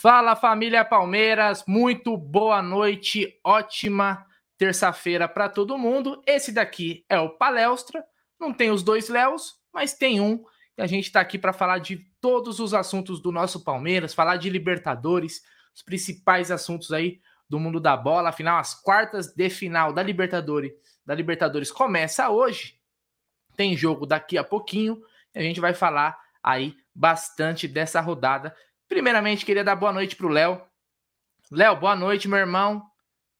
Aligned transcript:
Fala 0.00 0.36
família 0.36 0.84
Palmeiras, 0.84 1.64
muito 1.66 2.16
boa 2.16 2.62
noite, 2.62 3.36
ótima 3.42 4.24
terça-feira 4.56 5.26
para 5.26 5.48
todo 5.48 5.76
mundo. 5.76 6.22
Esse 6.24 6.52
daqui 6.52 7.04
é 7.08 7.18
o 7.18 7.30
Palestra, 7.30 8.04
não 8.38 8.52
tem 8.52 8.70
os 8.70 8.84
dois 8.84 9.08
Léos, 9.08 9.56
mas 9.74 9.94
tem 9.94 10.20
um. 10.20 10.44
E 10.76 10.82
a 10.82 10.86
gente 10.86 11.06
está 11.06 11.20
aqui 11.20 11.36
para 11.36 11.52
falar 11.52 11.78
de 11.78 11.96
todos 12.20 12.60
os 12.60 12.74
assuntos 12.74 13.20
do 13.20 13.32
nosso 13.32 13.64
Palmeiras, 13.64 14.14
falar 14.14 14.36
de 14.36 14.48
Libertadores, 14.48 15.42
os 15.74 15.82
principais 15.82 16.52
assuntos 16.52 16.92
aí 16.92 17.20
do 17.50 17.58
mundo 17.58 17.80
da 17.80 17.96
bola. 17.96 18.28
Afinal, 18.28 18.60
as 18.60 18.80
quartas 18.80 19.34
de 19.34 19.50
final 19.50 19.92
da 19.92 20.00
Libertadores, 20.00 20.70
da 21.04 21.12
Libertadores 21.12 21.72
começa 21.72 22.30
hoje. 22.30 22.78
Tem 23.56 23.76
jogo 23.76 24.06
daqui 24.06 24.38
a 24.38 24.44
pouquinho. 24.44 25.02
E 25.34 25.40
a 25.40 25.42
gente 25.42 25.58
vai 25.58 25.74
falar 25.74 26.16
aí 26.40 26.76
bastante 26.94 27.66
dessa 27.66 28.00
rodada 28.00 28.54
Primeiramente, 28.88 29.44
queria 29.44 29.62
dar 29.62 29.76
boa 29.76 29.92
noite 29.92 30.16
para 30.16 30.26
o 30.26 30.30
Léo. 30.30 30.62
Léo, 31.52 31.76
boa 31.76 31.94
noite, 31.94 32.26
meu 32.26 32.38
irmão. 32.38 32.82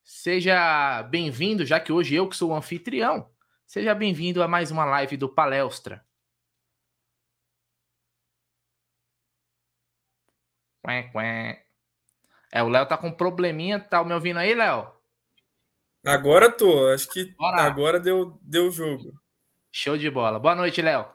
Seja 0.03 1.03
bem-vindo, 1.03 1.65
já 1.65 1.79
que 1.79 1.91
hoje 1.91 2.15
eu 2.15 2.29
que 2.29 2.35
sou 2.35 2.51
o 2.51 2.55
anfitrião. 2.55 3.29
Seja 3.65 3.95
bem-vindo 3.95 4.43
a 4.43 4.47
mais 4.47 4.69
uma 4.71 4.85
live 4.85 5.17
do 5.17 5.27
Palestra. 5.27 6.05
É, 12.51 12.63
o 12.63 12.69
Léo 12.69 12.87
tá 12.87 12.97
com 12.97 13.07
um 13.07 13.11
probleminha. 13.11 13.79
Tá 13.79 14.03
me 14.03 14.13
ouvindo 14.13 14.37
aí, 14.37 14.53
Léo? 14.53 14.91
Agora 16.05 16.51
tô. 16.51 16.87
Acho 16.89 17.09
que 17.09 17.25
Bora. 17.35 17.61
agora 17.63 17.99
deu, 17.99 18.39
deu 18.41 18.71
jogo. 18.71 19.19
Show 19.71 19.97
de 19.97 20.09
bola. 20.09 20.39
Boa 20.39 20.55
noite, 20.55 20.81
Léo. 20.81 21.05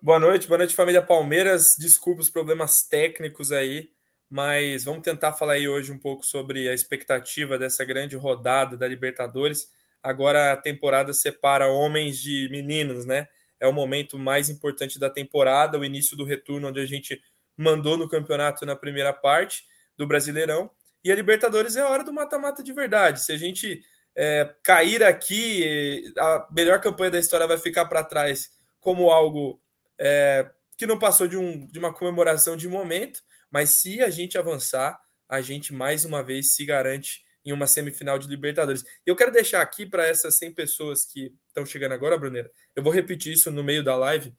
Boa 0.00 0.20
noite, 0.20 0.46
boa 0.46 0.58
noite, 0.58 0.76
família 0.76 1.02
Palmeiras. 1.02 1.74
Desculpa 1.76 2.20
os 2.20 2.30
problemas 2.30 2.82
técnicos 2.84 3.50
aí, 3.50 3.90
mas 4.30 4.84
vamos 4.84 5.02
tentar 5.02 5.32
falar 5.32 5.54
aí 5.54 5.68
hoje 5.68 5.90
um 5.90 5.98
pouco 5.98 6.24
sobre 6.24 6.68
a 6.68 6.72
expectativa 6.72 7.58
dessa 7.58 7.84
grande 7.84 8.14
rodada 8.14 8.76
da 8.76 8.86
Libertadores. 8.86 9.68
Agora 10.00 10.52
a 10.52 10.56
temporada 10.56 11.12
separa 11.12 11.66
homens 11.66 12.16
de 12.16 12.48
meninos, 12.48 13.04
né? 13.04 13.26
É 13.58 13.66
o 13.66 13.72
momento 13.72 14.16
mais 14.16 14.48
importante 14.48 15.00
da 15.00 15.10
temporada, 15.10 15.76
o 15.76 15.84
início 15.84 16.16
do 16.16 16.24
retorno, 16.24 16.68
onde 16.68 16.78
a 16.78 16.86
gente 16.86 17.20
mandou 17.56 17.96
no 17.96 18.08
campeonato 18.08 18.64
na 18.64 18.76
primeira 18.76 19.12
parte 19.12 19.64
do 19.96 20.06
Brasileirão. 20.06 20.70
E 21.02 21.10
a 21.10 21.14
Libertadores 21.16 21.74
é 21.74 21.80
a 21.80 21.88
hora 21.88 22.04
do 22.04 22.12
mata-mata 22.12 22.62
de 22.62 22.72
verdade. 22.72 23.20
Se 23.20 23.32
a 23.32 23.36
gente 23.36 23.82
é, 24.16 24.48
cair 24.62 25.02
aqui, 25.02 26.04
a 26.16 26.46
melhor 26.52 26.80
campanha 26.80 27.10
da 27.10 27.18
história 27.18 27.48
vai 27.48 27.58
ficar 27.58 27.86
para 27.86 28.04
trás 28.04 28.52
como 28.80 29.10
algo 29.10 29.60
é, 29.98 30.50
que 30.76 30.86
não 30.86 30.98
passou 30.98 31.26
de, 31.26 31.36
um, 31.36 31.66
de 31.66 31.78
uma 31.78 31.92
comemoração 31.92 32.56
de 32.56 32.68
momento, 32.68 33.22
mas 33.50 33.80
se 33.80 34.00
a 34.00 34.10
gente 34.10 34.38
avançar, 34.38 35.00
a 35.28 35.40
gente 35.40 35.74
mais 35.74 36.04
uma 36.04 36.22
vez 36.22 36.54
se 36.54 36.64
garante 36.64 37.24
em 37.44 37.52
uma 37.52 37.66
semifinal 37.66 38.18
de 38.18 38.28
Libertadores. 38.28 38.84
Eu 39.06 39.16
quero 39.16 39.32
deixar 39.32 39.62
aqui 39.62 39.86
para 39.86 40.06
essas 40.06 40.36
100 40.38 40.52
pessoas 40.52 41.04
que 41.04 41.32
estão 41.48 41.64
chegando 41.64 41.92
agora, 41.92 42.18
Brunera, 42.18 42.50
eu 42.76 42.82
vou 42.82 42.92
repetir 42.92 43.32
isso 43.32 43.50
no 43.50 43.64
meio 43.64 43.82
da 43.82 43.96
live. 43.96 44.34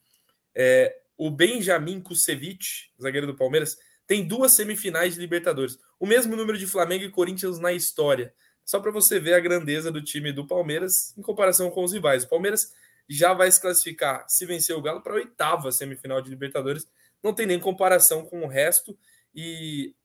É, 0.56 0.96
o 1.18 1.30
Benjamin 1.30 2.02
Kusevich, 2.02 2.92
zagueiro 3.02 3.28
do 3.28 3.36
Palmeiras, 3.36 3.78
tem 4.08 4.28
duas 4.28 4.54
semifinais 4.54 5.16
de 5.16 5.20
Libertadores. 5.20 5.78
O 6.00 6.06
mesmo 6.06 6.36
número 6.36 6.58
de 6.58 6.66
Flamengo 6.66 7.04
e 7.04 7.12
Corinthians 7.12 7.60
na 7.60 7.74
história. 7.74 8.34
Só 8.64 8.80
para 8.80 8.92
você 8.92 9.20
ver 9.20 9.34
a 9.34 9.40
grandeza 9.40 9.92
do 9.92 10.02
time 10.02 10.32
do 10.32 10.46
Palmeiras 10.46 11.16
em 11.18 11.22
comparação 11.22 11.70
com 11.72 11.84
os 11.84 11.92
rivais. 11.92 12.24
O 12.24 12.30
Palmeiras 12.30 12.72
já 13.10 13.34
vai 13.34 13.52
se 13.52 13.60
classificar, 13.60 14.26
se 14.30 14.46
vencer 14.46 14.76
o 14.76 14.82
Galo, 14.82 15.02
para 15.02 15.14
a 15.14 15.16
oitava 15.16 15.72
semifinal 15.72 16.22
de 16.22 16.30
Libertadores. 16.30 16.88
Não 17.24 17.34
tem 17.34 17.48
nem 17.48 17.60
comparação 17.60 18.24
com 18.24 18.44
o 18.44 18.48
resto. 18.48 18.98
E 19.34 19.96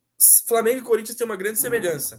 Flamengo 0.48 0.78
e 0.78 0.82
Corinthians 0.82 1.16
têm 1.16 1.26
uma 1.26 1.36
grande 1.36 1.60
semelhança. 1.60 2.18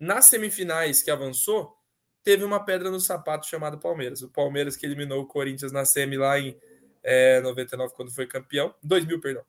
Nas 0.00 0.24
semifinais 0.24 1.02
que 1.02 1.10
avançou, 1.10 1.76
teve 2.24 2.44
uma 2.44 2.64
pedra 2.64 2.90
no 2.90 2.98
sapato 2.98 3.46
chamada 3.46 3.76
Palmeiras. 3.76 4.22
O 4.22 4.28
Palmeiras 4.28 4.76
que 4.76 4.86
eliminou 4.86 5.22
o 5.22 5.26
Corinthians 5.26 5.70
na 5.70 5.84
semi 5.84 6.16
lá 6.16 6.38
em 6.38 6.58
é, 7.02 7.40
99, 7.40 7.94
quando 7.94 8.14
foi 8.14 8.26
campeão. 8.26 8.74
2000, 8.82 9.20
perdão. 9.20 9.44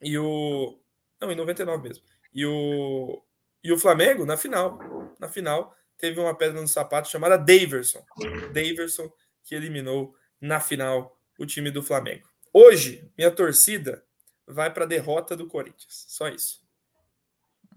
E 0.00 0.16
o. 0.18 0.78
Não, 1.20 1.32
em 1.32 1.36
99 1.36 1.82
mesmo. 1.82 2.04
E 2.32 2.46
o. 2.46 3.22
E 3.62 3.72
o 3.72 3.78
Flamengo, 3.78 4.24
na 4.24 4.36
final. 4.36 4.78
Na 5.18 5.28
final, 5.28 5.74
teve 5.96 6.18
uma 6.20 6.36
pedra 6.36 6.60
no 6.60 6.68
sapato 6.68 7.08
chamada 7.08 7.36
Daverson. 7.36 8.04
Daverson 8.52 9.10
que 9.44 9.54
eliminou 9.54 10.14
na 10.40 10.60
final 10.60 11.18
o 11.38 11.46
time 11.46 11.70
do 11.70 11.82
Flamengo. 11.82 12.28
Hoje, 12.52 13.10
minha 13.16 13.30
torcida 13.30 14.04
vai 14.46 14.72
para 14.72 14.84
a 14.84 14.88
derrota 14.88 15.36
do 15.36 15.46
Corinthians. 15.46 16.06
Só 16.08 16.28
isso. 16.28 16.60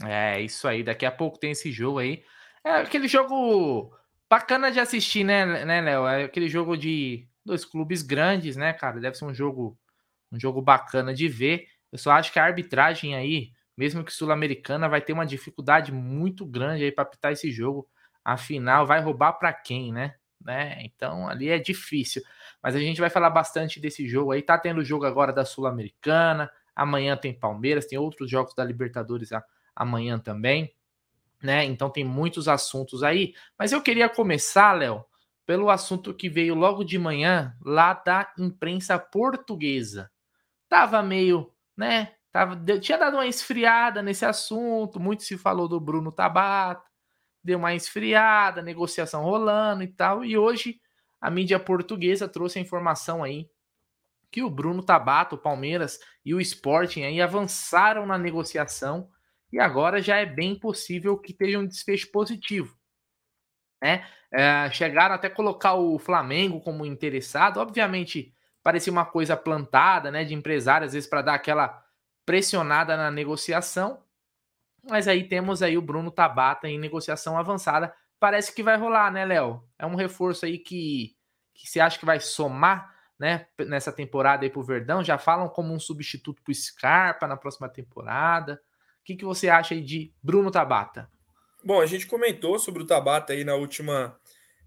É, 0.03 0.41
isso 0.41 0.67
aí. 0.67 0.83
Daqui 0.83 1.05
a 1.05 1.11
pouco 1.11 1.39
tem 1.39 1.51
esse 1.51 1.71
jogo 1.71 1.99
aí. 1.99 2.23
É 2.63 2.71
aquele 2.71 3.07
jogo 3.07 3.95
bacana 4.29 4.71
de 4.71 4.79
assistir, 4.79 5.23
né, 5.23 5.63
né, 5.63 5.81
Léo? 5.81 6.07
É 6.07 6.23
aquele 6.25 6.49
jogo 6.49 6.75
de 6.75 7.27
dois 7.45 7.63
clubes 7.63 8.01
grandes, 8.01 8.55
né, 8.55 8.73
cara? 8.73 8.99
Deve 8.99 9.15
ser 9.15 9.25
um 9.25 9.33
jogo 9.33 9.77
um 10.31 10.39
jogo 10.39 10.61
bacana 10.61 11.13
de 11.13 11.27
ver. 11.27 11.67
Eu 11.91 11.97
só 11.97 12.11
acho 12.11 12.33
que 12.33 12.39
a 12.39 12.43
arbitragem 12.43 13.15
aí, 13.15 13.51
mesmo 13.77 14.03
que 14.03 14.11
sul-americana, 14.11 14.89
vai 14.89 14.99
ter 15.01 15.13
uma 15.13 15.25
dificuldade 15.25 15.91
muito 15.91 16.45
grande 16.45 16.83
aí 16.83 16.91
para 16.91 17.03
apitar 17.03 17.31
esse 17.31 17.51
jogo. 17.51 17.87
Afinal, 18.23 18.85
vai 18.85 18.99
roubar 18.99 19.33
para 19.33 19.53
quem, 19.53 19.93
né? 19.93 20.15
Né? 20.45 20.77
Então 20.83 21.27
ali 21.27 21.49
é 21.49 21.57
difícil. 21.57 22.21
Mas 22.61 22.75
a 22.75 22.79
gente 22.79 23.01
vai 23.01 23.09
falar 23.09 23.31
bastante 23.31 23.79
desse 23.79 24.07
jogo 24.07 24.31
aí. 24.31 24.41
Tá 24.41 24.57
tendo 24.57 24.83
jogo 24.83 25.05
agora 25.05 25.33
da 25.33 25.43
Sul-Americana. 25.43 26.49
Amanhã 26.75 27.17
tem 27.17 27.33
Palmeiras, 27.33 27.87
tem 27.87 27.97
outros 27.97 28.29
jogos 28.29 28.53
da 28.53 28.63
Libertadores 28.63 29.29
amanhã 29.75 30.19
também, 30.19 30.73
né? 31.41 31.63
Então 31.65 31.89
tem 31.89 32.03
muitos 32.03 32.47
assuntos 32.47 33.01
aí. 33.01 33.33
Mas 33.57 33.71
eu 33.71 33.81
queria 33.81 34.07
começar, 34.07 34.73
Léo, 34.73 35.03
pelo 35.45 35.69
assunto 35.69 36.13
que 36.13 36.29
veio 36.29 36.53
logo 36.53 36.83
de 36.83 36.99
manhã 36.99 37.55
lá 37.63 37.93
da 37.93 38.31
imprensa 38.37 38.99
portuguesa. 38.99 40.11
Tava 40.69 41.01
meio, 41.01 41.51
né? 41.75 42.13
Tava, 42.31 42.61
tinha 42.79 42.97
dado 42.97 43.15
uma 43.15 43.27
esfriada 43.27 44.01
nesse 44.01 44.25
assunto. 44.25 44.99
Muito 44.99 45.23
se 45.23 45.37
falou 45.37 45.67
do 45.67 45.79
Bruno 45.79 46.11
Tabata 46.11 46.94
deu 47.45 47.59
uma 47.59 47.75
esfriada, 47.75 48.61
negociação 48.63 49.23
rolando 49.23 49.83
e 49.83 49.87
tal. 49.87 50.25
E 50.25 50.35
hoje 50.35 50.81
a 51.21 51.29
mídia 51.29 51.59
portuguesa 51.59 52.27
trouxe 52.27 52.57
a 52.57 52.61
informação 52.61 53.23
aí 53.23 53.47
que 54.31 54.41
o 54.41 54.49
Bruno 54.49 54.83
Tabata, 54.83 55.35
o 55.35 55.37
Palmeiras 55.37 55.99
e 56.25 56.33
o 56.33 56.41
Sporting 56.41 57.03
aí 57.03 57.21
avançaram 57.21 58.05
na 58.05 58.17
negociação 58.17 59.09
e 59.53 59.59
agora 59.59 60.01
já 60.01 60.17
é 60.17 60.25
bem 60.25 60.59
possível 60.59 61.17
que 61.17 61.31
esteja 61.31 61.59
um 61.59 61.67
desfecho 61.67 62.11
positivo. 62.11 62.75
Né? 63.81 64.05
É, 64.31 64.69
chegaram 64.71 65.13
até 65.13 65.29
colocar 65.29 65.75
o 65.75 65.99
Flamengo 65.99 66.59
como 66.59 66.83
interessado, 66.85 67.59
obviamente 67.59 68.33
parecia 68.63 68.91
uma 68.91 69.05
coisa 69.05 69.37
plantada, 69.37 70.09
né, 70.09 70.23
de 70.23 70.33
empresário, 70.33 70.87
às 70.87 70.93
vezes 70.93 71.07
para 71.07 71.21
dar 71.21 71.35
aquela 71.35 71.85
pressionada 72.25 72.97
na 72.97 73.11
negociação, 73.11 74.03
mas 74.89 75.07
aí 75.07 75.27
temos 75.27 75.61
aí 75.61 75.77
o 75.77 75.81
Bruno 75.81 76.11
Tabata 76.11 76.67
em 76.67 76.79
negociação 76.79 77.37
avançada. 77.37 77.93
Parece 78.19 78.53
que 78.53 78.63
vai 78.63 78.77
rolar, 78.77 79.11
né, 79.11 79.25
Léo? 79.25 79.63
É 79.77 79.85
um 79.85 79.95
reforço 79.95 80.45
aí 80.45 80.57
que, 80.57 81.15
que 81.53 81.67
você 81.67 81.79
acha 81.79 81.99
que 81.99 82.05
vai 82.05 82.19
somar 82.19 82.93
né, 83.19 83.47
nessa 83.59 83.91
temporada 83.91 84.45
aí 84.45 84.49
pro 84.49 84.63
Verdão. 84.63 85.03
Já 85.03 85.17
falam 85.17 85.49
como 85.49 85.73
um 85.73 85.79
substituto 85.79 86.41
pro 86.43 86.53
Scarpa 86.53 87.27
na 87.27 87.37
próxima 87.37 87.67
temporada. 87.69 88.61
O 89.01 89.03
que, 89.03 89.15
que 89.15 89.25
você 89.25 89.49
acha 89.49 89.73
aí 89.73 89.81
de 89.81 90.13
Bruno 90.21 90.51
Tabata? 90.51 91.09
Bom, 91.63 91.81
a 91.81 91.85
gente 91.85 92.07
comentou 92.07 92.59
sobre 92.59 92.83
o 92.83 92.85
Tabata 92.85 93.33
aí 93.33 93.43
na 93.43 93.55
última, 93.55 94.17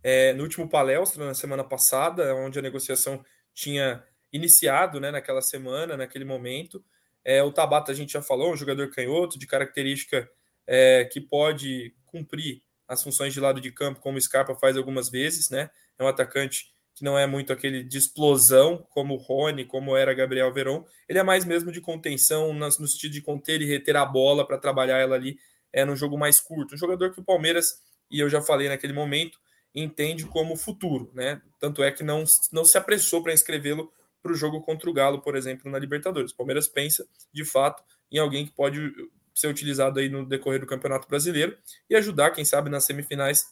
é, 0.03 0.33
no 0.33 0.43
último 0.43 0.69
palestra, 0.69 1.25
na 1.25 1.35
semana 1.35 1.63
passada, 1.63 2.35
onde 2.35 2.59
a 2.59 2.63
negociação 2.63 3.25
tinha 3.55 4.05
iniciado 4.33 5.01
né, 5.01 5.11
naquela 5.11 5.43
semana, 5.43 5.97
naquele 5.97 6.25
momento. 6.25 6.85
É, 7.25 7.43
o 7.43 7.53
Tabata 7.53 7.93
a 7.93 7.95
gente 7.95 8.13
já 8.13 8.23
falou, 8.23 8.53
um 8.53 8.57
jogador 8.57 8.91
canhoto, 8.91 9.39
de 9.39 9.47
característica 9.47 10.29
é, 10.67 11.05
que 11.05 11.21
pode 11.21 11.95
cumprir 12.07 12.63
as 12.87 13.03
funções 13.03 13.35
de 13.35 13.41
lado 13.41 13.61
de 13.61 13.71
campo, 13.71 14.01
como 14.01 14.17
o 14.17 14.21
Scarpa 14.21 14.55
faz 14.55 14.77
algumas 14.77 15.11
vezes, 15.11 15.51
né? 15.51 15.71
É 15.99 16.03
um 16.03 16.09
atacante 16.09 16.73
que 16.95 17.05
não 17.05 17.17
é 17.17 17.27
muito 17.27 17.53
aquele 17.53 17.85
de 17.85 17.97
explosão, 17.97 18.85
como 18.91 19.15
o 19.15 19.19
Rony, 19.19 19.65
como 19.65 19.97
era 19.97 20.13
Gabriel 20.15 20.53
Veron. 20.53 20.85
Ele 21.09 21.19
é 21.19 21.23
mais 21.23 21.45
mesmo 21.45 21.71
de 21.71 21.81
contenção, 21.81 22.53
no 22.53 22.71
sentido 22.71 23.13
de 23.13 23.21
conter 23.21 23.63
e 23.63 23.67
reter 23.67 23.95
a 23.95 24.05
bola 24.05 24.45
para 24.45 24.59
trabalhar 24.59 24.99
ela 24.99 25.15
ali 25.15 25.39
é, 25.73 25.85
num 25.85 25.95
jogo 25.95 26.19
mais 26.19 26.41
curto. 26.41 26.75
Um 26.75 26.79
jogador 26.79 27.13
que 27.13 27.21
o 27.21 27.25
Palmeiras, 27.25 27.67
e 28.11 28.19
eu 28.19 28.29
já 28.29 28.43
falei 28.43 28.69
naquele 28.69 28.93
momento, 28.93 29.39
entende 29.73 30.25
como 30.27 30.57
futuro, 30.57 31.11
né? 31.15 31.41
Tanto 31.61 31.85
é 31.85 31.93
que 31.93 32.03
não, 32.03 32.25
não 32.53 32.65
se 32.65 32.77
apressou 32.77 33.23
para 33.23 33.33
inscrevê-lo 33.33 33.93
para 34.23 34.33
o 34.33 34.35
jogo 34.35 34.61
contra 34.61 34.89
o 34.89 34.93
Galo, 34.93 35.21
por 35.21 35.37
exemplo, 35.37 35.71
na 35.71 35.79
Libertadores. 35.79 36.33
O 36.33 36.37
Palmeiras 36.37 36.69
pensa, 36.69 37.07
de 37.33 37.45
fato, 37.45 37.83
em 38.11 38.19
alguém 38.19 38.47
que 38.47 38.53
pode 38.53 38.93
ser 39.35 39.49
utilizado 39.49 40.01
aí 40.01 40.09
no 40.09 40.27
decorrer 40.27 40.61
do 40.61 40.67
Campeonato 40.67 41.09
Brasileiro 41.09 41.57
e 41.89 41.95
ajudar, 41.95 42.31
quem 42.31 42.45
sabe, 42.45 42.69
nas 42.69 42.85
semifinais 42.85 43.47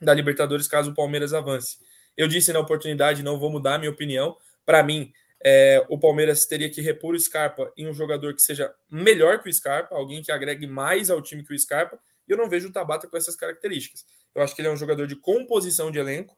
da 0.00 0.14
Libertadores, 0.14 0.66
caso 0.66 0.92
o 0.92 0.94
Palmeiras 0.94 1.34
avance. 1.34 1.78
Eu 2.16 2.26
disse 2.26 2.52
na 2.52 2.60
oportunidade, 2.60 3.22
não 3.22 3.38
vou 3.38 3.50
mudar 3.50 3.74
a 3.74 3.78
minha 3.78 3.90
opinião. 3.90 4.36
Para 4.64 4.82
mim, 4.82 5.12
é, 5.44 5.84
o 5.88 5.98
Palmeiras 5.98 6.46
teria 6.46 6.70
que 6.70 6.80
repor 6.80 7.14
o 7.14 7.20
Scarpa 7.20 7.72
em 7.76 7.86
um 7.86 7.92
jogador 7.92 8.34
que 8.34 8.42
seja 8.42 8.74
melhor 8.90 9.42
que 9.42 9.48
o 9.48 9.52
Scarpa, 9.52 9.94
alguém 9.94 10.22
que 10.22 10.32
agregue 10.32 10.66
mais 10.66 11.10
ao 11.10 11.22
time 11.22 11.44
que 11.44 11.54
o 11.54 11.58
Scarpa, 11.58 11.98
e 12.26 12.32
eu 12.32 12.36
não 12.36 12.48
vejo 12.48 12.68
o 12.68 12.72
Tabata 12.72 13.06
com 13.06 13.16
essas 13.16 13.36
características. 13.36 14.04
Eu 14.34 14.42
acho 14.42 14.54
que 14.54 14.60
ele 14.60 14.68
é 14.68 14.72
um 14.72 14.76
jogador 14.76 15.06
de 15.06 15.16
composição 15.16 15.90
de 15.90 15.98
elenco, 15.98 16.36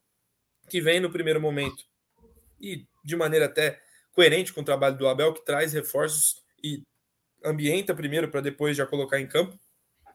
que 0.69 0.81
vem 0.81 1.00
no 1.00 1.11
primeiro 1.11 1.40
momento 1.40 1.84
e 2.61 2.87
de 3.05 3.17
maneira 3.17 3.47
até 3.47 3.81
coerente 4.12 4.52
com 4.52 4.61
o 4.61 4.64
trabalho 4.64 4.97
do 4.97 5.08
Abel, 5.08 5.32
que 5.32 5.44
traz 5.44 5.73
reforços 5.73 6.43
e 6.62 6.82
ambienta 7.44 7.94
primeiro 7.94 8.29
para 8.29 8.41
depois 8.41 8.76
já 8.76 8.87
colocar 8.87 9.20
em 9.20 9.26
campo. 9.26 9.58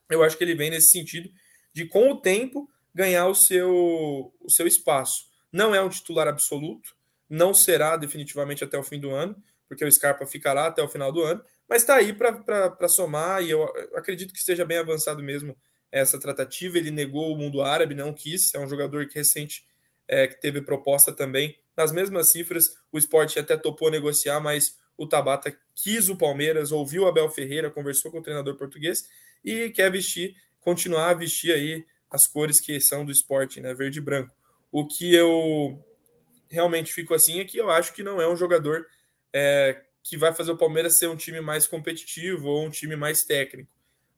Eu 0.09 0.23
acho 0.23 0.37
que 0.37 0.43
ele 0.43 0.55
vem 0.55 0.69
nesse 0.69 0.89
sentido 0.89 1.29
de, 1.73 1.85
com 1.85 2.11
o 2.11 2.21
tempo, 2.21 2.69
ganhar 2.93 3.27
o 3.27 3.35
seu, 3.35 4.33
o 4.39 4.49
seu 4.49 4.67
espaço. 4.67 5.25
Não 5.51 5.73
é 5.73 5.81
um 5.81 5.89
titular 5.89 6.27
absoluto, 6.27 6.95
não 7.29 7.53
será 7.53 7.97
definitivamente 7.97 8.63
até 8.63 8.77
o 8.77 8.83
fim 8.83 8.99
do 8.99 9.11
ano, 9.11 9.35
porque 9.67 9.83
o 9.83 9.91
Scarpa 9.91 10.25
ficará 10.25 10.67
até 10.67 10.81
o 10.83 10.87
final 10.87 11.11
do 11.11 11.23
ano, 11.23 11.43
mas 11.67 11.81
está 11.81 11.95
aí 11.95 12.13
para 12.13 12.87
somar 12.87 13.43
e 13.43 13.49
eu 13.49 13.63
acredito 13.95 14.31
que 14.31 14.39
esteja 14.39 14.63
bem 14.63 14.77
avançado 14.77 15.23
mesmo 15.23 15.57
essa 15.91 16.19
tratativa. 16.19 16.77
Ele 16.77 16.91
negou 16.91 17.33
o 17.33 17.37
mundo 17.37 17.61
árabe, 17.61 17.95
não 17.95 18.13
quis, 18.13 18.53
é 18.53 18.59
um 18.59 18.69
jogador 18.69 19.07
que 19.07 19.15
recente 19.15 19.65
é, 20.07 20.27
que 20.27 20.39
teve 20.39 20.61
proposta 20.61 21.11
também 21.11 21.57
nas 21.75 21.91
mesmas 21.91 22.31
cifras. 22.31 22.75
O 22.91 22.97
esporte 22.97 23.39
até 23.39 23.57
topou 23.57 23.91
negociar, 23.91 24.39
mas 24.39 24.77
o 24.97 25.07
Tabata 25.07 25.55
quis 25.75 26.09
o 26.09 26.15
Palmeiras, 26.15 26.71
ouviu 26.71 27.07
Abel 27.07 27.29
Ferreira, 27.29 27.69
conversou 27.69 28.11
com 28.11 28.19
o 28.19 28.23
treinador 28.23 28.55
português 28.55 29.03
e 29.43 29.69
quer 29.69 29.91
vestir, 29.91 30.35
continuar 30.61 31.09
a 31.09 31.13
vestir 31.13 31.53
aí 31.53 31.85
as 32.09 32.27
cores 32.27 32.59
que 32.59 32.79
são 32.79 33.05
do 33.05 33.11
esporte, 33.11 33.59
né, 33.59 33.73
verde 33.73 33.99
e 33.99 34.01
branco. 34.01 34.33
O 34.71 34.87
que 34.87 35.13
eu 35.13 35.83
realmente 36.49 36.93
fico 36.93 37.13
assim 37.13 37.39
é 37.39 37.45
que 37.45 37.57
eu 37.57 37.69
acho 37.69 37.93
que 37.93 38.03
não 38.03 38.21
é 38.21 38.27
um 38.27 38.35
jogador 38.35 38.85
é, 39.33 39.81
que 40.01 40.17
vai 40.17 40.33
fazer 40.33 40.51
o 40.51 40.57
Palmeiras 40.57 40.97
ser 40.97 41.07
um 41.07 41.15
time 41.15 41.41
mais 41.41 41.67
competitivo 41.67 42.47
ou 42.47 42.65
um 42.65 42.69
time 42.69 42.95
mais 42.95 43.23
técnico. 43.23 43.69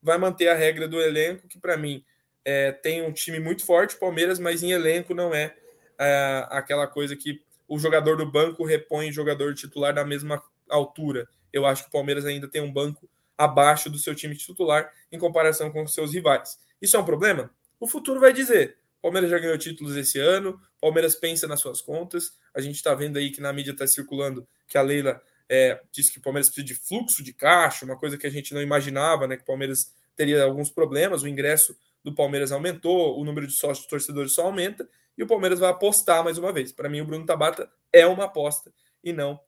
Vai 0.01 0.18
manter 0.18 0.48
a 0.48 0.54
regra 0.54 0.88
do 0.88 1.01
elenco, 1.01 1.48
que 1.48 1.59
para 1.59 1.75
mim 1.75 2.04
é, 2.45 2.71
tem 2.71 3.01
um 3.01 3.12
time 3.12 3.39
muito 3.39 3.65
forte, 3.65 3.95
Palmeiras, 3.95 4.38
mas 4.38 4.62
em 4.62 4.71
elenco 4.71 5.13
não 5.13 5.33
é, 5.33 5.56
é 6.00 6.48
aquela 6.51 6.88
coisa 6.88 7.15
que 7.15 7.42
o 7.68 7.78
jogador 7.78 8.18
do 8.18 8.30
banco 8.30 8.66
repõe 8.66 9.10
o 9.10 9.14
jogador 9.14 9.54
titular 9.54 9.94
na 9.94 10.06
mesma 10.06 10.42
altura. 10.69 11.28
Eu 11.52 11.66
acho 11.66 11.84
que 11.84 11.90
o 11.90 11.92
Palmeiras 11.92 12.25
ainda 12.25 12.48
tem 12.48 12.62
um 12.62 12.72
banco 12.72 13.10
abaixo 13.38 13.90
do 13.90 13.98
seu 13.98 14.16
time 14.16 14.36
titular 14.36 14.92
em 15.12 15.19
comparação 15.19 15.72
com 15.72 15.84
os 15.84 15.94
seus 15.94 16.14
rivais. 16.14 16.58
Isso 16.81 16.96
é 16.96 17.00
um 17.00 17.06
problema? 17.06 17.52
O 17.80 17.88
futuro 17.88 18.19
vai 18.19 18.34
dizer. 18.34 18.78
Palmeiras 19.02 19.30
já 19.30 19.38
ganhou 19.38 19.58
títulos 19.58 19.96
esse 19.96 20.19
ano, 20.19 20.60
Palmeiras 20.81 21.16
pensa 21.16 21.48
nas 21.48 21.60
suas 21.60 21.81
contas. 21.81 22.34
A 22.54 22.60
gente 22.60 22.75
está 22.75 22.96
vendo 22.96 23.18
aí 23.18 23.31
que 23.31 23.40
na 23.40 23.54
mídia 23.54 23.72
está 23.72 23.86
circulando 23.86 24.48
que 24.68 24.78
a 24.78 24.81
Leila 24.81 25.22
é, 25.48 25.80
disse 25.92 26.12
que 26.12 26.18
o 26.18 26.22
Palmeiras 26.22 26.50
precisa 26.50 26.66
de 26.66 26.75
fluxo 26.75 27.24
de 27.24 27.31
caixa, 27.31 27.86
uma 27.86 27.98
coisa 27.98 28.18
que 28.18 28.28
a 28.28 28.30
gente 28.30 28.54
não 28.54 28.62
imaginava, 28.62 29.28
né? 29.28 29.38
Que 29.38 29.44
o 29.44 29.46
Palmeiras 29.46 29.94
teria 30.16 30.44
alguns 30.44 30.69
problemas, 30.69 31.22
o 31.22 31.28
ingresso 31.28 31.78
do 32.07 32.15
Palmeiras 32.15 32.51
aumentou, 32.51 33.19
o 33.19 33.25
número 33.25 33.45
de 33.45 33.54
sócios 33.54 33.86
torcedores 33.86 34.33
só 34.33 34.44
aumenta, 34.44 34.88
e 35.18 35.24
o 35.24 35.27
Palmeiras 35.27 35.59
vai 35.59 35.69
apostar 35.69 36.24
mais 36.24 36.38
uma 36.38 36.54
vez. 36.54 36.71
Para 36.71 36.89
mim, 36.89 37.01
o 37.01 37.06
Bruno 37.06 37.25
Tabata 37.25 37.69
é 37.92 38.07
uma 38.07 38.25
aposta 38.25 38.71
e 39.04 39.12
não 39.12 39.39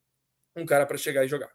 um 0.55 0.65
cara 0.65 0.85
para 0.85 0.97
chegar 0.97 1.23
e 1.23 1.27
jogar. 1.27 1.49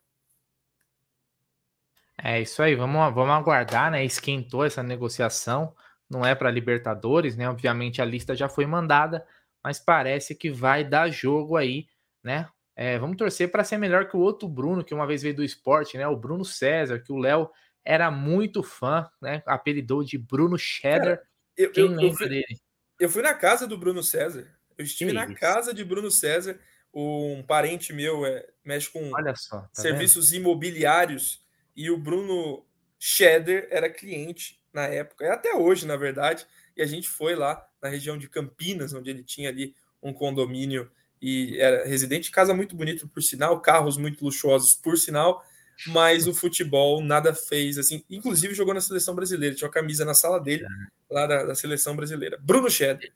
É 2.22 2.40
isso 2.40 2.62
aí, 2.62 2.74
vamos, 2.74 3.14
vamos 3.14 3.34
aguardar, 3.34 3.90
né? 3.90 4.04
Esquentou 4.04 4.64
essa 4.64 4.82
negociação 4.82 5.74
não 6.08 6.24
é 6.24 6.34
para 6.34 6.50
Libertadores, 6.50 7.36
né? 7.36 7.48
Obviamente 7.48 8.00
a 8.00 8.04
lista 8.04 8.34
já 8.34 8.48
foi 8.48 8.66
mandada, 8.66 9.26
mas 9.62 9.78
parece 9.80 10.34
que 10.34 10.50
vai 10.50 10.84
dar 10.84 11.10
jogo 11.10 11.56
aí, 11.56 11.86
né? 12.22 12.48
É, 12.76 12.98
vamos 12.98 13.16
torcer 13.16 13.50
para 13.50 13.64
ser 13.64 13.78
melhor 13.78 14.08
que 14.08 14.16
o 14.16 14.20
outro 14.20 14.48
Bruno, 14.48 14.84
que 14.84 14.94
uma 14.94 15.06
vez 15.06 15.22
veio 15.22 15.36
do 15.36 15.44
esporte, 15.44 15.96
né? 15.96 16.06
O 16.06 16.16
Bruno 16.16 16.44
César, 16.44 16.98
que 16.98 17.12
o 17.12 17.18
Léo 17.18 17.50
era 17.84 18.10
muito 18.10 18.62
fã, 18.62 19.08
né? 19.20 19.42
Apelidou 19.46 20.02
de 20.02 20.16
Bruno 20.16 20.58
Cheddar. 20.58 21.20
eu, 21.56 21.70
Quem 21.70 21.84
eu, 21.84 21.90
lembra 21.90 22.06
eu 22.06 22.14
fui, 22.14 22.28
dele? 22.28 22.60
Eu 22.98 23.10
fui 23.10 23.22
na 23.22 23.34
casa 23.34 23.66
do 23.66 23.76
Bruno 23.76 24.02
César. 24.02 24.46
Eu 24.76 24.84
estive 24.84 25.10
que 25.10 25.16
na 25.16 25.24
isso? 25.26 25.34
casa 25.34 25.74
de 25.74 25.84
Bruno 25.84 26.10
César. 26.10 26.58
Um 26.92 27.42
parente 27.42 27.92
meu 27.92 28.24
é, 28.24 28.46
mexe 28.64 28.88
com 28.88 29.10
só, 29.34 29.60
tá 29.60 29.68
serviços 29.72 30.30
vendo? 30.30 30.42
imobiliários 30.42 31.44
e 31.74 31.90
o 31.90 31.98
Bruno 31.98 32.64
Cheddar 32.98 33.66
era 33.68 33.90
cliente 33.90 34.62
na 34.72 34.86
época, 34.86 35.24
e 35.24 35.28
até 35.28 35.54
hoje, 35.54 35.86
na 35.86 35.96
verdade. 35.96 36.46
E 36.76 36.82
a 36.82 36.86
gente 36.86 37.08
foi 37.08 37.34
lá 37.34 37.64
na 37.82 37.88
região 37.88 38.16
de 38.16 38.28
Campinas, 38.28 38.92
onde 38.92 39.10
ele 39.10 39.22
tinha 39.22 39.48
ali 39.48 39.74
um 40.02 40.12
condomínio 40.12 40.90
e 41.20 41.58
era 41.58 41.86
residente, 41.86 42.30
casa 42.30 42.52
muito 42.52 42.76
bonita 42.76 43.06
por 43.06 43.22
sinal, 43.22 43.60
carros 43.60 43.96
muito 43.96 44.24
luxuosos 44.24 44.74
por 44.74 44.98
sinal, 44.98 45.44
mas 45.86 46.26
o 46.26 46.34
futebol 46.34 47.02
nada 47.02 47.34
fez 47.34 47.78
assim. 47.78 48.04
Inclusive 48.10 48.54
jogou 48.54 48.74
na 48.74 48.80
seleção 48.80 49.14
brasileira, 49.14 49.54
tinha 49.54 49.66
uma 49.66 49.74
camisa 49.74 50.04
na 50.04 50.14
sala 50.14 50.40
dele, 50.40 50.64
lá 51.10 51.26
da, 51.26 51.44
da 51.44 51.54
seleção 51.54 51.96
brasileira. 51.96 52.38
Bruno 52.40 52.70
Cheddar. 52.70 53.10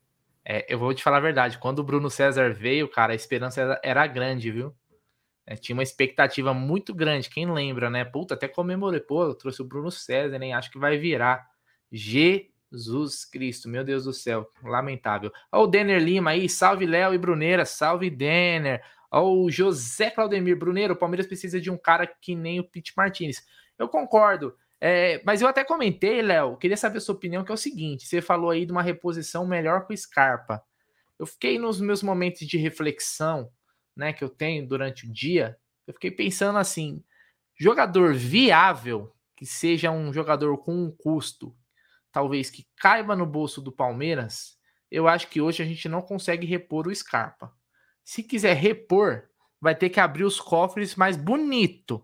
É, 0.44 0.64
eu 0.72 0.78
vou 0.78 0.94
te 0.94 1.02
falar 1.02 1.18
a 1.18 1.20
verdade, 1.20 1.58
quando 1.58 1.80
o 1.80 1.84
Bruno 1.84 2.08
César 2.10 2.54
veio, 2.54 2.88
cara, 2.88 3.12
a 3.12 3.16
esperança 3.16 3.60
era, 3.60 3.80
era 3.84 4.06
grande, 4.06 4.50
viu? 4.50 4.74
É, 5.46 5.56
tinha 5.56 5.76
uma 5.76 5.82
expectativa 5.82 6.54
muito 6.54 6.94
grande, 6.94 7.28
quem 7.28 7.50
lembra, 7.50 7.90
né? 7.90 8.04
Puta, 8.04 8.34
até 8.34 8.48
comemorei, 8.48 9.00
pô, 9.00 9.24
eu 9.24 9.34
trouxe 9.34 9.60
o 9.60 9.64
Bruno 9.64 9.90
César, 9.90 10.38
nem 10.38 10.54
acho 10.54 10.70
que 10.70 10.78
vai 10.78 10.96
virar. 10.96 11.46
Jesus 11.92 13.24
Cristo, 13.30 13.68
meu 13.68 13.84
Deus 13.84 14.04
do 14.04 14.12
céu, 14.12 14.50
lamentável. 14.62 15.30
Ó, 15.52 15.64
o 15.64 15.66
Denner 15.66 16.02
Lima 16.02 16.30
aí, 16.30 16.48
salve 16.48 16.86
Léo 16.86 17.12
e 17.12 17.18
Bruneira, 17.18 17.64
salve 17.64 18.10
Denner. 18.10 18.82
O 19.10 19.50
José 19.50 20.10
Claudemir 20.10 20.56
Bruneiro, 20.58 20.94
o 20.94 20.96
Palmeiras 20.96 21.26
precisa 21.26 21.60
de 21.60 21.70
um 21.70 21.78
cara 21.78 22.06
que 22.06 22.34
nem 22.34 22.60
o 22.60 22.64
Pete 22.64 22.92
Martinez. 22.96 23.44
Eu 23.78 23.88
concordo, 23.88 24.54
é, 24.80 25.22
mas 25.24 25.40
eu 25.40 25.48
até 25.48 25.64
comentei, 25.64 26.22
Léo, 26.22 26.56
queria 26.56 26.76
saber 26.76 26.98
a 26.98 27.00
sua 27.00 27.14
opinião, 27.14 27.44
que 27.44 27.50
é 27.50 27.54
o 27.54 27.58
seguinte: 27.58 28.06
você 28.06 28.20
falou 28.20 28.50
aí 28.50 28.64
de 28.64 28.72
uma 28.72 28.82
reposição 28.82 29.46
melhor 29.46 29.86
com 29.86 29.92
o 29.92 29.96
Scarpa. 29.96 30.62
Eu 31.18 31.26
fiquei 31.26 31.58
nos 31.58 31.80
meus 31.80 32.02
momentos 32.02 32.46
de 32.46 32.56
reflexão 32.58 33.50
né, 33.96 34.12
que 34.12 34.22
eu 34.22 34.28
tenho 34.28 34.66
durante 34.66 35.06
o 35.06 35.12
dia, 35.12 35.58
eu 35.84 35.92
fiquei 35.92 36.10
pensando 36.10 36.58
assim: 36.58 37.02
jogador 37.58 38.14
viável, 38.14 39.12
que 39.36 39.44
seja 39.44 39.90
um 39.90 40.12
jogador 40.12 40.56
com 40.58 40.72
um 40.72 40.90
custo, 40.90 41.56
talvez 42.12 42.48
que 42.48 42.66
caiba 42.76 43.16
no 43.16 43.26
bolso 43.26 43.60
do 43.60 43.72
Palmeiras, 43.72 44.56
eu 44.90 45.08
acho 45.08 45.28
que 45.28 45.40
hoje 45.40 45.62
a 45.62 45.66
gente 45.66 45.88
não 45.88 46.00
consegue 46.00 46.46
repor 46.46 46.86
o 46.86 46.94
Scarpa. 46.94 47.52
Se 48.08 48.22
quiser 48.22 48.54
repor, 48.54 49.28
vai 49.60 49.74
ter 49.74 49.90
que 49.90 50.00
abrir 50.00 50.24
os 50.24 50.40
cofres 50.40 50.96
mais 50.96 51.14
bonito. 51.14 52.02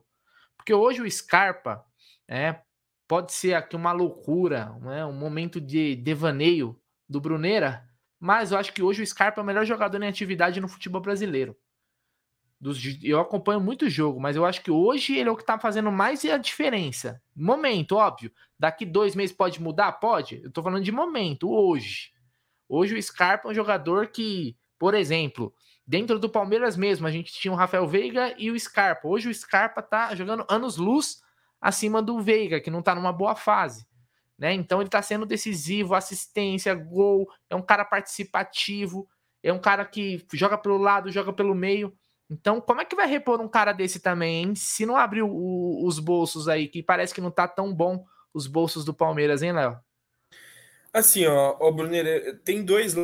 Porque 0.54 0.74
hoje 0.74 1.00
o 1.00 1.10
Scarpa 1.10 1.82
é, 2.28 2.60
pode 3.08 3.32
ser 3.32 3.54
aqui 3.54 3.74
uma 3.74 3.90
loucura, 3.90 4.78
né, 4.82 5.06
um 5.06 5.14
momento 5.14 5.58
de 5.58 5.96
devaneio 5.96 6.78
do 7.08 7.22
Bruneira, 7.22 7.88
mas 8.20 8.52
eu 8.52 8.58
acho 8.58 8.74
que 8.74 8.82
hoje 8.82 9.02
o 9.02 9.06
Scarpa 9.06 9.40
é 9.40 9.42
o 9.42 9.46
melhor 9.46 9.64
jogador 9.64 10.02
em 10.02 10.06
atividade 10.06 10.60
no 10.60 10.68
futebol 10.68 11.00
brasileiro. 11.00 11.56
Dos, 12.60 13.02
eu 13.02 13.18
acompanho 13.18 13.62
muito 13.62 13.86
o 13.86 13.90
jogo, 13.90 14.20
mas 14.20 14.36
eu 14.36 14.44
acho 14.44 14.62
que 14.62 14.70
hoje 14.70 15.16
ele 15.16 15.30
é 15.30 15.32
o 15.32 15.36
que 15.36 15.42
está 15.42 15.58
fazendo 15.58 15.90
mais 15.90 16.22
a 16.26 16.36
diferença. 16.36 17.18
Momento, 17.34 17.96
óbvio. 17.96 18.30
Daqui 18.58 18.84
dois 18.84 19.14
meses 19.14 19.34
pode 19.34 19.58
mudar? 19.58 19.92
Pode. 19.92 20.42
Eu 20.42 20.48
estou 20.48 20.62
falando 20.62 20.84
de 20.84 20.92
momento, 20.92 21.50
hoje. 21.50 22.12
Hoje 22.68 22.94
o 22.94 23.02
Scarpa 23.02 23.48
é 23.48 23.52
um 23.52 23.54
jogador 23.54 24.08
que, 24.08 24.54
por 24.78 24.92
exemplo, 24.92 25.54
dentro 25.86 26.18
do 26.18 26.28
Palmeiras 26.28 26.76
mesmo, 26.76 27.06
a 27.06 27.10
gente 27.10 27.32
tinha 27.32 27.52
o 27.52 27.56
Rafael 27.56 27.86
Veiga 27.86 28.34
e 28.38 28.50
o 28.50 28.58
Scarpa. 28.58 29.06
Hoje 29.08 29.28
o 29.28 29.34
Scarpa 29.34 29.82
tá 29.82 30.14
jogando 30.14 30.44
anos 30.48 30.76
luz 30.76 31.20
acima 31.60 32.02
do 32.02 32.20
Veiga, 32.20 32.60
que 32.60 32.70
não 32.70 32.80
está 32.80 32.94
numa 32.94 33.12
boa 33.12 33.34
fase. 33.34 33.86
Né? 34.38 34.52
Então 34.52 34.80
ele 34.80 34.88
está 34.88 35.00
sendo 35.00 35.24
decisivo, 35.24 35.94
assistência, 35.94 36.74
gol, 36.74 37.28
é 37.48 37.54
um 37.54 37.62
cara 37.62 37.84
participativo, 37.84 39.08
é 39.42 39.52
um 39.52 39.60
cara 39.60 39.84
que 39.84 40.24
joga 40.32 40.58
pelo 40.58 40.78
lado, 40.78 41.12
joga 41.12 41.32
pelo 41.32 41.54
meio. 41.54 41.92
Então, 42.30 42.60
como 42.60 42.80
é 42.80 42.84
que 42.84 42.96
vai 42.96 43.06
repor 43.06 43.40
um 43.40 43.48
cara 43.48 43.72
desse 43.72 44.00
também, 44.00 44.42
hein? 44.42 44.54
Se 44.54 44.86
não 44.86 44.96
abrir 44.96 45.22
o, 45.22 45.86
os 45.86 45.98
bolsos 45.98 46.48
aí, 46.48 46.66
que 46.68 46.82
parece 46.82 47.14
que 47.14 47.20
não 47.20 47.30
tá 47.30 47.46
tão 47.46 47.72
bom 47.72 48.04
os 48.32 48.46
bolsos 48.46 48.84
do 48.84 48.94
Palmeiras, 48.94 49.42
hein, 49.42 49.52
Léo? 49.52 49.78
Assim, 50.92 51.26
ó, 51.26 51.56
ó 51.60 51.70
Brunner, 51.70 52.40
tem 52.42 52.64
dois 52.64 52.94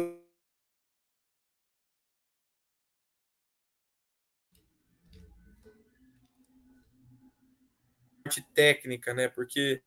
técnica, 8.54 9.14
né? 9.14 9.28
Porque 9.28 9.82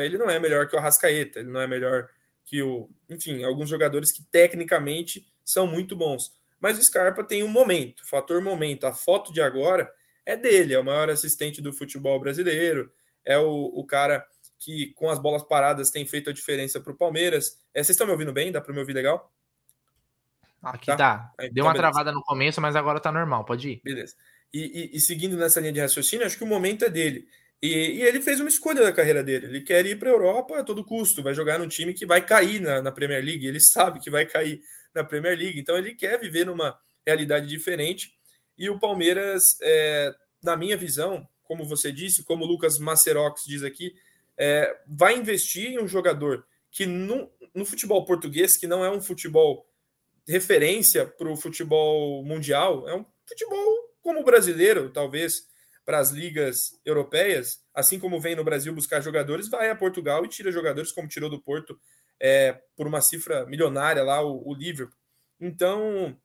ele 0.00 0.18
não 0.18 0.30
é 0.30 0.38
melhor 0.38 0.68
que 0.68 0.76
o 0.76 0.78
Arrascaeta, 0.78 1.40
ele 1.40 1.50
não 1.50 1.60
é 1.60 1.66
melhor 1.66 2.08
que 2.44 2.62
o, 2.62 2.88
enfim, 3.10 3.42
alguns 3.44 3.68
jogadores 3.68 4.12
que 4.12 4.22
tecnicamente 4.24 5.26
são 5.44 5.66
muito 5.66 5.96
bons. 5.96 6.32
Mas 6.60 6.78
o 6.78 6.82
Scarpa 6.82 7.22
tem 7.22 7.42
um 7.42 7.48
momento, 7.48 8.06
fator 8.06 8.40
momento. 8.40 8.86
A 8.86 8.92
foto 8.92 9.32
de 9.32 9.40
agora 9.40 9.90
é 10.24 10.36
dele, 10.36 10.74
é 10.74 10.78
o 10.78 10.84
maior 10.84 11.10
assistente 11.10 11.60
do 11.60 11.72
futebol 11.72 12.18
brasileiro, 12.18 12.92
é 13.24 13.38
o, 13.38 13.72
o 13.74 13.84
cara 13.84 14.26
que 14.58 14.92
com 14.94 15.08
as 15.08 15.18
bolas 15.18 15.42
paradas 15.42 15.90
tem 15.90 16.06
feito 16.06 16.30
a 16.30 16.32
diferença 16.32 16.80
para 16.80 16.92
o 16.92 16.96
Palmeiras. 16.96 17.58
É, 17.72 17.82
vocês 17.82 17.90
estão 17.90 18.06
me 18.06 18.12
ouvindo 18.12 18.32
bem? 18.32 18.50
Dá 18.50 18.60
para 18.60 18.72
me 18.72 18.80
ouvir 18.80 18.92
legal? 18.92 19.32
Aqui 20.62 20.86
tá. 20.86 20.96
tá. 20.96 21.32
Deu 21.38 21.48
então, 21.48 21.64
uma 21.64 21.72
beleza. 21.72 21.92
travada 21.92 22.12
no 22.12 22.22
começo, 22.22 22.60
mas 22.60 22.74
agora 22.74 22.98
tá 22.98 23.12
normal, 23.12 23.44
pode 23.44 23.70
ir. 23.70 23.80
Beleza. 23.84 24.16
E, 24.52 24.60
e, 24.92 24.96
e, 24.96 25.00
seguindo 25.00 25.36
nessa 25.36 25.60
linha 25.60 25.72
de 25.72 25.80
raciocínio, 25.80 26.24
acho 26.24 26.38
que 26.38 26.44
o 26.44 26.46
momento 26.46 26.84
é 26.84 26.90
dele. 26.90 27.28
E, 27.60 27.68
e 27.68 28.02
ele 28.02 28.20
fez 28.20 28.40
uma 28.40 28.48
escolha 28.48 28.82
da 28.82 28.92
carreira 28.92 29.22
dele. 29.22 29.46
Ele 29.46 29.60
quer 29.60 29.84
ir 29.84 29.98
para 29.98 30.08
a 30.08 30.12
Europa 30.12 30.58
a 30.58 30.64
todo 30.64 30.84
custo, 30.84 31.22
vai 31.22 31.34
jogar 31.34 31.58
num 31.58 31.68
time 31.68 31.92
que 31.92 32.06
vai 32.06 32.24
cair 32.24 32.60
na, 32.60 32.80
na 32.80 32.92
Premier 32.92 33.22
League. 33.22 33.46
Ele 33.46 33.60
sabe 33.60 34.00
que 34.00 34.10
vai 34.10 34.24
cair 34.24 34.60
na 34.94 35.04
Premier 35.04 35.36
League, 35.36 35.58
então 35.58 35.76
ele 35.76 35.94
quer 35.94 36.18
viver 36.18 36.46
numa 36.46 36.78
realidade 37.06 37.46
diferente. 37.46 38.12
E 38.56 38.68
o 38.70 38.78
Palmeiras, 38.78 39.42
é, 39.62 40.14
na 40.42 40.56
minha 40.56 40.76
visão, 40.76 41.28
como 41.44 41.64
você 41.64 41.92
disse, 41.92 42.24
como 42.24 42.44
o 42.44 42.46
Lucas 42.46 42.78
Macerox 42.78 43.44
diz 43.46 43.62
aqui, 43.62 43.94
é, 44.36 44.76
vai 44.86 45.16
investir 45.16 45.72
em 45.72 45.78
um 45.78 45.88
jogador 45.88 46.46
que 46.70 46.86
no, 46.86 47.30
no 47.54 47.64
futebol 47.64 48.04
português, 48.04 48.56
que 48.56 48.66
não 48.66 48.84
é 48.84 48.90
um 48.90 49.00
futebol 49.00 49.66
referência 50.26 51.06
para 51.06 51.30
o 51.30 51.36
futebol 51.36 52.22
mundial, 52.24 52.88
é 52.88 52.94
um 52.94 53.04
futebol 53.26 53.87
como 54.08 54.24
brasileiro, 54.24 54.88
talvez, 54.88 55.42
para 55.84 55.98
as 55.98 56.10
ligas 56.10 56.70
europeias, 56.82 57.62
assim 57.74 57.98
como 57.98 58.18
vem 58.18 58.34
no 58.34 58.42
Brasil 58.42 58.72
buscar 58.72 59.02
jogadores, 59.02 59.50
vai 59.50 59.68
a 59.68 59.76
Portugal 59.76 60.24
e 60.24 60.28
tira 60.28 60.50
jogadores, 60.50 60.90
como 60.90 61.06
tirou 61.06 61.28
do 61.28 61.38
Porto 61.38 61.78
é, 62.18 62.58
por 62.74 62.86
uma 62.86 63.02
cifra 63.02 63.44
milionária 63.44 64.02
lá, 64.02 64.22
o, 64.22 64.48
o 64.48 64.54
Liverpool. 64.54 64.96
Então, 65.38 66.18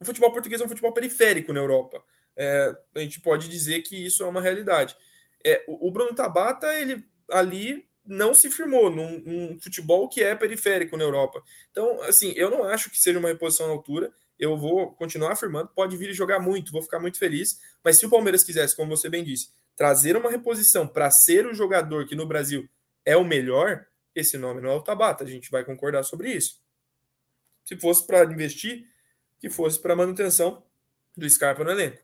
o 0.00 0.04
futebol 0.04 0.30
português 0.30 0.60
é 0.60 0.64
um 0.64 0.68
futebol 0.68 0.92
periférico 0.92 1.52
na 1.52 1.58
Europa. 1.58 2.00
É, 2.36 2.72
a 2.94 3.00
gente 3.00 3.20
pode 3.20 3.48
dizer 3.48 3.82
que 3.82 3.96
isso 3.96 4.22
é 4.22 4.26
uma 4.28 4.40
realidade. 4.40 4.96
É, 5.44 5.64
o, 5.66 5.88
o 5.88 5.90
Bruno 5.90 6.14
Tabata, 6.14 6.72
ele 6.72 7.04
ali 7.32 7.84
não 8.06 8.32
se 8.32 8.48
firmou 8.48 8.90
num, 8.90 9.18
num, 9.26 9.60
futebol 9.60 10.08
que 10.08 10.22
é 10.22 10.36
periférico 10.36 10.96
na 10.96 11.02
Europa. 11.02 11.42
Então, 11.72 12.00
assim, 12.02 12.32
eu 12.36 12.48
não 12.48 12.62
acho 12.62 12.90
que 12.90 12.96
seja 12.96 13.18
uma 13.18 13.28
reposição 13.28 13.66
à 13.66 13.70
altura. 13.70 14.12
Eu 14.42 14.56
vou 14.56 14.92
continuar 14.94 15.30
afirmando, 15.30 15.68
pode 15.68 15.96
vir 15.96 16.10
e 16.10 16.12
jogar 16.12 16.40
muito, 16.40 16.72
vou 16.72 16.82
ficar 16.82 16.98
muito 16.98 17.16
feliz. 17.16 17.60
Mas 17.84 18.00
se 18.00 18.06
o 18.06 18.10
Palmeiras 18.10 18.42
quisesse, 18.42 18.74
como 18.74 18.96
você 18.96 19.08
bem 19.08 19.22
disse, 19.22 19.52
trazer 19.76 20.16
uma 20.16 20.28
reposição 20.28 20.84
para 20.84 21.08
ser 21.12 21.46
o 21.46 21.54
jogador 21.54 22.08
que 22.08 22.16
no 22.16 22.26
Brasil 22.26 22.68
é 23.04 23.16
o 23.16 23.24
melhor, 23.24 23.86
esse 24.12 24.36
nome 24.36 24.60
não 24.60 24.70
é 24.70 24.74
o 24.74 24.82
Tabata. 24.82 25.22
A 25.22 25.28
gente 25.28 25.48
vai 25.48 25.64
concordar 25.64 26.02
sobre 26.02 26.32
isso. 26.32 26.60
Se 27.64 27.76
fosse 27.76 28.04
para 28.04 28.24
investir, 28.24 28.84
que 29.38 29.48
fosse 29.48 29.80
para 29.80 29.94
manutenção 29.94 30.66
do 31.16 31.30
Scarpa 31.30 31.62
no 31.62 31.70
elenco. 31.70 32.02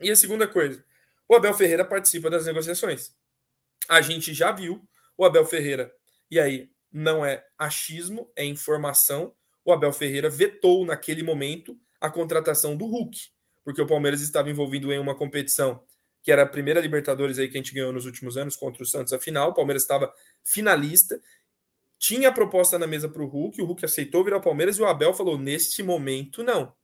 E 0.00 0.10
a 0.10 0.16
segunda 0.16 0.48
coisa, 0.48 0.84
o 1.28 1.36
Abel 1.36 1.54
Ferreira 1.54 1.84
participa 1.84 2.28
das 2.28 2.46
negociações. 2.46 3.14
A 3.88 4.00
gente 4.00 4.34
já 4.34 4.50
viu 4.50 4.84
o 5.16 5.24
Abel 5.24 5.46
Ferreira. 5.46 5.94
E 6.28 6.40
aí, 6.40 6.68
não 6.90 7.24
é 7.24 7.46
achismo, 7.56 8.28
é 8.34 8.44
informação. 8.44 9.32
O 9.70 9.72
Abel 9.72 9.92
Ferreira 9.92 10.28
vetou 10.28 10.84
naquele 10.84 11.22
momento 11.22 11.78
a 12.00 12.10
contratação 12.10 12.76
do 12.76 12.86
Hulk, 12.86 13.16
porque 13.64 13.80
o 13.80 13.86
Palmeiras 13.86 14.20
estava 14.20 14.50
envolvido 14.50 14.92
em 14.92 14.98
uma 14.98 15.14
competição 15.14 15.82
que 16.22 16.30
era 16.30 16.42
a 16.42 16.46
primeira 16.46 16.80
Libertadores 16.80 17.38
aí 17.38 17.48
que 17.48 17.56
a 17.56 17.60
gente 17.60 17.72
ganhou 17.72 17.92
nos 17.92 18.04
últimos 18.04 18.36
anos 18.36 18.56
contra 18.56 18.82
o 18.82 18.86
Santos 18.86 19.12
a 19.12 19.18
final. 19.18 19.50
O 19.50 19.54
Palmeiras 19.54 19.82
estava 19.82 20.12
finalista, 20.44 21.20
tinha 21.98 22.28
a 22.28 22.32
proposta 22.32 22.78
na 22.78 22.86
mesa 22.86 23.08
para 23.08 23.22
o 23.22 23.26
Hulk, 23.26 23.60
o 23.60 23.64
Hulk 23.64 23.84
aceitou 23.84 24.24
virar 24.24 24.38
o 24.38 24.42
Palmeiras 24.42 24.76
e 24.76 24.82
o 24.82 24.86
Abel 24.86 25.14
falou: 25.14 25.38
neste 25.38 25.82
momento, 25.82 26.42
não. 26.42 26.74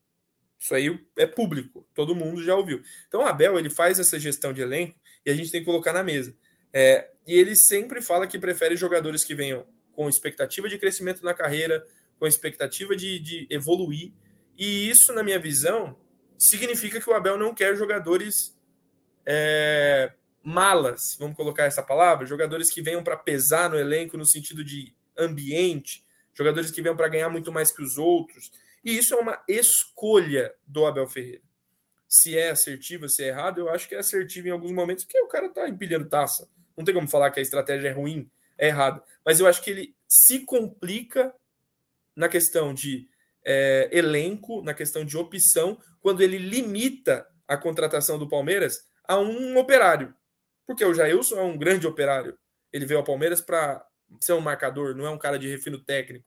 Isso 0.59 0.75
aí 0.75 0.99
é 1.19 1.27
público, 1.27 1.87
todo 1.93 2.15
mundo 2.15 2.43
já 2.43 2.55
ouviu. 2.55 2.83
Então 3.09 3.21
o 3.21 3.27
Abel 3.27 3.59
ele 3.59 3.69
faz 3.69 3.99
essa 3.99 4.19
gestão 4.19 4.53
de 4.53 4.63
elenco 4.63 4.99
e 5.25 5.31
a 5.31 5.35
gente 5.35 5.51
tem 5.51 5.61
que 5.61 5.67
colocar 5.67 5.93
na 5.93 6.03
mesa. 6.03 6.35
É, 6.73 7.11
e 7.27 7.35
ele 7.35 7.55
sempre 7.55 8.01
fala 8.01 8.27
que 8.27 8.39
prefere 8.39 8.77
jogadores 8.77 9.23
que 9.23 9.35
venham 9.35 9.67
com 9.93 10.09
expectativa 10.09 10.69
de 10.69 10.79
crescimento 10.79 11.25
na 11.25 11.35
carreira, 11.35 11.85
com 12.19 12.27
expectativa 12.27 12.97
de, 12.97 13.19
de 13.19 13.47
evoluir. 13.51 14.13
E 14.57 14.89
isso, 14.89 15.13
na 15.13 15.23
minha 15.23 15.39
visão, 15.39 15.97
significa 16.39 17.01
que 17.01 17.09
o 17.09 17.15
Abel 17.15 17.39
não 17.39 17.55
quer 17.55 17.77
jogadores 17.77 18.57
é, 19.27 20.13
malas, 20.43 21.17
vamos 21.19 21.37
colocar 21.37 21.65
essa 21.65 21.83
palavra, 21.83 22.27
jogadores 22.27 22.71
que 22.71 22.81
venham 22.81 23.03
para 23.03 23.17
pesar 23.17 23.69
no 23.69 23.77
elenco 23.77 24.17
no 24.17 24.25
sentido 24.25 24.65
de 24.65 24.95
ambiente, 25.19 26.05
jogadores 26.33 26.71
que 26.71 26.83
venham 26.83 26.97
para 26.97 27.09
ganhar 27.09 27.29
muito 27.29 27.53
mais 27.53 27.73
que 27.73 27.83
os 27.83 27.99
outros. 27.99 28.51
E 28.85 28.97
isso 28.97 29.15
é 29.15 29.17
uma 29.17 29.43
escolha 29.49 30.55
do 30.67 30.87
Abel 30.87 31.09
Ferreira. 31.09 31.43
Se 32.09 32.39
é 32.39 32.51
assertivo, 32.51 33.09
se 33.09 33.25
é 33.25 33.29
errado, 33.29 33.59
eu 33.59 33.69
acho 33.69 33.89
que 33.89 33.95
é 33.95 33.99
assertivo 33.99 34.47
em 34.47 34.53
alguns 34.53 34.71
momentos, 34.71 35.05
porque 35.05 35.21
o 35.21 35.27
cara 35.27 35.49
tá 35.49 35.69
empilhando 35.69 36.09
taça. 36.09 36.49
Não 36.77 36.85
tem 36.85 36.95
como 36.95 37.09
falar 37.09 37.31
que 37.31 37.41
a 37.41 37.43
estratégia 37.43 37.89
é 37.89 37.93
ruim, 37.93 38.31
é 38.57 38.69
errada. 38.69 39.03
Mas 39.25 39.41
eu 39.41 39.47
acho 39.47 39.63
que 39.63 39.71
ele 39.71 39.97
se 40.07 40.41
complica 40.41 41.35
na 42.17 42.29
questão 42.29 42.73
de 42.73 43.09
é, 43.45 43.89
elenco, 43.93 44.63
na 44.63 44.75
questão 44.75 45.05
de 45.05 45.17
opção, 45.17 45.79
quando 46.01 46.23
ele 46.23 46.39
limita 46.39 47.27
a 47.47 47.57
contratação 47.57 48.19
do 48.19 48.29
Palmeiras 48.29 48.81
a 49.07 49.19
um 49.19 49.57
operário. 49.57 50.15
Porque 50.67 50.85
o 50.85 50.95
Jailson 50.95 51.39
é 51.39 51.43
um 51.43 51.57
grande 51.57 51.87
operário. 51.87 52.37
Ele 52.73 52.87
veio 52.87 52.99
ao 52.99 53.05
Palmeiras 53.05 53.41
para 53.41 53.85
ser 54.21 54.33
um 54.33 54.41
marcador, 54.41 54.95
não 54.97 55.07
é 55.07 55.11
um 55.11 55.19
cara 55.19 55.39
de 55.39 55.49
refino 55.49 55.79
técnico. 55.79 56.27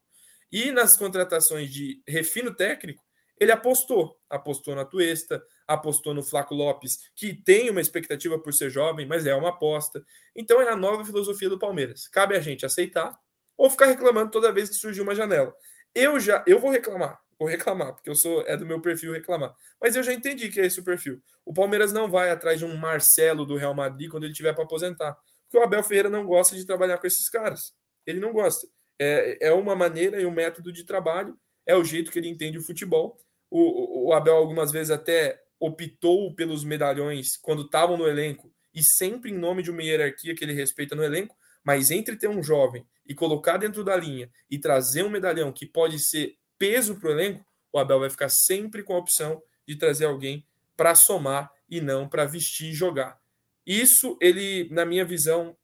E 0.51 0.71
nas 0.71 0.95
contratações 0.95 1.69
de 1.69 2.01
refino 2.07 2.55
técnico, 2.55 3.03
ele 3.39 3.51
apostou. 3.51 4.17
Apostou 4.29 4.75
na 4.75 4.85
Tuesta, 4.85 5.41
apostou 5.67 6.13
no 6.13 6.23
Flaco 6.23 6.55
Lopes, 6.55 6.97
que 7.15 7.33
tem 7.33 7.69
uma 7.69 7.81
expectativa 7.81 8.39
por 8.39 8.53
ser 8.53 8.69
jovem, 8.69 9.05
mas 9.05 9.25
é 9.25 9.35
uma 9.35 9.49
aposta. 9.49 10.03
Então 10.35 10.61
é 10.61 10.69
a 10.69 10.75
nova 10.75 11.05
filosofia 11.05 11.49
do 11.49 11.59
Palmeiras. 11.59 12.07
Cabe 12.07 12.35
a 12.35 12.39
gente 12.39 12.65
aceitar 12.65 13.17
ou 13.57 13.69
ficar 13.69 13.85
reclamando 13.85 14.31
toda 14.31 14.51
vez 14.51 14.69
que 14.69 14.75
surgir 14.75 15.01
uma 15.01 15.15
janela. 15.15 15.53
Eu 15.93 16.19
já, 16.19 16.43
eu 16.47 16.59
vou 16.59 16.69
reclamar, 16.69 17.19
vou 17.37 17.47
reclamar, 17.47 17.93
porque 17.93 18.09
eu 18.09 18.15
sou 18.15 18.41
é 18.47 18.55
do 18.55 18.65
meu 18.65 18.81
perfil 18.81 19.11
reclamar. 19.11 19.53
Mas 19.81 19.95
eu 19.95 20.03
já 20.03 20.13
entendi 20.13 20.49
que 20.49 20.59
é 20.59 20.65
esse 20.65 20.79
o 20.79 20.83
perfil. 20.83 21.21
O 21.45 21.53
Palmeiras 21.53 21.91
não 21.91 22.09
vai 22.09 22.29
atrás 22.29 22.59
de 22.59 22.65
um 22.65 22.75
Marcelo 22.77 23.45
do 23.45 23.57
Real 23.57 23.73
Madrid 23.73 24.09
quando 24.09 24.25
ele 24.25 24.33
tiver 24.33 24.53
para 24.53 24.63
aposentar, 24.63 25.17
porque 25.43 25.57
o 25.57 25.63
Abel 25.63 25.83
Ferreira 25.83 26.09
não 26.09 26.25
gosta 26.25 26.55
de 26.55 26.65
trabalhar 26.65 26.97
com 26.97 27.07
esses 27.07 27.27
caras. 27.29 27.73
Ele 28.05 28.19
não 28.19 28.31
gosta. 28.31 28.67
É, 28.99 29.47
é 29.47 29.53
uma 29.53 29.75
maneira 29.75 30.21
e 30.21 30.25
um 30.25 30.31
método 30.31 30.71
de 30.71 30.83
trabalho, 30.83 31.37
é 31.65 31.75
o 31.75 31.83
jeito 31.83 32.11
que 32.11 32.19
ele 32.19 32.27
entende 32.27 32.57
o 32.57 32.63
futebol 32.63 33.17
o, 33.49 34.09
o 34.09 34.13
Abel 34.13 34.35
algumas 34.35 34.71
vezes 34.71 34.91
até 34.91 35.41
optou 35.59 36.33
pelos 36.35 36.63
medalhões 36.63 37.35
quando 37.37 37.63
estavam 37.63 37.97
no 37.97 38.07
elenco 38.07 38.53
e 38.73 38.81
sempre 38.83 39.31
em 39.31 39.37
nome 39.37 39.63
de 39.63 39.71
uma 39.71 39.83
hierarquia 39.83 40.35
que 40.35 40.43
ele 40.43 40.53
respeita 40.53 40.95
no 40.95 41.03
elenco, 41.03 41.35
mas 41.69 41.91
entre 41.91 42.15
ter 42.15 42.27
um 42.27 42.41
jovem 42.41 42.83
e 43.05 43.13
colocar 43.13 43.57
dentro 43.57 43.83
da 43.83 43.95
linha 43.95 44.27
e 44.49 44.57
trazer 44.57 45.03
um 45.03 45.09
medalhão 45.09 45.51
que 45.51 45.67
pode 45.67 45.99
ser 45.99 46.35
peso 46.57 46.99
para 46.99 47.09
o 47.09 47.11
elenco, 47.11 47.45
o 47.71 47.77
Abel 47.77 47.99
vai 47.99 48.09
ficar 48.09 48.27
sempre 48.27 48.81
com 48.81 48.95
a 48.95 48.97
opção 48.97 49.39
de 49.67 49.75
trazer 49.75 50.05
alguém 50.05 50.43
para 50.75 50.95
somar 50.95 51.51
e 51.69 51.79
não 51.79 52.09
para 52.09 52.25
vestir 52.25 52.71
e 52.71 52.73
jogar. 52.73 53.21
Isso 53.67 54.17
ele, 54.19 54.67
na 54.71 54.83
minha 54.83 55.05
visão, 55.05 55.55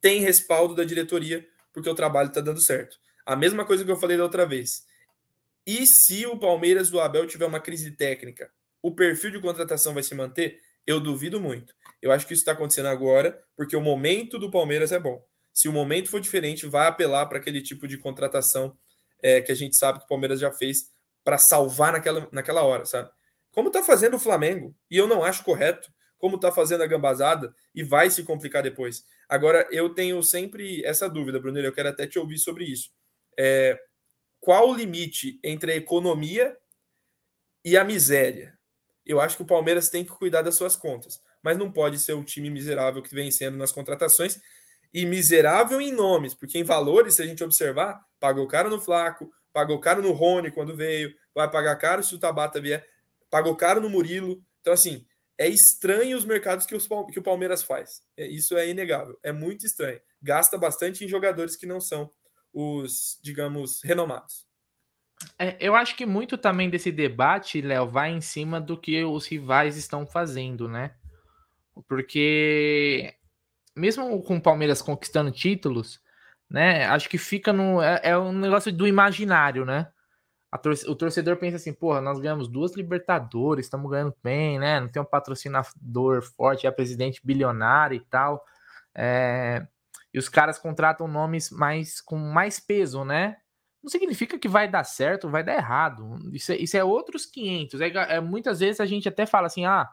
tem 0.00 0.20
respaldo 0.20 0.74
da 0.74 0.82
diretoria 0.82 1.46
porque 1.72 1.88
o 1.88 1.94
trabalho 1.94 2.30
está 2.30 2.40
dando 2.40 2.60
certo. 2.60 2.98
A 3.24 3.36
mesma 3.36 3.64
coisa 3.64 3.84
que 3.84 3.92
eu 3.92 4.00
falei 4.00 4.16
da 4.16 4.24
outra 4.24 4.44
vez. 4.44 4.84
E 5.64 5.86
se 5.86 6.26
o 6.26 6.36
Palmeiras 6.36 6.90
do 6.90 6.98
Abel 6.98 7.24
tiver 7.28 7.46
uma 7.46 7.60
crise 7.60 7.92
técnica, 7.92 8.50
o 8.82 8.92
perfil 8.92 9.30
de 9.30 9.40
contratação 9.40 9.94
vai 9.94 10.02
se 10.02 10.12
manter? 10.12 10.60
Eu 10.84 10.98
duvido 10.98 11.40
muito. 11.40 11.72
Eu 12.04 12.12
acho 12.12 12.26
que 12.26 12.34
isso 12.34 12.42
está 12.42 12.52
acontecendo 12.52 12.88
agora, 12.88 13.42
porque 13.56 13.74
o 13.74 13.80
momento 13.80 14.38
do 14.38 14.50
Palmeiras 14.50 14.92
é 14.92 14.98
bom. 14.98 15.24
Se 15.54 15.70
o 15.70 15.72
momento 15.72 16.10
for 16.10 16.20
diferente, 16.20 16.66
vai 16.66 16.86
apelar 16.86 17.24
para 17.24 17.38
aquele 17.38 17.62
tipo 17.62 17.88
de 17.88 17.96
contratação 17.96 18.76
é, 19.22 19.40
que 19.40 19.50
a 19.50 19.54
gente 19.54 19.74
sabe 19.74 20.00
que 20.00 20.04
o 20.04 20.08
Palmeiras 20.08 20.38
já 20.38 20.52
fez 20.52 20.92
para 21.24 21.38
salvar 21.38 21.94
naquela, 21.94 22.28
naquela 22.30 22.62
hora, 22.62 22.84
sabe? 22.84 23.10
Como 23.50 23.68
está 23.68 23.82
fazendo 23.82 24.16
o 24.16 24.18
Flamengo, 24.18 24.76
e 24.90 24.98
eu 24.98 25.06
não 25.06 25.24
acho 25.24 25.42
correto, 25.42 25.90
como 26.18 26.36
está 26.36 26.52
fazendo 26.52 26.82
a 26.82 26.86
gambazada, 26.86 27.54
e 27.74 27.82
vai 27.82 28.10
se 28.10 28.22
complicar 28.22 28.62
depois. 28.62 29.06
Agora, 29.26 29.66
eu 29.70 29.88
tenho 29.94 30.22
sempre 30.22 30.84
essa 30.84 31.08
dúvida, 31.08 31.40
Brunel, 31.40 31.64
eu 31.64 31.72
quero 31.72 31.88
até 31.88 32.06
te 32.06 32.18
ouvir 32.18 32.36
sobre 32.36 32.66
isso. 32.66 32.90
É, 33.38 33.80
qual 34.40 34.68
o 34.68 34.74
limite 34.74 35.40
entre 35.42 35.72
a 35.72 35.76
economia 35.76 36.54
e 37.64 37.78
a 37.78 37.82
miséria? 37.82 38.58
Eu 39.06 39.22
acho 39.22 39.38
que 39.38 39.42
o 39.42 39.46
Palmeiras 39.46 39.88
tem 39.88 40.04
que 40.04 40.12
cuidar 40.12 40.42
das 40.42 40.54
suas 40.54 40.76
contas, 40.76 41.22
mas 41.44 41.58
não 41.58 41.70
pode 41.70 41.98
ser 41.98 42.14
o 42.14 42.24
time 42.24 42.48
miserável 42.48 43.02
que 43.02 43.14
vem 43.14 43.30
sendo 43.30 43.58
nas 43.58 43.70
contratações 43.70 44.40
e 44.94 45.04
miserável 45.04 45.78
em 45.80 45.92
nomes, 45.92 46.32
porque 46.32 46.58
em 46.58 46.64
valores, 46.64 47.16
se 47.16 47.22
a 47.22 47.26
gente 47.26 47.44
observar, 47.44 48.00
pagou 48.18 48.46
caro 48.48 48.70
no 48.70 48.80
Flaco, 48.80 49.30
pagou 49.52 49.78
caro 49.78 50.00
no 50.00 50.12
Rony 50.12 50.50
quando 50.50 50.74
veio, 50.74 51.14
vai 51.34 51.50
pagar 51.50 51.76
caro 51.76 52.02
se 52.02 52.14
o 52.14 52.18
Tabata 52.18 52.60
vier, 52.60 52.86
pagou 53.28 53.54
caro 53.54 53.80
no 53.80 53.90
Murilo. 53.90 54.42
Então, 54.60 54.72
assim, 54.72 55.04
é 55.36 55.46
estranho 55.46 56.16
os 56.16 56.24
mercados 56.24 56.64
que, 56.64 56.74
os, 56.74 56.88
que 57.12 57.18
o 57.18 57.22
Palmeiras 57.22 57.62
faz. 57.62 58.00
É, 58.16 58.26
isso 58.26 58.56
é 58.56 58.68
inegável. 58.68 59.18
É 59.22 59.32
muito 59.32 59.66
estranho. 59.66 60.00
Gasta 60.22 60.56
bastante 60.56 61.04
em 61.04 61.08
jogadores 61.08 61.56
que 61.56 61.66
não 61.66 61.80
são 61.80 62.10
os, 62.52 63.18
digamos, 63.22 63.82
renomados. 63.82 64.46
É, 65.38 65.56
eu 65.60 65.74
acho 65.74 65.96
que 65.96 66.06
muito 66.06 66.38
também 66.38 66.70
desse 66.70 66.90
debate, 66.90 67.60
Léo, 67.60 67.86
vai 67.86 68.10
em 68.10 68.20
cima 68.20 68.60
do 68.60 68.78
que 68.78 69.04
os 69.04 69.26
rivais 69.26 69.76
estão 69.76 70.06
fazendo, 70.06 70.68
né? 70.68 70.94
Porque 71.88 73.14
mesmo 73.76 74.22
com 74.22 74.36
o 74.36 74.42
Palmeiras 74.42 74.80
conquistando 74.80 75.30
títulos, 75.30 76.00
né? 76.48 76.86
Acho 76.86 77.08
que 77.08 77.18
fica 77.18 77.52
no. 77.52 77.82
É, 77.82 78.00
é 78.04 78.18
um 78.18 78.32
negócio 78.32 78.72
do 78.72 78.86
imaginário, 78.86 79.64
né? 79.64 79.88
tor 80.62 80.74
o 80.86 80.94
torcedor 80.94 81.36
pensa 81.36 81.56
assim, 81.56 81.72
porra, 81.72 82.00
nós 82.00 82.20
ganhamos 82.20 82.48
duas 82.48 82.76
Libertadores, 82.76 83.66
estamos 83.66 83.90
ganhando 83.90 84.14
bem, 84.22 84.58
né? 84.58 84.80
Não 84.80 84.88
tem 84.88 85.02
um 85.02 85.04
patrocinador 85.04 86.22
forte, 86.36 86.66
é 86.66 86.70
presidente 86.70 87.20
bilionário 87.24 87.96
e 87.96 88.00
tal. 88.00 88.44
É... 88.94 89.66
E 90.12 90.18
os 90.18 90.28
caras 90.28 90.58
contratam 90.58 91.08
nomes 91.08 91.50
mais 91.50 92.00
com 92.00 92.16
mais 92.16 92.60
peso, 92.60 93.04
né? 93.04 93.36
Não 93.82 93.90
significa 93.90 94.38
que 94.38 94.48
vai 94.48 94.68
dar 94.68 94.84
certo, 94.84 95.28
vai 95.28 95.42
dar 95.42 95.56
errado. 95.56 96.16
Isso 96.32 96.52
é, 96.52 96.56
isso 96.56 96.76
é 96.76 96.84
outros 96.84 97.26
500. 97.26 97.80
É, 97.80 97.88
é, 97.88 98.20
muitas 98.20 98.60
vezes 98.60 98.80
a 98.80 98.86
gente 98.86 99.08
até 99.08 99.26
fala 99.26 99.48
assim, 99.48 99.66
ah, 99.66 99.90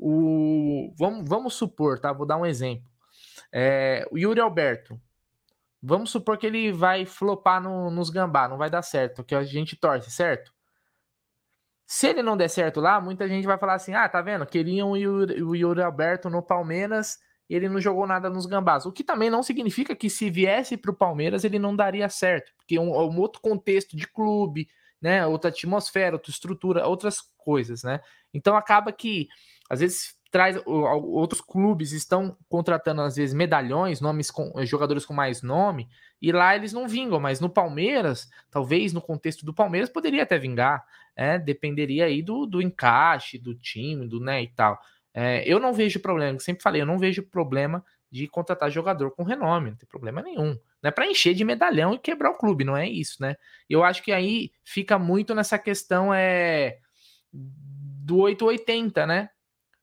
o... 0.00 0.94
vamos, 0.98 1.28
vamos 1.28 1.54
supor, 1.54 1.98
tá? 1.98 2.12
Vou 2.12 2.26
dar 2.26 2.36
um 2.36 2.46
exemplo. 2.46 2.88
É, 3.52 4.06
o 4.10 4.18
Yuri 4.18 4.40
Alberto, 4.40 5.00
Vamos 5.82 6.10
supor 6.10 6.36
que 6.36 6.46
ele 6.46 6.70
vai 6.70 7.06
flopar 7.06 7.62
no, 7.62 7.90
nos 7.90 8.10
gambá, 8.10 8.46
não 8.46 8.58
vai 8.58 8.68
dar 8.68 8.82
certo, 8.82 9.24
que 9.24 9.34
a 9.34 9.42
gente 9.42 9.76
torce, 9.76 10.10
certo? 10.10 10.52
Se 11.86 12.08
ele 12.08 12.22
não 12.22 12.36
der 12.36 12.48
certo 12.48 12.80
lá, 12.80 13.00
muita 13.00 13.26
gente 13.26 13.46
vai 13.46 13.58
falar 13.58 13.74
assim: 13.74 13.94
ah, 13.94 14.08
tá 14.08 14.20
vendo? 14.20 14.46
Queriam 14.46 14.90
o 14.90 14.96
Yuri, 14.96 15.42
o 15.42 15.54
Yuri 15.56 15.82
Alberto 15.82 16.28
no 16.28 16.42
Palmeiras 16.42 17.18
e 17.48 17.54
ele 17.54 17.68
não 17.68 17.80
jogou 17.80 18.06
nada 18.06 18.30
nos 18.30 18.46
gambás. 18.46 18.86
O 18.86 18.92
que 18.92 19.02
também 19.02 19.30
não 19.30 19.42
significa 19.42 19.96
que 19.96 20.08
se 20.08 20.30
viesse 20.30 20.76
para 20.76 20.90
o 20.90 20.94
Palmeiras 20.94 21.44
ele 21.44 21.58
não 21.58 21.74
daria 21.74 22.08
certo, 22.08 22.52
porque 22.56 22.78
um, 22.78 22.90
um 22.90 23.18
outro 23.18 23.40
contexto 23.40 23.96
de 23.96 24.06
clube, 24.06 24.68
né? 25.00 25.26
Outra 25.26 25.50
atmosfera, 25.50 26.14
outra 26.16 26.30
estrutura, 26.30 26.86
outras 26.86 27.20
coisas, 27.38 27.82
né? 27.82 28.00
Então 28.32 28.54
acaba 28.54 28.92
que 28.92 29.28
às 29.70 29.78
vezes 29.80 30.18
traz 30.30 30.60
outros 30.64 31.40
clubes 31.40 31.92
estão 31.92 32.36
contratando 32.48 33.02
às 33.02 33.16
vezes 33.16 33.34
medalhões, 33.34 34.00
nomes 34.00 34.30
com 34.30 34.52
jogadores 34.64 35.04
com 35.04 35.14
mais 35.14 35.42
nome, 35.42 35.88
e 36.20 36.30
lá 36.30 36.54
eles 36.54 36.72
não 36.72 36.86
vingam, 36.86 37.18
mas 37.18 37.40
no 37.40 37.48
Palmeiras, 37.48 38.28
talvez 38.50 38.92
no 38.92 39.00
contexto 39.00 39.44
do 39.44 39.54
Palmeiras 39.54 39.88
poderia 39.88 40.22
até 40.22 40.38
vingar, 40.38 40.84
é, 41.16 41.38
dependeria 41.38 42.04
aí 42.04 42.22
do, 42.22 42.46
do 42.46 42.62
encaixe 42.62 43.38
do 43.38 43.54
time, 43.54 44.06
do 44.06 44.20
né 44.20 44.42
e 44.42 44.48
tal. 44.48 44.78
É, 45.12 45.42
eu 45.44 45.58
não 45.58 45.72
vejo 45.72 45.98
problema, 46.00 46.38
sempre 46.38 46.62
falei, 46.62 46.82
eu 46.82 46.86
não 46.86 46.98
vejo 46.98 47.22
problema 47.22 47.84
de 48.10 48.26
contratar 48.26 48.70
jogador 48.70 49.12
com 49.12 49.22
renome, 49.22 49.70
não 49.70 49.76
tem 49.76 49.88
problema 49.88 50.20
nenhum. 50.20 50.56
Não 50.82 50.88
é 50.88 50.90
para 50.90 51.06
encher 51.06 51.34
de 51.34 51.44
medalhão 51.44 51.94
e 51.94 51.98
quebrar 51.98 52.30
o 52.30 52.38
clube, 52.38 52.64
não 52.64 52.76
é 52.76 52.88
isso, 52.88 53.20
né? 53.20 53.36
Eu 53.68 53.84
acho 53.84 54.02
que 54.02 54.10
aí 54.10 54.50
fica 54.64 54.98
muito 54.98 55.34
nessa 55.34 55.58
questão 55.58 56.12
é 56.12 56.78
do 57.32 58.18
880, 58.18 59.06
né? 59.06 59.30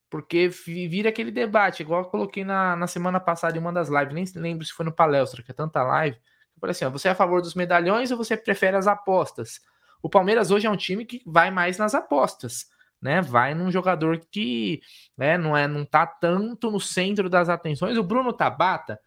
Porque 0.10 0.48
vira 0.48 1.10
aquele 1.10 1.32
debate, 1.32 1.82
igual 1.82 2.04
eu 2.04 2.10
coloquei 2.10 2.46
na, 2.46 2.76
na 2.76 2.88
semana 2.88 3.20
passada 3.20 3.58
em 3.58 3.60
uma 3.60 3.74
das 3.74 3.90
lives, 3.90 4.34
nem 4.34 4.44
lembro 4.44 4.66
se 4.66 4.72
foi 4.72 4.86
no 4.86 4.92
palestra, 4.92 5.44
que 5.44 5.52
é 5.52 5.54
tanta 5.54 5.84
live. 5.84 6.16
Eu 6.16 6.62
falei 6.62 6.72
assim: 6.72 6.86
ó, 6.86 6.90
você 6.90 7.10
é 7.10 7.12
a 7.12 7.16
favor 7.16 7.42
dos 7.42 7.54
medalhões 7.54 8.10
ou 8.10 8.18
você 8.18 8.38
prefere 8.38 8.78
as 8.78 8.88
apostas? 8.88 9.60
O 10.02 10.10
Palmeiras 10.10 10.52
hoje 10.52 10.68
é 10.68 10.70
um 10.70 10.78
time 10.78 11.06
que 11.06 11.22
vai 11.26 11.52
mais 11.52 11.78
nas 11.78 11.94
apostas, 11.94 12.68
né? 13.02 13.22
Vai 13.22 13.54
num 13.54 13.72
jogador 13.72 14.20
que 14.32 14.82
né, 15.18 15.38
não, 15.38 15.58
é, 15.58 15.68
não 15.68 15.84
tá 15.84 16.06
tanto 16.06 16.72
no 16.72 16.80
centro 16.80 17.30
das 17.30 17.50
atenções. 17.50 17.98
O 17.98 18.04
Bruno 18.04 18.32
Tabata, 18.32 19.00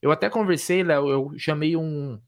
eu 0.00 0.12
até 0.12 0.30
conversei, 0.30 0.82
Léo, 0.82 1.08
eu 1.08 1.32
chamei 1.36 1.76
um, 1.76 2.20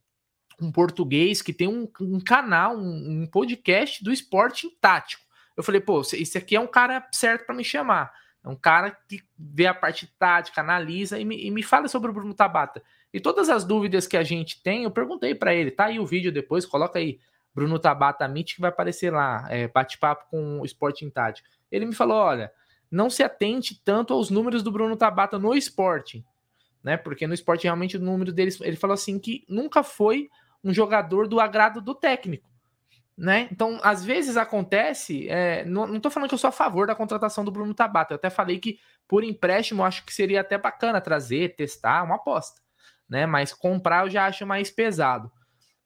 um 0.61 0.73
português 0.73 1.42
que 1.42 1.52
tem 1.52 1.68
um, 1.68 1.88
um 2.00 2.21
canal, 2.21 2.76
um, 2.76 3.23
um 3.23 3.26
podcast 3.26 4.02
do 4.02 4.12
esporte 4.12 4.68
tático. 4.80 5.25
Eu 5.57 5.63
falei, 5.63 5.81
pô, 5.81 6.01
esse 6.01 6.37
aqui 6.37 6.55
é 6.55 6.61
um 6.61 6.67
cara 6.67 7.07
certo 7.11 7.47
para 7.47 7.55
me 7.55 7.65
chamar. 7.65 8.13
É 8.45 8.49
um 8.49 8.55
cara 8.55 8.97
que 9.09 9.23
vê 9.37 9.67
a 9.67 9.75
parte 9.75 10.07
tática, 10.19 10.61
analisa 10.61 11.19
e 11.19 11.25
me, 11.25 11.47
e 11.47 11.51
me 11.51 11.63
fala 11.63 11.89
sobre 11.89 12.11
o 12.11 12.15
Bruno 12.15 12.35
Tabata. 12.35 12.83
E 13.13 13.19
todas 13.19 13.49
as 13.49 13.65
dúvidas 13.65 14.07
que 14.07 14.17
a 14.17 14.23
gente 14.23 14.63
tem, 14.63 14.85
eu 14.85 14.91
perguntei 14.91 15.35
para 15.35 15.54
ele. 15.54 15.71
Tá 15.71 15.87
aí 15.87 15.99
o 15.99 16.07
vídeo 16.07 16.30
depois, 16.30 16.67
coloca 16.67 16.99
aí 16.99 17.19
Bruno 17.54 17.78
Tabata 17.78 18.28
Meet 18.28 18.54
que 18.54 18.61
vai 18.61 18.71
aparecer 18.71 19.13
lá, 19.13 19.47
é, 19.49 19.67
bate-papo 19.67 20.26
com 20.30 20.61
o 20.61 20.65
Esporte 20.65 21.04
em 21.04 21.11
Tática. 21.11 21.49
Ele 21.73 21.87
me 21.87 21.95
falou: 21.95 22.19
olha, 22.19 22.52
não 22.91 23.09
se 23.09 23.23
atente 23.23 23.80
tanto 23.83 24.13
aos 24.13 24.30
números 24.30 24.63
do 24.63 24.71
Bruno 24.71 24.97
Tabata 24.97 25.39
no 25.39 25.54
esporte, 25.54 26.25
né? 26.85 26.97
Porque 26.97 27.26
no 27.26 27.35
esporte 27.35 27.65
realmente 27.65 27.97
o 27.97 28.00
número 28.00 28.33
deles. 28.33 28.61
Ele 28.61 28.76
falou 28.76 28.95
assim 28.95 29.19
que 29.19 29.45
nunca 29.49 29.83
foi 29.83 30.28
um 30.63 30.73
jogador 30.73 31.26
do 31.26 31.41
agrado 31.41 31.80
do 31.80 31.95
técnico 31.95 32.49
né? 33.17 33.49
Então, 33.50 33.81
às 33.83 34.05
vezes 34.05 34.37
acontece. 34.37 35.29
É, 35.29 35.65
não, 35.65 35.87
não 35.87 36.00
tô 36.00 36.11
falando 36.11 36.29
que 36.29 36.35
eu 36.35 36.39
sou 36.39 36.49
a 36.49 36.52
favor 36.52 36.87
da 36.87 36.95
contratação 36.95 37.45
do 37.45 37.50
Bruno 37.50 37.73
Tabata. 37.73 38.13
Eu 38.13 38.17
até 38.17 38.29
falei 38.29 38.59
que 38.59 38.79
por 39.09 39.25
empréstimo 39.25 39.85
acho 39.85 40.05
que 40.05 40.13
seria 40.13 40.43
até 40.43 40.59
bacana 40.59 41.00
trazer, 41.00 41.57
testar, 41.57 42.02
uma 42.02 42.17
aposta, 42.17 42.61
né? 43.09 43.25
Mas 43.25 43.55
comprar 43.55 44.05
eu 44.05 44.11
já 44.11 44.26
acho 44.26 44.47
mais 44.47 44.71
pesado. 44.71 45.31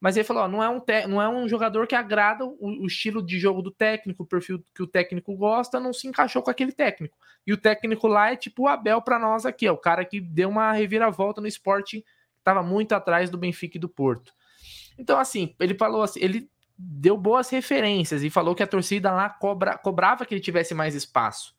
Mas 0.00 0.16
ele 0.16 0.24
falou: 0.24 0.44
ó, 0.44 0.48
não, 0.48 0.62
é 0.62 0.68
um 0.68 0.80
te, 0.80 1.06
não 1.06 1.22
é 1.22 1.28
um 1.28 1.48
jogador 1.48 1.86
que 1.86 1.94
agrada 1.94 2.44
o, 2.44 2.56
o, 2.82 2.86
estilo 2.86 3.24
de 3.24 3.38
jogo 3.38 3.62
do 3.62 3.70
técnico, 3.70 4.22
o 4.22 4.26
perfil 4.26 4.64
que 4.74 4.82
o 4.82 4.86
técnico 4.86 5.36
gosta, 5.36 5.78
não 5.78 5.92
se 5.92 6.08
encaixou 6.08 6.42
com 6.42 6.50
aquele 6.50 6.72
técnico. 6.72 7.16
E 7.46 7.52
o 7.52 7.56
técnico 7.56 8.08
lá 8.08 8.32
é 8.32 8.36
tipo 8.36 8.62
o 8.62 8.68
Abel 8.68 9.02
para 9.02 9.18
nós 9.18 9.44
aqui, 9.46 9.66
é 9.66 9.72
o 9.72 9.76
cara 9.76 10.04
que 10.04 10.20
deu 10.20 10.48
uma 10.48 10.72
reviravolta 10.72 11.40
no 11.40 11.46
esporte 11.46 12.04
estava 12.38 12.62
muito 12.62 12.94
atrás 12.94 13.30
do 13.30 13.38
Benfica 13.38 13.76
e 13.76 13.80
do 13.80 13.88
Porto. 13.88 14.32
Então, 14.98 15.18
assim, 15.18 15.54
ele 15.60 15.74
falou 15.74 16.02
assim, 16.02 16.20
ele 16.22 16.50
deu 16.82 17.16
boas 17.16 17.50
referências 17.50 18.22
e 18.22 18.30
falou 18.30 18.54
que 18.54 18.62
a 18.62 18.66
torcida 18.66 19.12
lá 19.12 19.28
cobra, 19.28 19.76
cobrava 19.76 20.24
que 20.24 20.34
ele 20.34 20.40
tivesse 20.40 20.74
mais 20.74 20.94
espaço. 20.94 21.54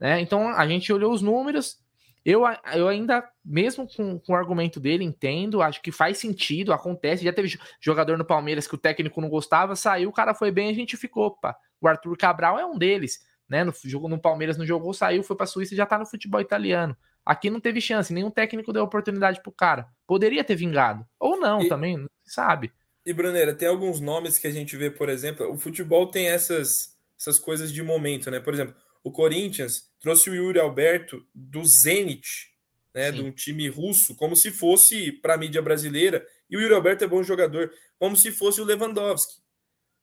Né? 0.00 0.20
Então 0.20 0.48
a 0.48 0.66
gente 0.66 0.92
olhou 0.92 1.12
os 1.12 1.20
números. 1.20 1.82
Eu, 2.24 2.42
eu 2.72 2.88
ainda, 2.88 3.28
mesmo 3.44 3.86
com, 3.86 4.18
com 4.18 4.32
o 4.32 4.36
argumento 4.36 4.80
dele, 4.80 5.04
entendo, 5.04 5.60
acho 5.60 5.82
que 5.82 5.92
faz 5.92 6.16
sentido, 6.16 6.72
acontece. 6.72 7.22
Já 7.22 7.32
teve 7.34 7.58
jogador 7.78 8.16
no 8.16 8.24
Palmeiras 8.24 8.66
que 8.66 8.74
o 8.74 8.78
técnico 8.78 9.20
não 9.20 9.28
gostava, 9.28 9.76
saiu, 9.76 10.08
o 10.08 10.12
cara 10.12 10.32
foi 10.32 10.50
bem, 10.50 10.70
a 10.70 10.74
gente 10.74 10.96
ficou. 10.96 11.26
Opa. 11.26 11.54
O 11.78 11.86
Arthur 11.86 12.16
Cabral 12.16 12.58
é 12.58 12.64
um 12.64 12.78
deles. 12.78 13.20
Né? 13.46 13.62
No, 13.62 13.74
jogo, 13.84 14.08
no 14.08 14.18
Palmeiras 14.18 14.56
não 14.56 14.64
jogou, 14.64 14.94
saiu, 14.94 15.22
foi 15.22 15.36
para 15.36 15.44
a 15.44 15.46
Suíça 15.46 15.74
e 15.74 15.76
já 15.76 15.84
tá 15.84 15.98
no 15.98 16.06
futebol 16.06 16.40
italiano. 16.40 16.96
Aqui 17.26 17.50
não 17.50 17.60
teve 17.60 17.80
chance, 17.80 18.12
nenhum 18.12 18.30
técnico 18.30 18.72
deu 18.72 18.82
oportunidade 18.82 19.42
pro 19.42 19.52
cara. 19.52 19.88
Poderia 20.06 20.42
ter 20.42 20.56
vingado. 20.56 21.06
Ou 21.18 21.38
não, 21.38 21.60
e, 21.60 21.68
também, 21.68 21.98
não 21.98 22.08
sabe. 22.24 22.72
E, 23.06 23.12
Bruneira, 23.12 23.54
tem 23.54 23.68
alguns 23.68 24.00
nomes 24.00 24.38
que 24.38 24.46
a 24.46 24.50
gente 24.50 24.76
vê, 24.76 24.90
por 24.90 25.08
exemplo, 25.08 25.50
o 25.52 25.58
futebol 25.58 26.10
tem 26.10 26.28
essas, 26.28 26.96
essas 27.18 27.38
coisas 27.38 27.72
de 27.72 27.82
momento, 27.82 28.30
né? 28.30 28.40
Por 28.40 28.54
exemplo, 28.54 28.74
o 29.02 29.12
Corinthians 29.12 29.90
trouxe 30.00 30.30
o 30.30 30.34
Yuri 30.34 30.58
Alberto 30.58 31.26
do 31.34 31.62
Zenit, 31.64 32.54
né? 32.94 33.10
Sim. 33.10 33.16
De 33.16 33.22
um 33.22 33.30
time 33.30 33.68
russo, 33.68 34.14
como 34.16 34.34
se 34.34 34.50
fosse 34.50 35.12
para 35.12 35.34
a 35.34 35.38
mídia 35.38 35.60
brasileira. 35.60 36.26
E 36.48 36.56
o 36.56 36.60
Yuri 36.60 36.74
Alberto 36.74 37.04
é 37.04 37.06
bom 37.06 37.22
jogador, 37.22 37.70
como 37.98 38.16
se 38.16 38.32
fosse 38.32 38.60
o 38.60 38.64
Lewandowski, 38.64 39.42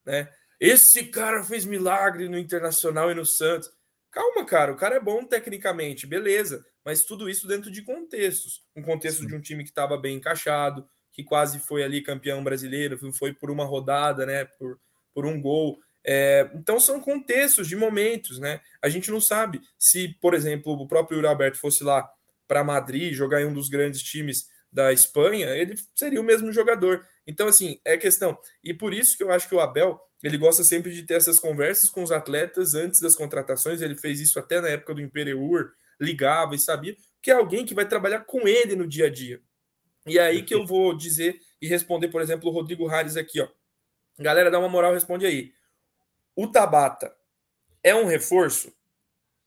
né? 0.04 0.28
Esse 0.60 1.06
cara 1.06 1.42
fez 1.42 1.64
milagre 1.64 2.28
no 2.28 2.38
Internacional 2.38 3.10
e 3.10 3.14
no 3.14 3.26
Santos. 3.26 3.68
Calma, 4.12 4.44
cara, 4.44 4.72
o 4.72 4.76
cara 4.76 4.94
é 4.94 5.00
bom 5.00 5.24
tecnicamente, 5.24 6.06
beleza, 6.06 6.64
mas 6.84 7.02
tudo 7.02 7.28
isso 7.28 7.48
dentro 7.48 7.68
de 7.68 7.82
contextos. 7.82 8.62
Um 8.76 8.82
contexto 8.82 9.22
Sim. 9.22 9.26
de 9.26 9.34
um 9.34 9.40
time 9.40 9.64
que 9.64 9.70
estava 9.70 9.96
bem 9.96 10.16
encaixado, 10.16 10.86
que 11.12 11.22
quase 11.22 11.58
foi 11.58 11.82
ali 11.82 12.02
campeão 12.02 12.42
brasileiro, 12.42 12.98
foi 13.12 13.32
por 13.32 13.50
uma 13.50 13.64
rodada, 13.64 14.24
né? 14.26 14.44
Por, 14.44 14.78
por 15.14 15.26
um 15.26 15.40
gol. 15.40 15.78
É, 16.04 16.50
então 16.54 16.80
são 16.80 17.00
contextos 17.00 17.68
de 17.68 17.76
momentos, 17.76 18.38
né? 18.38 18.60
A 18.80 18.88
gente 18.88 19.10
não 19.10 19.20
sabe 19.20 19.60
se, 19.78 20.08
por 20.20 20.34
exemplo, 20.34 20.72
o 20.72 20.88
próprio 20.88 21.16
Yuri 21.16 21.28
Alberto 21.28 21.58
fosse 21.58 21.84
lá 21.84 22.08
para 22.48 22.64
Madrid 22.64 23.12
jogar 23.12 23.40
em 23.40 23.46
um 23.46 23.54
dos 23.54 23.68
grandes 23.68 24.02
times 24.02 24.48
da 24.72 24.92
Espanha, 24.92 25.48
ele 25.50 25.74
seria 25.94 26.20
o 26.20 26.24
mesmo 26.24 26.50
jogador. 26.50 27.06
Então, 27.26 27.46
assim, 27.46 27.78
é 27.84 27.96
questão. 27.96 28.36
E 28.64 28.72
por 28.72 28.94
isso 28.94 29.16
que 29.16 29.22
eu 29.22 29.30
acho 29.30 29.48
que 29.48 29.54
o 29.54 29.60
Abel 29.60 30.00
ele 30.22 30.38
gosta 30.38 30.62
sempre 30.62 30.92
de 30.94 31.02
ter 31.02 31.14
essas 31.14 31.38
conversas 31.40 31.90
com 31.90 32.02
os 32.02 32.12
atletas 32.12 32.74
antes 32.74 33.00
das 33.00 33.14
contratações. 33.14 33.82
Ele 33.82 33.96
fez 33.96 34.20
isso 34.20 34.38
até 34.38 34.60
na 34.60 34.68
época 34.68 34.94
do 34.94 35.00
Imperiur, 35.00 35.72
ligava 36.00 36.54
e 36.54 36.58
sabia 36.58 36.96
que 37.20 37.30
é 37.30 37.34
alguém 37.34 37.66
que 37.66 37.74
vai 37.74 37.86
trabalhar 37.86 38.20
com 38.20 38.46
ele 38.46 38.74
no 38.74 38.86
dia 38.86 39.06
a 39.06 39.10
dia. 39.10 39.40
E 40.06 40.18
é 40.18 40.22
aí 40.22 40.42
que 40.42 40.54
eu 40.54 40.66
vou 40.66 40.96
dizer 40.96 41.40
e 41.60 41.68
responder, 41.68 42.08
por 42.08 42.20
exemplo, 42.20 42.50
o 42.50 42.52
Rodrigo 42.52 42.86
Harris 42.86 43.16
aqui, 43.16 43.40
ó. 43.40 43.48
Galera, 44.18 44.50
dá 44.50 44.58
uma 44.58 44.68
moral, 44.68 44.92
responde 44.92 45.24
aí. 45.24 45.52
O 46.34 46.46
Tabata 46.46 47.14
é 47.82 47.94
um 47.94 48.06
reforço? 48.06 48.72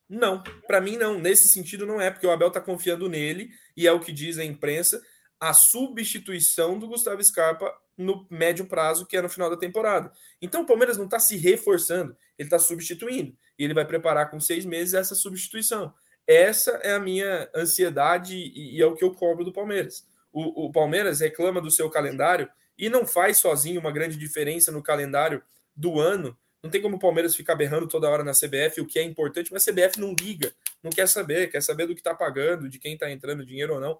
Não, 0.07 0.41
para 0.67 0.79
mim 0.79 0.97
não. 0.97 1.19
Nesse 1.19 1.49
sentido 1.49 1.85
não 1.85 1.99
é, 1.99 2.09
porque 2.09 2.25
o 2.25 2.31
Abel 2.31 2.51
tá 2.51 2.61
confiando 2.61 3.09
nele 3.09 3.49
e 3.75 3.87
é 3.87 3.91
o 3.91 3.99
que 3.99 4.11
diz 4.11 4.37
a 4.37 4.45
imprensa, 4.45 5.01
a 5.39 5.53
substituição 5.53 6.79
do 6.79 6.87
Gustavo 6.87 7.23
Scarpa 7.23 7.73
no 7.97 8.27
médio 8.29 8.65
prazo, 8.65 9.05
que 9.05 9.17
é 9.17 9.21
no 9.21 9.29
final 9.29 9.49
da 9.49 9.57
temporada. 9.57 10.11
Então 10.41 10.61
o 10.61 10.65
Palmeiras 10.65 10.97
não 10.97 11.05
está 11.05 11.19
se 11.19 11.37
reforçando, 11.37 12.15
ele 12.37 12.47
está 12.47 12.59
substituindo. 12.59 13.35
E 13.57 13.63
ele 13.63 13.73
vai 13.73 13.85
preparar 13.85 14.29
com 14.29 14.39
seis 14.39 14.65
meses 14.65 14.93
essa 14.93 15.15
substituição. 15.15 15.93
Essa 16.27 16.71
é 16.83 16.93
a 16.93 16.99
minha 16.99 17.49
ansiedade 17.55 18.35
e 18.35 18.81
é 18.81 18.85
o 18.85 18.95
que 18.95 19.03
eu 19.03 19.13
cobro 19.13 19.43
do 19.43 19.53
Palmeiras 19.53 20.05
o, 20.35 20.65
o 20.65 20.71
Palmeiras 20.71 21.21
reclama 21.21 21.61
do 21.61 21.71
seu 21.71 21.89
calendário 21.89 22.49
e 22.77 22.89
não 22.89 23.07
faz 23.07 23.37
sozinho 23.37 23.79
uma 23.79 23.91
grande 23.91 24.17
diferença 24.17 24.69
no 24.69 24.83
calendário 24.83 25.41
do 25.73 25.97
ano. 25.97 26.37
Não 26.61 26.69
tem 26.69 26.81
como 26.81 26.97
o 26.97 26.99
Palmeiras 26.99 27.33
ficar 27.33 27.55
berrando 27.55 27.87
toda 27.87 28.09
hora 28.09 28.21
na 28.21 28.33
CBF, 28.33 28.81
o 28.81 28.85
que 28.85 28.99
é 28.99 29.03
importante, 29.03 29.53
mas 29.53 29.65
a 29.65 29.71
CBF 29.71 29.97
não 29.97 30.13
liga, 30.13 30.51
não 30.83 30.91
quer 30.91 31.07
saber, 31.07 31.49
quer 31.49 31.61
saber 31.61 31.87
do 31.87 31.93
que 31.93 32.01
está 32.01 32.13
pagando, 32.13 32.67
de 32.67 32.77
quem 32.77 32.95
está 32.95 33.09
entrando 33.09 33.45
dinheiro 33.45 33.75
ou 33.75 33.79
não. 33.79 33.97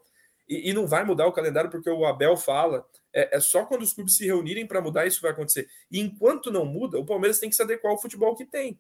E, 0.48 0.70
e, 0.70 0.74
não 0.74 0.86
vai 0.86 1.06
mudar 1.06 1.26
o 1.26 1.32
calendário 1.32 1.72
porque 1.72 1.90
o 1.90 2.06
Abel 2.06 2.36
fala. 2.36 2.86
É, 3.14 3.38
é 3.38 3.40
só 3.40 3.66
quando 3.66 3.84
os 3.84 3.94
clubes 3.94 4.18
se 4.18 4.26
reunirem 4.26 4.68
para 4.68 4.82
mudar 4.82 5.08
isso 5.08 5.22
vai 5.22 5.32
acontecer. 5.32 5.70
E 5.90 6.02
enquanto 6.02 6.52
não 6.52 6.66
muda, 6.66 7.00
o 7.00 7.06
Palmeiras 7.06 7.40
tem 7.40 7.50
que 7.50 7.56
se 7.56 7.64
adequar 7.64 7.94
ao 7.94 8.02
futebol 8.02 8.36
que 8.36 8.46
tem, 8.46 8.78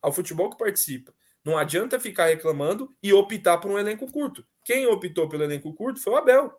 ao 0.00 0.10
futebol 0.10 0.48
que 0.48 0.56
participa. 0.56 1.12
Não 1.44 1.58
adianta 1.58 2.00
ficar 2.00 2.26
reclamando 2.26 2.90
e 3.02 3.12
optar 3.12 3.58
por 3.58 3.70
um 3.70 3.78
elenco 3.78 4.10
curto. 4.10 4.44
Quem 4.64 4.86
optou 4.86 5.28
pelo 5.28 5.44
elenco 5.44 5.72
curto 5.74 6.00
foi 6.00 6.14
o 6.14 6.16
Abel. 6.16 6.58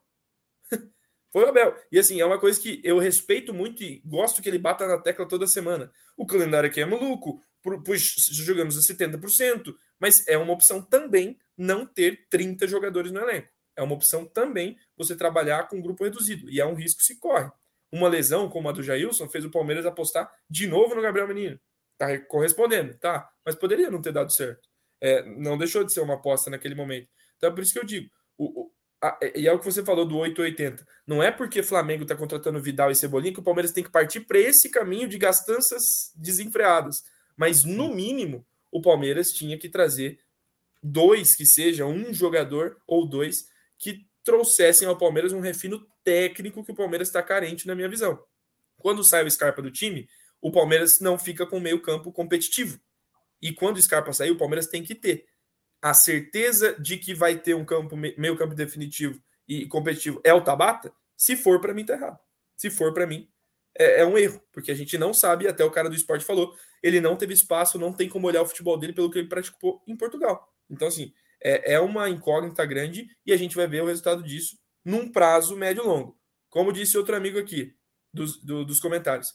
Foi 1.35 1.43
o 1.43 1.49
Abel. 1.49 1.75
E 1.91 1.99
assim, 1.99 2.21
é 2.21 2.25
uma 2.25 2.39
coisa 2.39 2.57
que 2.57 2.79
eu 2.81 2.97
respeito 2.97 3.53
muito 3.53 3.83
e 3.83 4.01
gosto 4.05 4.41
que 4.41 4.47
ele 4.47 4.57
bata 4.57 4.87
na 4.87 4.97
tecla 4.97 5.27
toda 5.27 5.45
semana. 5.45 5.91
O 6.15 6.25
calendário 6.25 6.69
aqui 6.69 6.79
é 6.79 6.85
maluco, 6.85 7.43
pois 7.83 8.01
jogamos 8.31 8.77
a 8.77 8.93
70%, 8.93 9.75
mas 9.99 10.25
é 10.29 10.37
uma 10.37 10.53
opção 10.53 10.81
também 10.81 11.37
não 11.57 11.85
ter 11.85 12.25
30 12.29 12.69
jogadores 12.69 13.11
no 13.11 13.19
elenco. 13.19 13.49
É 13.75 13.83
uma 13.83 13.95
opção 13.95 14.23
também 14.23 14.77
você 14.95 15.13
trabalhar 15.13 15.67
com 15.67 15.75
um 15.75 15.81
grupo 15.81 16.05
reduzido. 16.05 16.49
E 16.49 16.61
é 16.61 16.65
um 16.65 16.73
risco 16.73 16.99
que 16.99 17.05
se 17.05 17.19
corre. 17.19 17.51
Uma 17.91 18.07
lesão 18.07 18.49
como 18.49 18.69
a 18.69 18.71
do 18.71 18.81
Jailson 18.81 19.27
fez 19.27 19.43
o 19.43 19.51
Palmeiras 19.51 19.85
apostar 19.85 20.31
de 20.49 20.67
novo 20.67 20.95
no 20.95 21.01
Gabriel 21.01 21.27
Menino. 21.27 21.59
Tá 21.97 22.17
correspondendo, 22.17 22.97
tá? 22.97 23.29
Mas 23.45 23.55
poderia 23.55 23.91
não 23.91 24.01
ter 24.01 24.13
dado 24.13 24.31
certo. 24.31 24.69
É, 25.01 25.21
não 25.21 25.57
deixou 25.57 25.83
de 25.83 25.91
ser 25.91 25.99
uma 25.99 26.13
aposta 26.13 26.49
naquele 26.49 26.75
momento. 26.75 27.09
Então 27.35 27.49
é 27.49 27.53
por 27.53 27.61
isso 27.61 27.73
que 27.73 27.79
eu 27.79 27.85
digo. 27.85 28.09
O, 28.37 28.71
e 29.35 29.47
é 29.47 29.51
o 29.51 29.59
que 29.59 29.65
você 29.65 29.83
falou 29.83 30.05
do 30.05 30.17
880. 30.17 30.85
Não 31.05 31.21
é 31.21 31.31
porque 31.31 31.63
Flamengo 31.63 32.03
está 32.03 32.15
contratando 32.15 32.61
Vidal 32.61 32.91
e 32.91 32.95
Cebolinha 32.95 33.33
que 33.33 33.39
o 33.39 33.43
Palmeiras 33.43 33.71
tem 33.71 33.83
que 33.83 33.91
partir 33.91 34.21
para 34.21 34.39
esse 34.39 34.69
caminho 34.69 35.07
de 35.07 35.17
gastanças 35.17 36.11
desenfreadas. 36.15 37.03
Mas, 37.35 37.63
no 37.63 37.93
mínimo, 37.93 38.45
o 38.71 38.81
Palmeiras 38.81 39.31
tinha 39.31 39.57
que 39.57 39.69
trazer 39.69 40.19
dois 40.81 41.35
que 41.35 41.45
seja, 41.45 41.85
um 41.85 42.13
jogador 42.13 42.77
ou 42.87 43.07
dois 43.07 43.47
que 43.77 44.05
trouxessem 44.23 44.87
ao 44.87 44.97
Palmeiras 44.97 45.33
um 45.33 45.39
refino 45.39 45.85
técnico 46.03 46.63
que 46.63 46.71
o 46.71 46.75
Palmeiras 46.75 47.07
está 47.07 47.21
carente, 47.21 47.67
na 47.67 47.75
minha 47.75 47.89
visão. 47.89 48.23
Quando 48.77 49.03
sai 49.03 49.25
o 49.25 49.31
Scarpa 49.31 49.61
do 49.61 49.71
time, 49.71 50.07
o 50.41 50.51
Palmeiras 50.51 50.99
não 50.99 51.17
fica 51.17 51.45
com 51.45 51.59
meio 51.59 51.81
campo 51.81 52.11
competitivo. 52.11 52.79
E 53.41 53.51
quando 53.51 53.77
o 53.77 53.81
Scarpa 53.81 54.13
sair, 54.13 54.31
o 54.31 54.37
Palmeiras 54.37 54.67
tem 54.67 54.83
que 54.83 54.95
ter 54.95 55.25
a 55.81 55.93
certeza 55.93 56.75
de 56.79 56.97
que 56.97 57.13
vai 57.13 57.37
ter 57.37 57.55
um 57.55 57.65
campo 57.65 57.95
meio 57.95 58.37
campo 58.37 58.55
definitivo 58.55 59.21
e 59.47 59.67
competitivo 59.67 60.19
é 60.23 60.33
o 60.33 60.43
Tabata. 60.43 60.91
Se 61.15 61.35
for 61.35 61.61
para 61.61 61.73
mim, 61.73 61.85
tá 61.85 61.93
errado. 61.93 62.19
Se 62.57 62.69
for 62.69 62.93
para 62.93 63.05
mim, 63.05 63.29
é, 63.77 64.01
é, 64.01 64.05
um 64.05 64.17
erro, 64.17 64.41
porque 64.51 64.71
a 64.71 64.75
gente 64.75 64.97
não 64.97 65.13
sabe, 65.13 65.47
até 65.47 65.63
o 65.63 65.71
cara 65.71 65.89
do 65.89 65.95
esporte 65.95 66.25
falou, 66.25 66.53
ele 66.81 67.01
não 67.01 67.15
teve 67.15 67.33
espaço, 67.33 67.77
não 67.77 67.93
tem 67.93 68.07
como 68.07 68.27
olhar 68.27 68.41
o 68.41 68.45
futebol 68.45 68.77
dele 68.77 68.93
pelo 68.93 69.11
que 69.11 69.19
ele 69.19 69.27
praticou 69.27 69.83
em 69.85 69.95
Portugal. 69.95 70.53
Então, 70.69 70.87
assim, 70.87 71.13
é, 71.43 71.73
é 71.73 71.79
uma 71.79 72.09
incógnita 72.09 72.65
grande 72.65 73.07
e 73.25 73.33
a 73.33 73.37
gente 73.37 73.55
vai 73.55 73.67
ver 73.67 73.83
o 73.83 73.87
resultado 73.87 74.23
disso 74.23 74.57
num 74.83 75.11
prazo 75.11 75.57
médio 75.57 75.83
longo. 75.85 76.17
Como 76.49 76.71
disse 76.71 76.97
outro 76.97 77.15
amigo 77.15 77.37
aqui 77.37 77.75
dos, 78.13 78.41
do, 78.41 78.63
dos 78.63 78.79
comentários, 78.79 79.33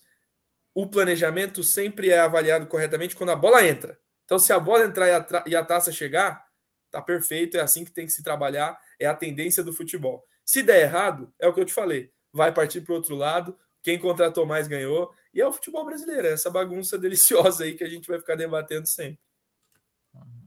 o 0.74 0.88
planejamento 0.88 1.62
sempre 1.62 2.11
é 2.11 2.18
avaliado 2.18 2.66
corretamente 2.66 3.14
quando 3.14 3.31
a 3.31 3.37
bola 3.37 3.66
entra. 3.66 3.98
Então, 4.30 4.38
se 4.38 4.52
a 4.52 4.60
bola 4.60 4.84
entrar 4.84 5.08
e 5.08 5.10
a, 5.10 5.44
e 5.44 5.56
a 5.56 5.64
taça 5.64 5.90
chegar, 5.90 6.46
tá 6.88 7.02
perfeito, 7.02 7.56
é 7.56 7.60
assim 7.60 7.84
que 7.84 7.90
tem 7.90 8.06
que 8.06 8.12
se 8.12 8.22
trabalhar, 8.22 8.78
é 8.96 9.06
a 9.06 9.12
tendência 9.12 9.60
do 9.60 9.72
futebol. 9.72 10.24
Se 10.44 10.62
der 10.62 10.82
errado, 10.82 11.34
é 11.36 11.48
o 11.48 11.52
que 11.52 11.58
eu 11.58 11.64
te 11.64 11.72
falei, 11.72 12.12
vai 12.32 12.54
partir 12.54 12.80
para 12.82 12.92
o 12.92 12.94
outro 12.94 13.16
lado, 13.16 13.58
quem 13.82 13.98
contratou 13.98 14.46
mais 14.46 14.68
ganhou, 14.68 15.12
e 15.34 15.40
é 15.40 15.46
o 15.48 15.52
futebol 15.52 15.84
brasileiro, 15.84 16.28
é 16.28 16.32
essa 16.34 16.48
bagunça 16.48 16.94
deliciosa 16.96 17.64
aí 17.64 17.74
que 17.74 17.82
a 17.82 17.88
gente 17.88 18.06
vai 18.06 18.20
ficar 18.20 18.36
debatendo 18.36 18.86
sempre. 18.86 19.18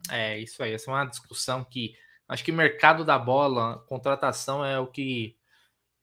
É, 0.09 0.39
isso 0.39 0.63
aí. 0.63 0.71
Essa 0.71 0.89
é 0.89 0.93
uma 0.93 1.03
discussão 1.03 1.61
que 1.65 1.93
acho 2.25 2.41
que 2.41 2.53
mercado 2.53 3.03
da 3.03 3.19
bola, 3.19 3.83
contratação 3.89 4.63
é 4.63 4.79
o 4.79 4.87
que, 4.87 5.35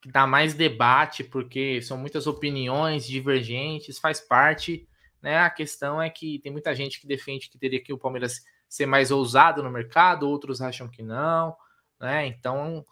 que 0.02 0.12
dá 0.12 0.26
mais 0.26 0.52
debate, 0.52 1.24
porque 1.24 1.80
são 1.80 1.96
muitas 1.96 2.26
opiniões 2.26 3.06
divergentes, 3.06 3.98
faz 3.98 4.20
parte. 4.20 4.86
Né? 5.22 5.38
A 5.38 5.50
questão 5.50 6.00
é 6.00 6.08
que 6.08 6.38
tem 6.38 6.50
muita 6.50 6.74
gente 6.74 7.00
que 7.00 7.06
defende 7.06 7.48
que 7.48 7.58
teria 7.58 7.82
que 7.82 7.92
o 7.92 7.98
Palmeiras 7.98 8.44
ser 8.68 8.86
mais 8.86 9.10
ousado 9.10 9.62
no 9.62 9.70
mercado, 9.70 10.28
outros 10.28 10.60
acham 10.60 10.88
que 10.88 11.02
não. 11.02 11.56
Né? 12.00 12.26
Então, 12.26 12.84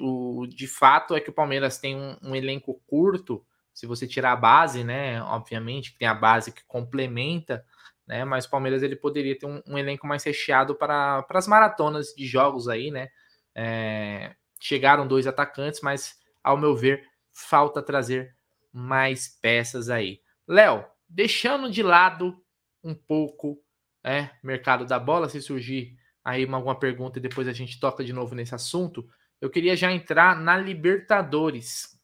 o, 0.00 0.46
de 0.46 0.66
fato 0.66 1.14
é 1.14 1.20
que 1.20 1.30
o 1.30 1.34
Palmeiras 1.34 1.78
tem 1.78 1.96
um, 1.96 2.16
um 2.22 2.34
elenco 2.34 2.80
curto. 2.86 3.44
Se 3.72 3.86
você 3.86 4.06
tirar 4.06 4.32
a 4.32 4.36
base, 4.36 4.82
né? 4.82 5.22
Obviamente, 5.22 5.92
que 5.92 5.98
tem 5.98 6.08
a 6.08 6.14
base 6.14 6.50
que 6.50 6.64
complementa 6.64 7.64
né? 8.06 8.24
Mas 8.24 8.44
o 8.44 8.50
Palmeiras 8.50 8.82
ele 8.82 8.94
poderia 8.94 9.36
ter 9.36 9.46
um, 9.46 9.60
um 9.66 9.76
elenco 9.76 10.06
mais 10.06 10.22
recheado 10.22 10.74
para, 10.74 11.22
para 11.22 11.38
as 11.38 11.48
maratonas 11.48 12.14
de 12.14 12.26
jogos 12.26 12.68
aí, 12.68 12.90
né? 12.90 13.08
É, 13.54 14.34
chegaram 14.60 15.06
dois 15.06 15.26
atacantes, 15.26 15.80
mas 15.80 16.18
ao 16.42 16.56
meu 16.56 16.76
ver 16.76 17.08
falta 17.32 17.82
trazer 17.82 18.34
mais 18.72 19.28
peças 19.28 19.90
aí. 19.90 20.20
Léo, 20.46 20.84
deixando 21.08 21.70
de 21.70 21.82
lado 21.82 22.40
um 22.82 22.94
pouco 22.94 23.58
é, 24.04 24.30
mercado 24.42 24.84
da 24.86 24.98
bola, 24.98 25.28
se 25.28 25.40
surgir 25.40 25.96
aí 26.24 26.44
alguma 26.44 26.78
pergunta 26.78 27.18
e 27.18 27.22
depois 27.22 27.48
a 27.48 27.52
gente 27.52 27.78
toca 27.78 28.04
de 28.04 28.12
novo 28.12 28.34
nesse 28.34 28.54
assunto, 28.54 29.08
eu 29.40 29.50
queria 29.50 29.76
já 29.76 29.92
entrar 29.92 30.36
na 30.36 30.56
Libertadores. 30.56 31.98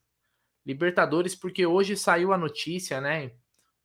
Libertadores, 0.65 1.35
porque 1.35 1.65
hoje 1.65 1.97
saiu 1.97 2.31
a 2.31 2.37
notícia, 2.37 3.01
né? 3.01 3.31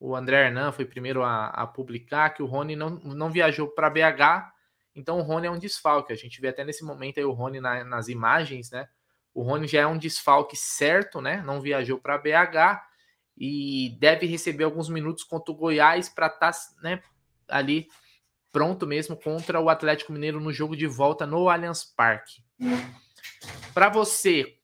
o 0.00 0.14
André 0.14 0.46
Hernan 0.46 0.70
foi 0.70 0.84
primeiro 0.84 1.22
a, 1.22 1.46
a 1.46 1.66
publicar 1.66 2.30
que 2.30 2.42
o 2.42 2.46
Rony 2.46 2.76
não, 2.76 2.90
não 2.90 3.30
viajou 3.30 3.68
para 3.68 3.90
BH, 3.90 4.52
então 4.94 5.18
o 5.18 5.22
Rony 5.22 5.46
é 5.46 5.50
um 5.50 5.58
desfalque. 5.58 6.12
A 6.12 6.16
gente 6.16 6.40
vê 6.40 6.48
até 6.48 6.64
nesse 6.64 6.84
momento 6.84 7.18
aí 7.18 7.24
o 7.24 7.32
Rony 7.32 7.60
na, 7.60 7.84
nas 7.84 8.08
imagens, 8.08 8.70
né? 8.70 8.88
O 9.34 9.42
Rony 9.42 9.66
já 9.66 9.80
é 9.80 9.86
um 9.86 9.98
desfalque 9.98 10.56
certo, 10.56 11.20
né? 11.20 11.42
Não 11.42 11.60
viajou 11.60 11.98
para 11.98 12.18
BH 12.18 12.80
e 13.38 13.96
deve 14.00 14.26
receber 14.26 14.64
alguns 14.64 14.88
minutos 14.88 15.22
contra 15.24 15.52
o 15.52 15.56
Goiás 15.56 16.08
para 16.08 16.26
estar 16.26 16.52
tá, 16.52 16.58
né, 16.82 17.02
ali 17.46 17.88
pronto 18.50 18.86
mesmo 18.86 19.16
contra 19.16 19.60
o 19.60 19.68
Atlético 19.68 20.12
Mineiro 20.12 20.40
no 20.40 20.52
jogo 20.52 20.76
de 20.76 20.86
volta 20.86 21.26
no 21.26 21.48
Allianz 21.48 21.84
Parque. 21.84 22.42
Para 23.72 23.88
você, 23.88 24.58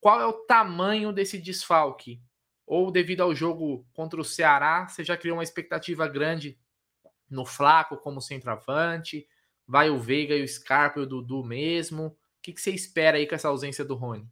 qual 0.00 0.20
é 0.20 0.26
o 0.26 0.32
tamanho 0.32 1.12
desse 1.12 1.38
desfalque? 1.38 2.20
ou 2.66 2.90
devido 2.90 3.20
ao 3.20 3.34
jogo 3.34 3.86
contra 3.94 4.20
o 4.20 4.24
Ceará, 4.24 4.88
você 4.88 5.04
já 5.04 5.16
criou 5.16 5.36
uma 5.36 5.44
expectativa 5.44 6.08
grande 6.08 6.58
no 7.30 7.46
Flaco 7.46 7.96
como 7.96 8.20
centroavante? 8.20 9.26
Vai 9.66 9.88
o 9.88 9.98
Veiga 9.98 10.34
e 10.34 10.42
o 10.42 10.48
Scarpa 10.48 10.98
e 10.98 11.02
o 11.04 11.06
Dudu 11.06 11.44
mesmo? 11.44 12.06
O 12.06 12.16
que, 12.42 12.52
que 12.52 12.60
você 12.60 12.72
espera 12.72 13.18
aí 13.18 13.26
com 13.26 13.34
essa 13.34 13.48
ausência 13.48 13.84
do 13.84 13.94
Rony? 13.94 14.28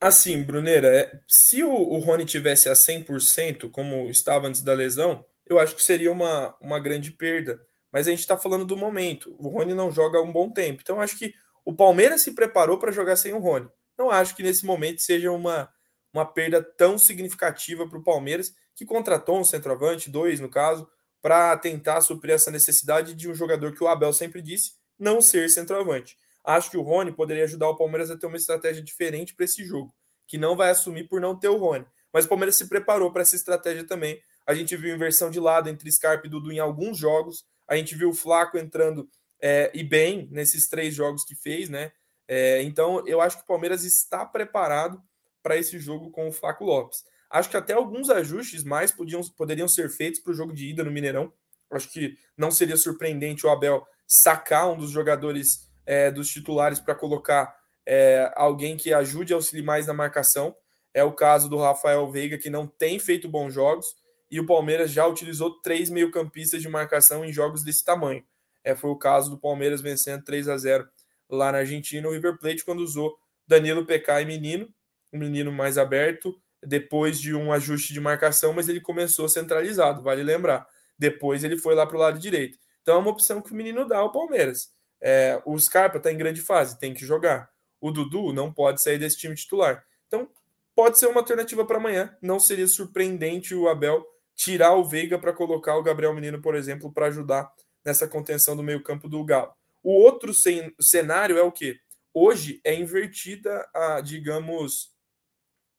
Assim, 0.00 0.42
Bruneira, 0.42 0.88
é, 0.88 1.20
se 1.26 1.62
o, 1.64 1.72
o 1.72 1.98
Rony 1.98 2.24
tivesse 2.24 2.68
a 2.68 2.72
100%, 2.72 3.70
como 3.70 4.10
estava 4.10 4.46
antes 4.46 4.62
da 4.62 4.74
lesão, 4.74 5.24
eu 5.46 5.58
acho 5.58 5.74
que 5.74 5.82
seria 5.82 6.12
uma, 6.12 6.54
uma 6.60 6.78
grande 6.78 7.10
perda. 7.10 7.60
Mas 7.90 8.06
a 8.06 8.10
gente 8.10 8.20
está 8.20 8.36
falando 8.36 8.64
do 8.64 8.76
momento. 8.76 9.34
O 9.38 9.48
Rony 9.48 9.72
não 9.72 9.90
joga 9.90 10.18
há 10.18 10.22
um 10.22 10.32
bom 10.32 10.50
tempo. 10.50 10.80
Então, 10.82 11.00
acho 11.00 11.18
que 11.18 11.32
o 11.64 11.74
Palmeiras 11.74 12.22
se 12.22 12.34
preparou 12.34 12.78
para 12.78 12.92
jogar 12.92 13.16
sem 13.16 13.32
o 13.32 13.38
Rony. 13.38 13.68
Não 13.98 14.10
acho 14.10 14.36
que 14.36 14.42
nesse 14.42 14.66
momento 14.66 15.00
seja 15.00 15.32
uma, 15.32 15.68
uma 16.12 16.26
perda 16.26 16.62
tão 16.62 16.98
significativa 16.98 17.88
para 17.88 17.98
o 17.98 18.02
Palmeiras, 18.02 18.52
que 18.74 18.84
contratou 18.84 19.40
um 19.40 19.44
centroavante, 19.44 20.10
dois 20.10 20.40
no 20.40 20.50
caso, 20.50 20.86
para 21.22 21.56
tentar 21.56 22.02
suprir 22.02 22.34
essa 22.34 22.50
necessidade 22.50 23.14
de 23.14 23.30
um 23.30 23.34
jogador 23.34 23.72
que 23.72 23.82
o 23.82 23.88
Abel 23.88 24.12
sempre 24.12 24.42
disse 24.42 24.72
não 24.98 25.20
ser 25.20 25.48
centroavante. 25.48 26.16
Acho 26.46 26.70
que 26.70 26.76
o 26.76 26.82
Rony 26.82 27.10
poderia 27.10 27.42
ajudar 27.42 27.68
o 27.68 27.76
Palmeiras 27.76 28.08
a 28.08 28.16
ter 28.16 28.26
uma 28.26 28.36
estratégia 28.36 28.80
diferente 28.80 29.34
para 29.34 29.44
esse 29.44 29.64
jogo, 29.64 29.92
que 30.28 30.38
não 30.38 30.54
vai 30.54 30.70
assumir 30.70 31.08
por 31.08 31.20
não 31.20 31.36
ter 31.36 31.48
o 31.48 31.56
Rony. 31.56 31.84
Mas 32.12 32.24
o 32.24 32.28
Palmeiras 32.28 32.56
se 32.56 32.68
preparou 32.68 33.12
para 33.12 33.22
essa 33.22 33.34
estratégia 33.34 33.84
também. 33.84 34.22
A 34.46 34.54
gente 34.54 34.76
viu 34.76 34.94
inversão 34.94 35.28
de 35.28 35.40
lado 35.40 35.68
entre 35.68 35.90
Scarpa 35.90 36.26
e 36.26 36.30
Dudu 36.30 36.52
em 36.52 36.60
alguns 36.60 36.96
jogos. 36.96 37.44
A 37.66 37.76
gente 37.76 37.96
viu 37.96 38.10
o 38.10 38.14
Flaco 38.14 38.56
entrando 38.56 39.10
é, 39.42 39.72
e 39.74 39.82
bem 39.82 40.28
nesses 40.30 40.68
três 40.68 40.94
jogos 40.94 41.24
que 41.24 41.34
fez, 41.34 41.68
né? 41.68 41.90
É, 42.28 42.62
então 42.62 43.06
eu 43.06 43.20
acho 43.20 43.38
que 43.38 43.42
o 43.42 43.46
Palmeiras 43.46 43.84
está 43.84 44.24
preparado 44.24 45.02
para 45.42 45.56
esse 45.56 45.78
jogo 45.78 46.10
com 46.10 46.28
o 46.28 46.32
Flaco 46.32 46.64
Lopes. 46.64 47.04
Acho 47.28 47.50
que 47.50 47.56
até 47.56 47.72
alguns 47.72 48.08
ajustes 48.08 48.62
mais 48.62 48.92
podiam, 48.92 49.20
poderiam 49.36 49.66
ser 49.66 49.90
feitos 49.90 50.20
para 50.20 50.30
o 50.30 50.34
jogo 50.34 50.52
de 50.52 50.68
ida 50.68 50.84
no 50.84 50.92
Mineirão. 50.92 51.32
Acho 51.70 51.90
que 51.90 52.16
não 52.36 52.50
seria 52.50 52.76
surpreendente 52.76 53.44
o 53.44 53.50
Abel 53.50 53.84
sacar 54.06 54.70
um 54.70 54.76
dos 54.76 54.90
jogadores 54.90 55.65
é, 55.86 56.10
dos 56.10 56.28
titulares 56.28 56.80
para 56.80 56.94
colocar 56.94 57.56
é, 57.86 58.30
alguém 58.34 58.76
que 58.76 58.92
ajude 58.92 59.32
a 59.32 59.36
auxiliar 59.36 59.64
mais 59.64 59.86
na 59.86 59.94
marcação. 59.94 60.54
É 60.92 61.04
o 61.04 61.12
caso 61.12 61.48
do 61.48 61.56
Rafael 61.56 62.10
Veiga, 62.10 62.36
que 62.36 62.50
não 62.50 62.66
tem 62.66 62.98
feito 62.98 63.28
bons 63.28 63.54
jogos, 63.54 63.86
e 64.30 64.40
o 64.40 64.46
Palmeiras 64.46 64.90
já 64.90 65.06
utilizou 65.06 65.60
três 65.62 65.88
meio-campistas 65.88 66.60
de 66.60 66.68
marcação 66.68 67.24
em 67.24 67.32
jogos 67.32 67.62
desse 67.62 67.84
tamanho. 67.84 68.24
É, 68.64 68.74
foi 68.74 68.90
o 68.90 68.96
caso 68.96 69.30
do 69.30 69.38
Palmeiras 69.38 69.80
vencendo 69.80 70.24
3 70.24 70.48
a 70.48 70.58
0 70.58 70.88
lá 71.30 71.52
na 71.52 71.58
Argentina, 71.58 72.08
o 72.08 72.12
River 72.12 72.38
Plate, 72.38 72.64
quando 72.64 72.80
usou 72.80 73.16
Danilo, 73.46 73.86
PK 73.86 74.22
e 74.22 74.24
Menino 74.24 74.68
um 75.12 75.18
menino 75.18 75.52
mais 75.52 75.78
aberto 75.78 76.38
depois 76.62 77.20
de 77.20 77.34
um 77.34 77.52
ajuste 77.52 77.92
de 77.92 78.00
marcação, 78.00 78.52
mas 78.52 78.68
ele 78.68 78.80
começou 78.80 79.28
centralizado, 79.28 80.02
vale 80.02 80.22
lembrar. 80.22 80.66
Depois 80.98 81.44
ele 81.44 81.56
foi 81.56 81.74
lá 81.74 81.86
para 81.86 81.96
o 81.96 82.00
lado 82.00 82.18
direito. 82.18 82.58
Então 82.82 82.96
é 82.96 82.98
uma 82.98 83.10
opção 83.10 83.42
que 83.42 83.52
o 83.52 83.54
menino 83.54 83.86
dá 83.86 83.98
ao 83.98 84.12
Palmeiras. 84.12 84.70
É, 85.00 85.40
o 85.44 85.58
Scarpa 85.58 85.98
está 85.98 86.12
em 86.12 86.16
grande 86.16 86.40
fase, 86.40 86.78
tem 86.78 86.94
que 86.94 87.04
jogar. 87.04 87.50
O 87.80 87.90
Dudu 87.90 88.32
não 88.32 88.52
pode 88.52 88.82
sair 88.82 88.98
desse 88.98 89.18
time 89.18 89.34
titular. 89.34 89.84
Então, 90.06 90.28
pode 90.74 90.98
ser 90.98 91.06
uma 91.06 91.20
alternativa 91.20 91.64
para 91.64 91.76
amanhã. 91.76 92.16
Não 92.20 92.40
seria 92.40 92.66
surpreendente 92.66 93.54
o 93.54 93.68
Abel 93.68 94.04
tirar 94.34 94.74
o 94.74 94.84
Veiga 94.84 95.18
para 95.18 95.32
colocar 95.32 95.76
o 95.76 95.82
Gabriel 95.82 96.14
Menino, 96.14 96.40
por 96.40 96.54
exemplo, 96.54 96.92
para 96.92 97.06
ajudar 97.06 97.50
nessa 97.84 98.06
contenção 98.06 98.56
do 98.56 98.62
meio-campo 98.62 99.08
do 99.08 99.24
Galo. 99.24 99.52
O 99.82 99.92
outro 99.92 100.32
cenário 100.80 101.38
é 101.38 101.42
o 101.42 101.52
que? 101.52 101.78
Hoje 102.12 102.60
é 102.64 102.74
invertida 102.74 103.68
a, 103.74 104.00
digamos, 104.00 104.90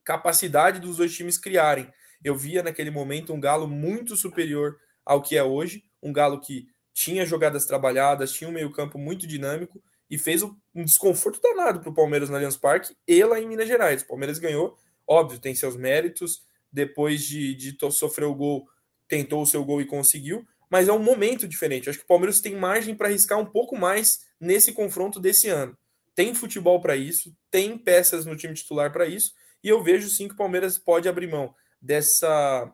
capacidade 0.03 0.79
dos 0.79 0.97
dois 0.97 1.13
times 1.13 1.37
criarem. 1.37 1.91
Eu 2.23 2.35
via 2.35 2.63
naquele 2.63 2.89
momento 2.89 3.33
um 3.33 3.39
Galo 3.39 3.67
muito 3.67 4.15
superior 4.15 4.77
ao 5.05 5.21
que 5.21 5.37
é 5.37 5.43
hoje, 5.43 5.83
um 6.01 6.13
Galo 6.13 6.39
que 6.39 6.67
tinha 6.97 7.27
jogadas 7.27 7.67
trabalhadas, 7.67 8.31
tinha 8.31 8.49
um 8.49 8.53
meio-campo 8.53 8.97
muito 8.97 9.27
dinâmico 9.27 9.79
e 10.09 10.17
fez 10.17 10.41
um 10.41 10.55
desconforto 10.73 11.39
danado 11.39 11.79
para 11.79 11.91
o 11.91 11.93
Palmeiras 11.93 12.27
no 12.27 12.35
Allianz 12.35 12.57
Parque 12.57 12.97
e 13.07 13.23
lá 13.23 13.39
em 13.39 13.47
Minas 13.47 13.67
Gerais. 13.67 14.01
O 14.01 14.07
Palmeiras 14.07 14.39
ganhou, 14.39 14.75
óbvio, 15.05 15.37
tem 15.37 15.53
seus 15.53 15.77
méritos. 15.77 16.41
Depois 16.71 17.21
de, 17.23 17.53
de 17.53 17.77
sofrer 17.91 18.25
o 18.25 18.33
gol, 18.33 18.67
tentou 19.07 19.43
o 19.43 19.45
seu 19.45 19.63
gol 19.63 19.79
e 19.79 19.85
conseguiu, 19.85 20.43
mas 20.71 20.87
é 20.87 20.91
um 20.91 20.97
momento 20.97 21.47
diferente. 21.47 21.87
Acho 21.87 21.99
que 21.99 22.03
o 22.03 22.07
Palmeiras 22.07 22.41
tem 22.41 22.55
margem 22.55 22.95
para 22.95 23.09
arriscar 23.09 23.37
um 23.37 23.45
pouco 23.45 23.77
mais 23.77 24.25
nesse 24.39 24.73
confronto 24.73 25.19
desse 25.19 25.49
ano. 25.49 25.77
Tem 26.15 26.33
futebol 26.33 26.81
para 26.81 26.95
isso, 26.95 27.31
tem 27.51 27.77
peças 27.77 28.25
no 28.25 28.35
time 28.35 28.55
titular 28.55 28.91
para 28.91 29.05
isso, 29.05 29.33
e 29.63 29.69
eu 29.69 29.83
vejo 29.83 30.09
sim 30.09 30.27
que 30.27 30.33
o 30.33 30.37
Palmeiras 30.37 30.79
pode 30.79 31.07
abrir 31.07 31.27
mão 31.27 31.53
dessa 31.79 32.73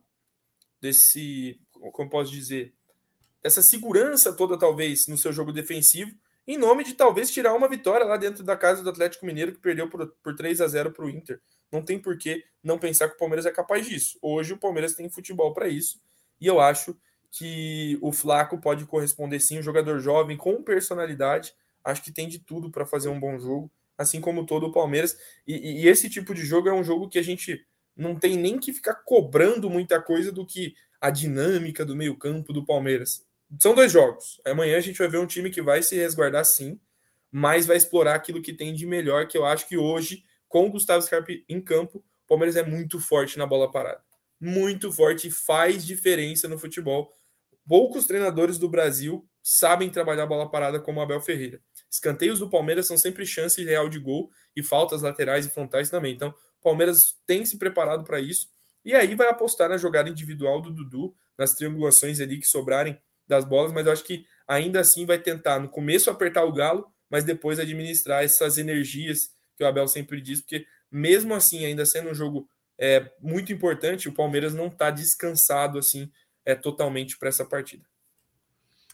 desse, 0.82 1.60
como 1.92 2.10
posso 2.10 2.32
dizer, 2.32 2.74
essa 3.44 3.62
segurança 3.62 4.34
toda, 4.34 4.58
talvez, 4.58 5.08
no 5.08 5.18
seu 5.18 5.34
jogo 5.34 5.52
defensivo, 5.52 6.16
em 6.48 6.58
nome 6.58 6.84
de 6.84 6.94
talvez 6.94 7.32
tirar 7.32 7.54
uma 7.54 7.68
vitória 7.68 8.06
lá 8.06 8.18
dentro 8.18 8.44
da 8.44 8.56
casa 8.56 8.84
do 8.84 8.90
Atlético 8.90 9.26
Mineiro, 9.26 9.54
que 9.54 9.60
perdeu 9.60 9.90
por, 9.90 10.08
por 10.22 10.36
3 10.36 10.62
a 10.62 10.68
0 10.68 10.92
para 10.92 11.06
o 11.06 11.10
Inter. 11.10 11.42
Não 11.72 11.82
tem 11.82 12.00
por 12.00 12.18
que 12.18 12.44
não 12.64 12.78
pensar 12.78 13.10
que 13.10 13.16
o 13.16 13.18
Palmeiras 13.18 13.46
é 13.46 13.52
capaz 13.52 13.86
disso. 13.86 14.18
Hoje 14.22 14.54
o 14.54 14.58
Palmeiras 14.58 14.94
tem 14.94 15.10
futebol 15.10 15.54
para 15.54 15.68
isso, 15.68 16.02
e 16.40 16.48
eu 16.48 16.60
acho 16.60 16.96
que 17.32 17.98
o 18.02 18.12
Flaco 18.12 18.60
pode 18.60 18.86
corresponder 18.86 19.40
sim, 19.40 19.58
um 19.58 19.64
jogador 19.64 20.00
jovem 20.00 20.38
com 20.38 20.62
personalidade, 20.62 21.54
acho 21.84 22.04
que 22.04 22.12
tem 22.12 22.28
de 22.28 22.38
tudo 22.38 22.70
para 22.70 22.86
fazer 22.86 23.10
um 23.10 23.20
bom 23.20 23.40
jogo, 23.40 23.72
assim 23.98 24.22
como 24.22 24.46
todo 24.46 24.68
o 24.68 24.72
Palmeiras. 24.72 25.18
E, 25.48 25.82
e, 25.82 25.88
esse 25.88 26.10
tipo 26.10 26.34
de 26.34 26.46
jogo 26.46 26.70
é 26.70 26.74
um 26.74 26.84
jogo 26.84 27.10
que 27.10 27.18
a 27.18 27.24
gente 27.24 27.66
não 27.96 28.16
tem 28.16 28.38
nem 28.38 28.60
que 28.60 28.72
ficar 28.72 28.96
cobrando 28.96 29.70
muita 29.70 30.00
coisa 30.02 30.32
do 30.32 30.46
que 30.46 30.76
a 31.02 31.10
dinâmica 31.10 31.84
do 31.84 31.96
meio-campo 31.96 32.54
do 32.54 32.66
Palmeiras. 32.66 33.26
São 33.60 33.76
dois 33.76 33.92
jogos. 33.92 34.42
Amanhã 34.46 34.78
a 34.78 34.82
gente 34.82 34.98
vai 34.98 35.08
ver 35.08 35.20
um 35.20 35.28
time 35.28 35.50
que 35.50 35.62
vai 35.62 35.84
se 35.84 35.96
resguardar 35.96 36.46
sim, 36.46 36.80
mas 37.32 37.66
vai 37.66 37.78
explorar 37.78 38.16
aquilo 38.16 38.42
que 38.42 38.54
tem 38.54 38.74
de 38.74 38.86
melhor, 38.86 39.28
que 39.28 39.38
eu 39.38 39.46
acho 39.46 39.68
que 39.68 39.78
hoje, 39.78 40.24
com 40.48 40.68
o 40.68 40.72
Gustavo 40.72 41.02
Scarpe 41.02 41.46
em 41.50 41.62
campo, 41.62 41.98
o 41.98 42.28
Palmeiras 42.28 42.56
é 42.56 42.64
muito 42.64 43.00
forte 43.00 43.38
na 43.38 43.46
bola 43.46 43.72
parada. 43.72 44.02
Muito 44.40 44.92
forte 44.92 45.28
e 45.28 45.32
faz 45.32 45.86
diferença 45.86 46.48
no 46.48 46.58
futebol. 46.58 47.12
Poucos 47.68 48.06
treinadores 48.06 48.58
do 48.58 48.70
Brasil 48.70 49.26
sabem 49.42 49.90
trabalhar 49.90 50.24
a 50.24 50.28
bola 50.28 50.50
parada 50.50 50.80
como 50.80 51.02
Abel 51.02 51.22
Ferreira. 51.22 51.62
Escanteios 51.90 52.40
do 52.40 52.50
Palmeiras 52.50 52.88
são 52.88 52.98
sempre 52.98 53.26
chance 53.26 53.64
real 53.64 53.88
de 53.88 54.00
gol 54.00 54.30
e 54.56 54.64
faltas 54.64 55.02
laterais 55.02 55.46
e 55.46 55.50
frontais 55.50 55.90
também. 55.90 56.14
Então, 56.14 56.30
o 56.30 56.64
Palmeiras 56.64 57.18
tem 57.26 57.46
se 57.46 57.58
preparado 57.58 58.04
para 58.04 58.20
isso 58.20 58.48
e 58.84 58.94
aí 58.94 59.16
vai 59.16 59.30
apostar 59.30 59.70
na 59.70 59.78
jogada 59.78 60.10
individual 60.10 60.62
do 60.62 60.72
Dudu, 60.72 61.16
nas 61.38 61.54
triangulações 61.54 62.20
ali 62.20 62.38
que 62.38 62.48
sobrarem 62.48 63.00
das 63.28 63.46
bolas, 63.46 63.72
mas 63.72 63.86
eu 63.86 63.92
acho 63.92 64.04
que 64.04 64.26
ainda 64.48 64.80
assim 64.80 65.06
vai 65.06 65.18
tentar 65.18 65.60
no 65.60 65.70
começo 65.70 66.10
apertar 66.10 66.44
o 66.44 66.54
galo, 66.54 66.88
mas 67.10 67.24
depois 67.24 67.60
administrar 67.60 68.24
essas 68.24 68.58
energias 68.58 69.30
que 69.56 69.64
o 69.64 69.68
Abel 69.68 69.88
sempre 69.88 70.20
diz, 70.22 70.42
porque 70.42 70.66
mesmo 70.92 71.34
assim, 71.34 71.66
ainda 71.66 71.86
sendo 71.86 72.10
um 72.10 72.14
jogo 72.14 72.48
é, 72.78 73.12
muito 73.20 73.54
importante, 73.54 74.10
o 74.10 74.14
Palmeiras 74.14 74.54
não 74.54 74.68
está 74.68 74.90
descansado 74.90 75.78
assim 75.78 76.12
é, 76.46 76.56
totalmente 76.56 77.18
para 77.18 77.30
essa 77.30 77.46
partida. 77.46 77.84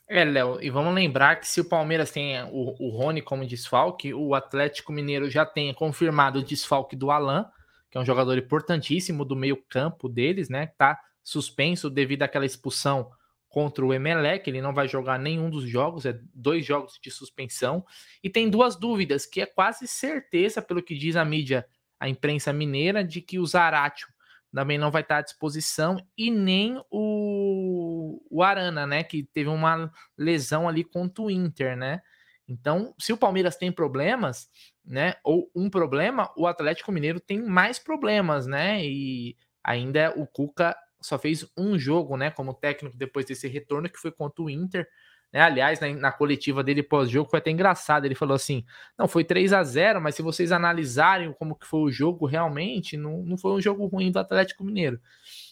É, 0.08 0.26
Léo, 0.26 0.60
e 0.60 0.72
vamos 0.72 0.94
lembrar 0.94 1.40
que 1.40 1.48
se 1.48 1.62
o 1.62 1.66
Palmeiras 1.66 2.10
tem 2.10 2.42
o, 2.46 2.76
o 2.80 2.90
Rony 2.90 3.22
como 3.22 3.46
desfalque, 3.46 4.12
o 4.12 4.34
Atlético 4.34 4.92
Mineiro 4.92 5.30
já 5.30 5.46
tem 5.46 5.72
confirmado 5.74 6.40
o 6.40 6.44
desfalque 6.44 6.96
do 6.96 7.12
Alain, 7.12 7.46
que 7.92 7.98
é 7.98 8.02
um 8.02 8.06
jogador 8.06 8.38
importantíssimo 8.38 9.24
do 9.24 9.36
meio-campo 9.36 10.10
deles, 10.10 10.50
né? 10.50 10.72
Tá 10.78 11.00
suspenso 11.24 11.92
devido 11.92 12.24
àquela 12.24 12.46
expulsão 12.46 13.12
contra 13.50 13.84
o 13.84 13.94
Emelec, 13.94 14.48
ele 14.48 14.62
não 14.62 14.74
vai 14.74 14.88
jogar 14.88 15.18
nenhum 15.18 15.50
dos 15.50 15.68
jogos, 15.68 16.06
é 16.06 16.18
dois 16.34 16.64
jogos 16.66 17.00
de 17.02 17.10
suspensão. 17.10 17.84
E 18.24 18.30
tem 18.30 18.50
duas 18.50 18.76
dúvidas, 18.76 19.26
que 19.26 19.42
é 19.42 19.46
quase 19.46 19.88
certeza, 19.88 20.62
pelo 20.62 20.84
que 20.84 20.96
diz 20.96 21.16
a 21.16 21.26
mídia, 21.26 21.66
a 22.00 22.08
imprensa 22.08 22.54
mineira, 22.54 23.04
de 23.04 23.22
que 23.22 23.40
o 23.40 23.46
Zaratio 23.46 24.08
também 24.54 24.78
não 24.78 24.92
vai 24.92 25.02
estar 25.02 25.18
à 25.18 25.22
disposição, 25.22 25.98
e 26.18 26.32
nem 26.32 26.82
o, 26.90 28.22
o 28.30 28.44
Arana, 28.44 28.86
né? 28.86 29.04
Que 29.04 29.24
teve 29.24 29.50
uma 29.50 29.92
lesão 30.18 30.68
ali 30.68 30.84
contra 30.84 31.24
o 31.24 31.32
Inter, 31.32 31.76
né? 31.76 32.02
Então, 32.48 32.96
se 33.00 33.14
o 33.14 33.18
Palmeiras 33.18 33.56
tem 33.56 33.72
problemas, 33.72 34.48
né? 34.86 35.16
Ou 35.24 35.52
um 35.56 35.70
problema, 35.70 36.32
o 36.36 36.48
Atlético 36.48 36.92
Mineiro 36.92 37.20
tem 37.20 37.44
mais 37.44 37.78
problemas, 37.78 38.48
né? 38.48 38.84
E 38.84 39.36
ainda 39.64 40.14
o 40.16 40.26
Cuca 40.26 40.76
só 41.02 41.18
fez 41.18 41.50
um 41.58 41.78
jogo, 41.78 42.18
né? 42.18 42.32
Como 42.32 42.54
técnico 42.54 42.98
depois 42.98 43.26
desse 43.26 43.48
retorno, 43.48 43.90
que 43.90 44.00
foi 44.00 44.12
contra 44.12 44.44
o 44.44 44.50
Inter. 44.50 44.88
Né? 45.32 45.42
Aliás, 45.42 45.80
na, 45.80 45.94
na 45.94 46.12
coletiva 46.12 46.64
dele 46.64 46.84
pós-jogo 46.84 47.30
foi 47.30 47.40
até 47.40 47.52
engraçado. 47.52 48.06
Ele 48.06 48.16
falou 48.16 48.36
assim: 48.36 48.66
não, 48.98 49.08
foi 49.08 49.24
3 49.24 49.54
a 49.54 49.64
0 49.64 50.02
mas 50.02 50.16
se 50.16 50.22
vocês 50.22 50.52
analisarem 50.52 51.34
como 51.34 51.56
que 51.56 51.66
foi 51.66 51.82
o 51.82 51.92
jogo, 51.92 52.26
realmente 52.26 52.98
não, 52.98 53.24
não 53.24 53.38
foi 53.38 53.52
um 53.52 53.62
jogo 53.62 53.86
ruim 53.86 54.12
do 54.12 54.20
Atlético 54.20 54.64
Mineiro. 54.64 55.00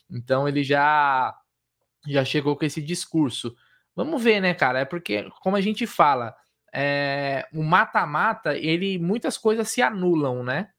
Então 0.09 0.47
ele 0.47 0.63
já 0.63 1.35
já 2.07 2.23
chegou 2.23 2.55
com 2.55 2.65
esse 2.65 2.81
discurso. 2.81 3.55
Vamos 3.95 4.23
ver, 4.23 4.39
né, 4.39 4.53
cara? 4.53 4.79
É 4.79 4.85
porque, 4.85 5.27
como 5.41 5.55
a 5.55 5.61
gente 5.61 5.85
fala, 5.87 6.35
é, 6.73 7.47
o 7.53 7.63
mata-mata, 7.63 8.55
ele 8.55 8.99
muitas 8.99 9.37
coisas 9.37 9.69
se 9.69 9.81
anulam, 9.81 10.43
né? 10.43 10.69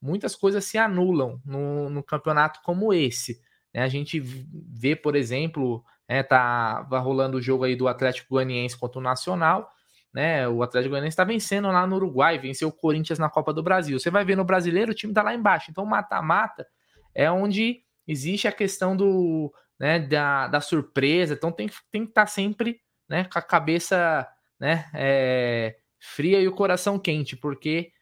Muitas 0.00 0.36
coisas 0.36 0.64
se 0.64 0.76
anulam 0.76 1.40
no, 1.44 1.88
no 1.88 2.02
campeonato 2.02 2.60
como 2.62 2.92
esse. 2.92 3.40
Né? 3.76 3.82
A 3.82 3.88
gente 3.88 4.18
vê, 4.18 4.96
por 4.96 5.14
exemplo, 5.14 5.84
é, 6.08 6.22
tá, 6.22 6.82
tá 6.88 6.98
rolando 6.98 7.36
o 7.36 7.42
jogo 7.42 7.64
aí 7.64 7.76
do 7.76 7.86
Atlético 7.86 8.30
Goianiense 8.30 8.74
contra 8.74 8.98
o 8.98 9.02
Nacional. 9.02 9.70
Né, 10.14 10.48
o 10.48 10.62
Atlético 10.62 10.92
Goianiense 10.92 11.12
está 11.12 11.24
vencendo 11.24 11.68
lá 11.68 11.86
no 11.86 11.96
Uruguai, 11.96 12.38
venceu 12.38 12.68
o 12.68 12.72
Corinthians 12.72 13.18
na 13.18 13.28
Copa 13.28 13.52
do 13.52 13.62
Brasil. 13.62 14.00
Você 14.00 14.10
vai 14.10 14.24
ver 14.24 14.34
no 14.34 14.46
brasileiro, 14.46 14.92
o 14.92 14.94
time 14.94 15.10
está 15.10 15.22
lá 15.22 15.34
embaixo. 15.34 15.70
Então, 15.70 15.84
mata-mata 15.84 16.66
é 17.14 17.30
onde 17.30 17.82
existe 18.08 18.48
a 18.48 18.52
questão 18.52 18.96
do, 18.96 19.52
né, 19.78 19.98
da, 19.98 20.48
da 20.48 20.62
surpresa. 20.62 21.34
Então, 21.34 21.52
tem, 21.52 21.68
tem 21.92 22.04
que 22.04 22.12
estar 22.12 22.22
tá 22.22 22.26
sempre 22.26 22.80
né, 23.06 23.24
com 23.24 23.38
a 23.38 23.42
cabeça 23.42 24.26
né, 24.58 24.88
é, 24.94 25.76
fria 26.00 26.40
e 26.40 26.48
o 26.48 26.54
coração 26.54 26.98
quente, 26.98 27.36
porque 27.36 27.92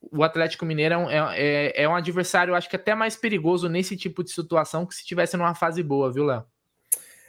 o 0.00 0.22
Atlético 0.22 0.64
Mineiro 0.64 0.94
é 0.94 0.98
um, 0.98 1.10
é, 1.10 1.16
é, 1.16 1.82
é 1.82 1.88
um 1.88 1.94
adversário, 1.94 2.54
acho 2.54 2.68
que 2.68 2.76
até 2.76 2.94
mais 2.94 3.16
perigoso 3.16 3.68
nesse 3.68 3.96
tipo 3.96 4.24
de 4.24 4.30
situação 4.30 4.86
que 4.86 4.94
se 4.94 5.04
tivesse 5.04 5.36
numa 5.36 5.54
fase 5.54 5.82
boa, 5.82 6.12
viu, 6.12 6.24
Léo? 6.24 6.44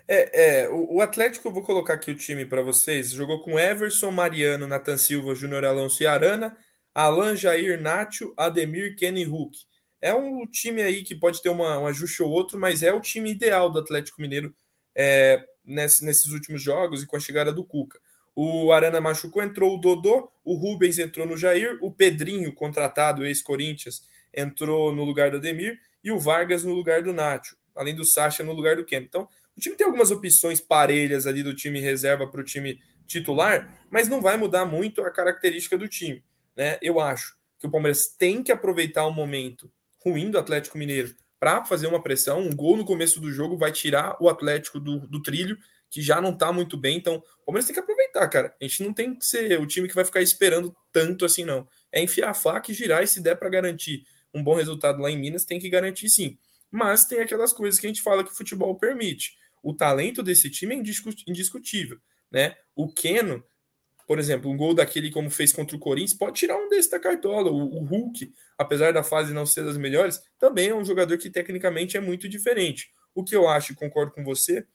É, 0.08 0.64
é, 0.64 0.70
o, 0.70 1.00
Atlético, 1.02 1.48
eu 1.48 1.54
vou 1.54 1.64
colocar 1.64 1.94
aqui 1.94 2.12
o 2.12 2.16
time 2.16 2.46
para 2.46 2.62
vocês, 2.62 3.12
jogou 3.12 3.42
com 3.42 3.60
Everson, 3.60 4.12
Mariano, 4.12 4.68
Nathan 4.68 4.98
Silva, 4.98 5.36
Júnior 5.36 5.64
Alonso 5.64 6.04
e 6.04 6.08
Arana, 6.08 6.58
Alan, 6.94 7.36
Jair, 7.36 7.82
Nacho, 7.82 8.34
Ademir, 8.36 8.96
Kenny 8.98 9.24
Hulk. 9.24 9.58
É 10.02 10.14
um 10.14 10.46
time 10.48 10.82
aí 10.82 11.04
que 11.04 11.16
pode 11.16 11.42
ter 11.42 11.50
uma, 11.50 11.78
um 11.80 11.88
ajuste 11.88 12.24
ou 12.24 12.30
outro, 12.30 12.60
mas 12.60 12.84
é 12.84 12.92
o 12.92 13.00
time 13.00 13.32
ideal 13.32 13.70
do 13.70 13.80
Atlético 13.80 14.22
Mineiro 14.22 14.54
é, 14.96 15.46
nesse, 15.64 16.04
nesses 16.04 16.28
últimos 16.32 16.62
jogos 16.62 17.04
e 17.04 17.08
com 17.08 17.16
a 17.16 17.20
chegada 17.20 17.54
do 17.54 17.64
Cuca. 17.64 18.00
O 18.36 18.72
Arana 18.72 19.02
machucou, 19.02 19.44
entrou 19.44 19.76
o 19.76 19.78
Dodô, 19.78 20.32
o 20.44 20.56
Rubens 20.56 20.98
entrou 21.00 21.28
no 21.28 21.36
Jair, 21.36 21.78
o 21.82 21.92
Pedrinho, 21.92 22.54
contratado, 22.54 23.26
ex-Corinthians, 23.26 24.02
entrou 24.34 24.96
no 24.96 25.04
lugar 25.04 25.32
do 25.32 25.38
Ademir 25.38 25.80
e 26.04 26.12
o 26.12 26.20
Vargas 26.20 26.64
no 26.64 26.74
lugar 26.74 27.04
do 27.04 27.14
Nacho, 27.14 27.58
além 27.76 27.94
do 27.94 28.06
Sacha 28.06 28.44
no 28.44 28.54
lugar 28.54 28.76
do 28.78 28.86
Ken. 28.86 29.02
Então, 29.02 29.28
o 29.56 29.60
time 29.60 29.76
tem 29.76 29.86
algumas 29.86 30.12
opções 30.12 30.62
parelhas 30.62 31.28
ali 31.28 31.44
do 31.44 31.54
time 31.54 31.80
reserva 31.80 32.26
para 32.26 32.42
o 32.42 32.44
time 32.44 32.80
titular, 33.06 33.86
mas 33.90 34.08
não 34.08 34.22
vai 34.22 34.38
mudar 34.38 34.66
muito 34.66 35.02
a 35.02 35.12
característica 35.12 35.78
do 35.78 35.88
time. 35.88 36.24
Né? 36.56 36.78
Eu 36.82 37.00
acho 37.00 37.36
que 37.60 37.68
o 37.68 37.72
Palmeiras 37.72 38.16
tem 38.18 38.42
que 38.42 38.52
aproveitar 38.52 39.06
o 39.06 39.12
momento 39.12 39.72
ruim 40.04 40.32
do 40.32 40.40
Atlético 40.40 40.78
Mineiro 40.78 41.14
para 41.40 41.66
fazer 41.66 41.88
uma 41.88 42.02
pressão. 42.02 42.40
Um 42.40 42.56
gol 42.56 42.78
no 42.78 42.86
começo 42.86 43.20
do 43.20 43.32
jogo 43.32 43.58
vai 43.58 43.72
tirar 43.72 44.16
o 44.22 44.30
Atlético 44.30 44.80
do, 44.80 45.06
do 45.08 45.22
trilho 45.22 45.58
que 45.92 46.02
já 46.02 46.20
não 46.20 46.36
tá 46.36 46.52
muito 46.52 46.78
bem. 46.78 46.98
Então, 46.98 47.18
o 47.42 47.46
Palmeiras 47.46 47.68
tem 47.68 47.74
que 47.74 47.80
aproveitar, 47.80 48.28
cara. 48.30 48.56
A 48.60 48.64
gente 48.64 48.82
não 48.84 48.94
tem 48.94 49.14
que 49.14 49.26
ser 49.26 49.60
o 49.60 49.68
time 49.68 49.88
que 49.88 49.94
vai 49.94 50.06
ficar 50.06 50.22
esperando 50.22 50.76
tanto 50.92 51.26
assim, 51.26 51.46
não. 51.46 51.68
É 51.92 52.02
enfiar 52.02 52.32
a 52.32 52.34
faca 52.34 52.72
e 52.72 52.74
girar, 52.74 53.04
e 53.04 53.08
se 53.08 53.22
der 53.22 53.36
para 53.36 53.50
garantir 53.50 54.04
um 54.34 54.42
bom 54.42 54.56
resultado 54.56 55.02
lá 55.02 55.12
em 55.12 55.20
Minas, 55.20 55.46
tem 55.46 55.60
que 55.60 55.70
garantir 55.70 56.10
sim. 56.10 56.38
Mas 56.72 57.06
tem 57.06 57.20
aquelas 57.20 57.52
coisas 57.52 57.80
que 57.80 57.86
a 57.86 57.90
gente 57.90 58.02
fala 58.02 58.24
que 58.24 58.32
o 58.32 58.36
futebol 58.36 58.74
permite. 58.76 59.36
O 59.62 59.74
talento 59.74 60.24
desse 60.24 60.50
time 60.50 60.74
é 60.74 60.78
indiscutível, 61.28 62.00
né? 62.32 62.56
O 62.74 62.92
Keno 62.92 63.44
por 64.12 64.20
exemplo, 64.20 64.52
um 64.52 64.58
gol 64.58 64.74
daquele 64.74 65.10
como 65.10 65.30
fez 65.30 65.54
contra 65.54 65.74
o 65.74 65.80
Corinthians, 65.80 66.14
pode 66.14 66.38
tirar 66.38 66.58
um 66.58 66.68
desse 66.68 66.92
da 66.92 67.00
cartola. 67.00 67.50
O, 67.50 67.78
o, 67.78 67.86
Hulk, 67.86 68.30
apesar 68.58 68.92
da 68.92 69.04
fase 69.04 69.34
não 69.34 69.46
ser 69.46 69.64
das 69.64 69.78
melhores, 69.78 70.22
também 70.38 70.68
é 70.68 70.76
um 70.76 70.84
jogador 70.84 71.18
que 71.18 71.30
tecnicamente 71.30 71.96
é 71.96 72.02
muito 72.02 72.28
diferente. 72.28 72.92
O 73.16 73.24
que 73.24 73.34
eu 73.34 73.48
acho, 73.48 73.72
e 73.72 73.76
concordo 73.76 74.12
com 74.12 74.22
você, 74.22 74.68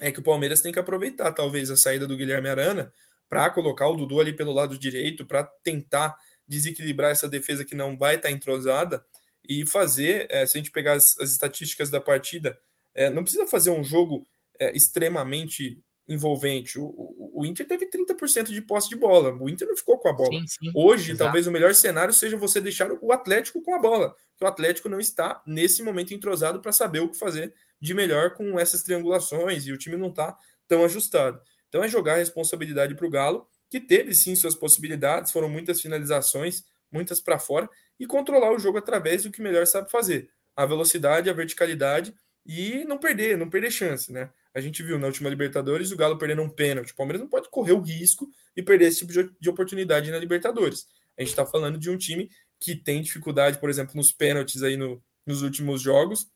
é 0.00 0.12
que 0.12 0.20
o 0.20 0.22
Palmeiras 0.22 0.60
tem 0.60 0.72
que 0.72 0.78
aproveitar 0.78 1.32
talvez 1.32 1.70
a 1.70 1.76
saída 1.76 2.06
do 2.06 2.16
Guilherme 2.16 2.48
Arana 2.48 2.92
para 3.28 3.50
colocar 3.50 3.88
o 3.88 3.96
Dudu 3.96 4.20
ali 4.20 4.32
pelo 4.32 4.52
lado 4.52 4.78
direito, 4.78 5.26
para 5.26 5.44
tentar 5.62 6.16
desequilibrar 6.46 7.10
essa 7.10 7.28
defesa 7.28 7.64
que 7.64 7.74
não 7.74 7.96
vai 7.96 8.16
estar 8.16 8.28
tá 8.28 8.34
entrosada 8.34 9.04
e 9.46 9.66
fazer, 9.66 10.26
é, 10.30 10.46
se 10.46 10.56
a 10.56 10.60
gente 10.60 10.70
pegar 10.70 10.94
as, 10.94 11.18
as 11.18 11.32
estatísticas 11.32 11.90
da 11.90 12.00
partida, 12.00 12.58
é, 12.94 13.10
não 13.10 13.22
precisa 13.22 13.46
fazer 13.46 13.70
um 13.70 13.84
jogo 13.84 14.26
é, 14.58 14.74
extremamente 14.76 15.82
envolvente. 16.08 16.78
O, 16.78 16.84
o, 16.84 17.40
o, 17.40 17.46
Inter 17.46 17.66
teve 17.66 17.88
30% 17.88 18.46
de 18.46 18.62
posse 18.62 18.88
de 18.88 18.96
bola, 18.96 19.36
o 19.38 19.48
Inter 19.48 19.68
não 19.68 19.76
ficou 19.76 19.98
com 19.98 20.08
a 20.08 20.12
bola. 20.12 20.30
Sim, 20.30 20.46
sim, 20.46 20.72
Hoje, 20.74 21.12
exato. 21.12 21.24
talvez 21.24 21.46
o 21.46 21.52
melhor 21.52 21.74
cenário 21.74 22.14
seja 22.14 22.36
você 22.36 22.60
deixar 22.60 22.90
o 22.90 23.12
Atlético 23.12 23.62
com 23.62 23.74
a 23.74 23.78
bola, 23.78 24.14
que 24.38 24.44
o 24.44 24.46
Atlético 24.46 24.88
não 24.88 25.00
está 25.00 25.42
nesse 25.44 25.82
momento 25.82 26.14
entrosado 26.14 26.60
para 26.60 26.72
saber 26.72 27.00
o 27.00 27.08
que 27.08 27.18
fazer 27.18 27.52
de 27.80 27.92
melhor 27.92 28.34
com 28.34 28.58
essas 28.58 28.82
triangulações 28.82 29.66
e 29.66 29.72
o 29.72 29.78
time 29.78 29.96
não 29.96 30.08
está 30.08 30.36
tão 30.66 30.84
ajustado. 30.84 31.40
Então 31.68 31.82
é 31.82 31.88
jogar 31.88 32.14
a 32.14 32.18
responsabilidade 32.18 32.94
para 32.94 33.06
o 33.06 33.10
Galo, 33.10 33.46
que 33.68 33.80
teve 33.80 34.14
sim 34.14 34.34
suas 34.34 34.54
possibilidades, 34.54 35.32
foram 35.32 35.48
muitas 35.48 35.80
finalizações, 35.80 36.64
muitas 36.90 37.20
para 37.20 37.38
fora, 37.38 37.68
e 37.98 38.06
controlar 38.06 38.52
o 38.52 38.58
jogo 38.58 38.78
através 38.78 39.24
do 39.24 39.30
que 39.30 39.42
melhor 39.42 39.66
sabe 39.66 39.90
fazer: 39.90 40.30
a 40.56 40.64
velocidade, 40.64 41.28
a 41.28 41.32
verticalidade 41.32 42.14
e 42.46 42.84
não 42.84 42.96
perder, 42.96 43.36
não 43.36 43.50
perder 43.50 43.70
chance, 43.70 44.10
né? 44.12 44.30
A 44.54 44.60
gente 44.60 44.82
viu 44.82 44.98
na 44.98 45.06
última 45.06 45.28
Libertadores 45.28 45.92
o 45.92 45.96
Galo 45.96 46.16
perdendo 46.16 46.42
um 46.42 46.48
pênalti. 46.48 46.92
O 46.92 46.96
Palmeiras 46.96 47.20
não 47.20 47.28
pode 47.28 47.50
correr 47.50 47.72
o 47.72 47.80
risco 47.80 48.28
de 48.56 48.62
perder 48.62 48.86
esse 48.86 49.06
tipo 49.06 49.34
de 49.38 49.50
oportunidade 49.50 50.10
na 50.10 50.18
Libertadores. 50.18 50.86
A 51.16 51.20
gente 51.20 51.30
está 51.30 51.44
falando 51.44 51.78
de 51.78 51.90
um 51.90 51.98
time 51.98 52.30
que 52.60 52.74
tem 52.74 53.02
dificuldade, 53.02 53.58
por 53.58 53.70
exemplo, 53.70 53.96
nos 53.96 54.12
pênaltis 54.12 54.62
aí 54.62 54.76
no, 54.76 55.02
nos 55.26 55.42
últimos 55.42 55.80
jogos, 55.80 56.28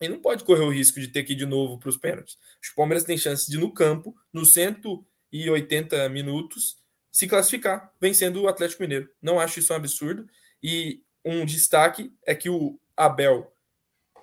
e 0.00 0.08
não 0.08 0.20
pode 0.20 0.44
correr 0.44 0.64
o 0.64 0.70
risco 0.70 1.00
de 1.00 1.08
ter 1.08 1.22
que 1.22 1.32
ir 1.32 1.36
de 1.36 1.46
novo 1.46 1.78
para 1.78 1.88
os 1.88 1.96
pênaltis. 1.96 2.34
O 2.72 2.76
Palmeiras 2.76 3.04
tem 3.04 3.16
chance 3.16 3.50
de, 3.50 3.56
no 3.58 3.72
campo, 3.72 4.14
nos 4.32 4.52
180 4.52 6.08
minutos, 6.08 6.76
se 7.10 7.28
classificar, 7.28 7.92
vencendo 8.00 8.42
o 8.42 8.48
Atlético 8.48 8.82
Mineiro. 8.82 9.08
Não 9.22 9.38
acho 9.38 9.60
isso 9.60 9.72
um 9.72 9.76
absurdo. 9.76 10.28
E 10.62 11.02
um 11.24 11.44
destaque 11.44 12.12
é 12.26 12.34
que 12.34 12.50
o 12.50 12.78
Abel 12.96 13.52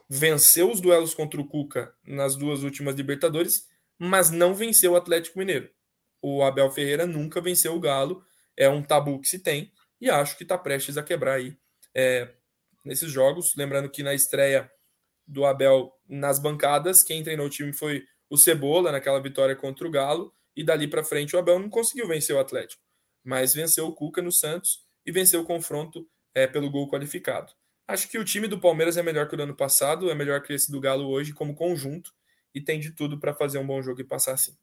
venceu 0.09 0.69
os 0.69 0.81
duelos 0.81 1.13
contra 1.13 1.39
o 1.39 1.47
Cuca 1.47 1.93
nas 2.05 2.35
duas 2.35 2.63
últimas 2.63 2.95
Libertadores, 2.95 3.67
mas 3.97 4.29
não 4.29 4.53
venceu 4.53 4.91
o 4.91 4.95
Atlético 4.97 5.39
Mineiro. 5.39 5.69
O 6.21 6.43
Abel 6.43 6.69
Ferreira 6.69 7.05
nunca 7.05 7.39
venceu 7.39 7.73
o 7.73 7.79
Galo, 7.79 8.23
é 8.57 8.69
um 8.69 8.83
tabu 8.83 9.19
que 9.21 9.29
se 9.29 9.39
tem, 9.39 9.71
e 10.01 10.09
acho 10.09 10.35
que 10.35 10.43
está 10.43 10.57
prestes 10.57 10.97
a 10.97 11.03
quebrar 11.03 11.35
aí 11.35 11.55
é, 11.95 12.33
nesses 12.83 13.11
jogos. 13.11 13.55
Lembrando 13.55 13.89
que 13.89 14.01
na 14.01 14.13
estreia 14.13 14.69
do 15.27 15.45
Abel 15.45 15.93
nas 16.09 16.39
bancadas, 16.39 17.03
quem 17.03 17.23
treinou 17.23 17.45
o 17.45 17.49
time 17.49 17.71
foi 17.71 18.03
o 18.29 18.37
Cebola 18.37 18.91
naquela 18.91 19.21
vitória 19.21 19.55
contra 19.55 19.87
o 19.87 19.91
Galo, 19.91 20.33
e 20.55 20.63
dali 20.63 20.87
para 20.87 21.03
frente 21.03 21.35
o 21.35 21.39
Abel 21.39 21.59
não 21.59 21.69
conseguiu 21.69 22.07
vencer 22.07 22.35
o 22.35 22.39
Atlético, 22.39 22.81
mas 23.23 23.53
venceu 23.53 23.87
o 23.87 23.93
Cuca 23.93 24.21
no 24.21 24.31
Santos 24.31 24.85
e 25.05 25.11
venceu 25.11 25.41
o 25.41 25.45
confronto 25.45 26.07
é, 26.33 26.47
pelo 26.47 26.69
gol 26.69 26.89
qualificado. 26.89 27.53
Acho 27.87 28.09
que 28.09 28.17
o 28.17 28.25
time 28.25 28.47
do 28.47 28.59
Palmeiras 28.59 28.97
é 28.97 29.03
melhor 29.03 29.27
que 29.27 29.33
o 29.33 29.37
do 29.37 29.43
ano 29.43 29.55
passado, 29.55 30.09
é 30.09 30.15
melhor 30.15 30.41
que 30.41 30.53
esse 30.53 30.71
do 30.71 30.79
Galo 30.79 31.09
hoje 31.09 31.33
como 31.33 31.55
conjunto 31.55 32.13
e 32.53 32.61
tem 32.61 32.79
de 32.79 32.91
tudo 32.91 33.19
para 33.19 33.33
fazer 33.33 33.57
um 33.57 33.67
bom 33.67 33.81
jogo 33.81 34.01
e 34.01 34.05
passar 34.05 34.33
assim. 34.33 34.57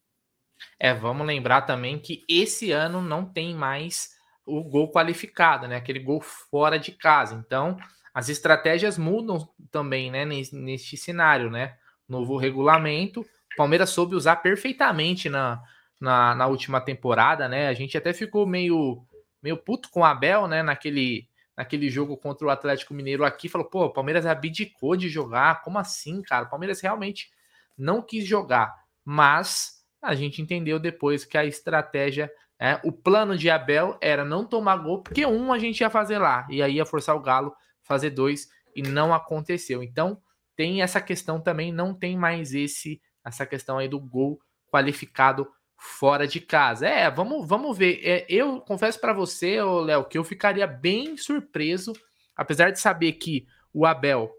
É, 0.79 0.93
vamos 0.93 1.27
lembrar 1.27 1.63
também 1.63 1.99
que 1.99 2.25
esse 2.29 2.73
ano 2.73 3.01
não 3.01 3.25
tem 3.25 3.55
mais 3.55 4.18
o 4.49 4.65
gol 4.65 4.91
qualificado, 4.91 5.69
né? 5.69 5.77
Aquele 5.77 5.99
gol 5.99 6.21
fora 6.21 6.79
de 6.79 6.93
casa. 6.93 7.35
Então, 7.35 7.77
as 8.15 8.29
estratégias 8.29 8.99
mudam 8.99 9.49
também, 9.71 10.11
né? 10.11 10.25
Neste 10.25 10.97
cenário, 10.97 11.51
né? 11.51 11.77
Novo 12.09 12.37
regulamento. 12.37 13.21
O 13.21 13.57
Palmeiras 13.57 13.91
soube 13.91 14.15
usar 14.15 14.37
perfeitamente 14.37 15.29
na, 15.29 15.63
na, 16.01 16.35
na 16.35 16.47
última 16.47 16.81
temporada, 16.81 17.49
né? 17.49 17.69
A 17.69 17.75
gente 17.75 17.97
até 17.97 18.13
ficou 18.13 18.47
meio, 18.47 19.05
meio 19.43 19.57
puto 19.57 19.91
com 19.91 20.01
o 20.01 20.05
Abel, 20.05 20.47
né? 20.47 20.63
Naquele 20.63 21.29
naquele 21.59 21.91
jogo 21.91 22.17
contra 22.17 22.47
o 22.47 22.51
Atlético 22.51 22.95
Mineiro 22.95 23.25
aqui, 23.25 23.49
falou: 23.49 23.67
pô, 23.67 23.87
o 23.87 23.93
Palmeiras 23.93 24.25
abdicou 24.25 24.97
de 24.97 25.09
jogar, 25.09 25.61
como 25.63 25.77
assim, 25.77 26.23
cara? 26.23 26.45
O 26.45 26.49
Palmeiras 26.49 26.81
realmente 26.81 27.31
não 27.77 28.01
quis 28.01 28.25
jogar, 28.25 28.73
mas 29.05 29.85
a 30.01 30.15
gente 30.15 30.41
entendeu 30.41 30.79
depois 30.79 31.25
que 31.25 31.37
a 31.37 31.45
estratégia, 31.45 32.31
é, 32.61 32.81
o 32.85 32.91
plano 32.91 33.37
de 33.37 33.49
Abel 33.49 33.97
era 34.01 34.25
não 34.25 34.45
tomar 34.45 34.79
gol, 34.79 35.03
porque 35.03 35.25
um 35.25 35.53
a 35.53 35.59
gente 35.59 35.81
ia 35.81 35.91
fazer 35.91 36.19
lá, 36.19 36.47
e 36.51 36.63
aí 36.63 36.75
ia 36.75 36.87
forçar 36.87 37.15
o 37.15 37.21
Galo 37.21 37.55
fazer 37.83 38.11
dois, 38.11 38.49
e 38.75 38.83
não 38.83 39.15
aconteceu. 39.15 39.83
Então, 39.83 40.21
tem 40.57 40.83
essa 40.83 41.01
questão 41.01 41.41
também, 41.41 41.73
não 41.73 41.95
tem 41.95 42.17
mais 42.17 42.53
esse 42.53 43.01
essa 43.25 43.45
questão 43.45 43.79
aí 43.79 43.89
do 43.89 44.01
gol 44.01 44.41
qualificado 44.73 45.47
fora 45.77 46.27
de 46.27 46.41
casa. 46.41 46.87
É, 46.87 47.11
vamos, 47.11 47.47
vamos 47.47 47.77
ver. 47.77 48.01
É, 48.03 48.27
eu 48.29 48.61
confesso 48.61 49.01
para 49.01 49.13
você, 49.13 49.63
Léo, 49.63 50.05
que 50.05 50.19
eu 50.19 50.25
ficaria 50.25 50.67
bem 50.67 51.17
surpreso, 51.17 51.93
apesar 52.35 52.71
de 52.71 52.81
saber 52.81 53.13
que 53.13 53.47
o 53.73 53.87
Abel 53.87 54.31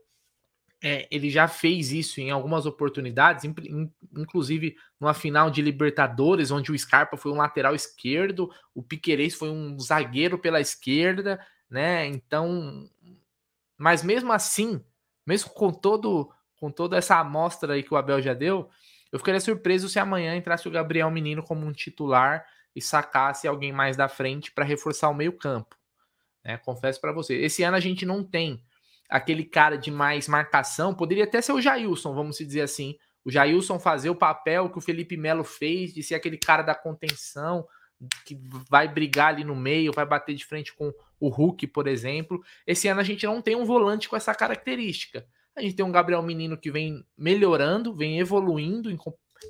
é, 0.82 1.08
ele 1.12 1.30
já 1.30 1.48
fez 1.48 1.92
isso 1.92 2.22
em 2.22 2.32
algumas 2.32 2.66
oportunidades, 2.66 3.44
inclusive 4.16 4.78
numa 5.00 5.14
final 5.14 5.50
de 5.50 5.62
Libertadores, 5.62 6.52
onde 6.52 6.72
o 6.72 6.78
Scarpa 6.78 7.18
foi 7.18 7.32
um 7.32 7.38
lateral 7.38 7.76
esquerdo, 7.76 8.50
o 8.74 8.82
Piquerez 8.82 9.36
foi 9.36 9.50
um 9.50 9.78
zagueiro 9.78 10.40
pela 10.40 10.62
esquerda, 10.62 11.46
né? 11.70 12.06
Então, 12.08 12.90
mas 13.78 14.04
mesmo 14.04 14.32
assim, 14.32 14.82
mesmo 15.26 15.50
com 15.52 15.72
todo 15.72 16.32
com 16.56 16.70
toda 16.70 16.98
essa 16.98 17.18
amostra 17.18 17.74
aí 17.74 17.84
que 17.84 17.94
o 17.94 17.98
Abel 17.98 18.22
já 18.22 18.34
deu, 18.34 18.70
eu 19.12 19.20
ficaria 19.20 19.40
surpreso 19.40 19.88
se 19.88 19.98
amanhã 19.98 20.36
entrasse 20.36 20.68
o 20.68 20.72
Gabriel 20.72 21.10
Menino 21.10 21.42
como 21.42 21.66
um 21.66 21.72
titular 21.72 22.46
e 22.76 22.82
sacasse 22.82 23.48
alguém 23.48 23.72
mais 23.72 23.96
da 23.96 24.10
frente 24.10 24.52
para 24.52 24.66
reforçar 24.66 25.10
o 25.10 25.14
meio-campo. 25.14 25.78
Né? 26.44 26.58
Confesso 26.58 27.00
para 27.00 27.14
você. 27.14 27.36
Esse 27.36 27.64
ano 27.64 27.78
a 27.78 27.80
gente 27.80 28.06
não 28.06 28.24
tem 28.24 28.62
aquele 29.10 29.44
cara 29.44 29.78
de 29.78 29.90
mais 29.90 30.28
marcação. 30.28 30.94
Poderia 30.94 31.24
até 31.24 31.42
ser 31.42 31.54
o 31.54 31.62
Jailson, 31.62 32.14
vamos 32.14 32.38
dizer 32.38 32.62
assim. 32.62 32.96
O 33.26 33.32
Jailson 33.32 33.80
fazer 33.80 34.10
o 34.10 34.16
papel 34.16 34.70
que 34.70 34.78
o 34.78 34.82
Felipe 34.82 35.18
Melo 35.18 35.44
fez, 35.44 35.94
de 35.94 36.04
ser 36.04 36.16
aquele 36.16 36.38
cara 36.38 36.62
da 36.62 36.76
contenção, 36.76 37.68
que 38.26 38.40
vai 38.70 38.88
brigar 38.88 39.34
ali 39.34 39.44
no 39.44 39.56
meio, 39.56 39.92
vai 39.92 40.06
bater 40.06 40.34
de 40.34 40.46
frente 40.46 40.74
com 40.74 40.94
o 41.20 41.28
Hulk, 41.28 41.68
por 41.68 41.88
exemplo. 41.88 42.42
Esse 42.66 42.88
ano 42.88 43.02
a 43.02 43.04
gente 43.04 43.26
não 43.26 43.42
tem 43.42 43.56
um 43.56 43.66
volante 43.66 44.08
com 44.08 44.16
essa 44.16 44.34
característica. 44.34 45.26
A 45.56 45.62
gente 45.62 45.76
tem 45.76 45.86
um 45.86 45.92
Gabriel 45.92 46.22
Menino 46.22 46.58
que 46.58 46.72
vem 46.72 47.06
melhorando, 47.18 47.94
vem 47.94 48.20
evoluindo 48.20 48.90
em, 48.90 48.98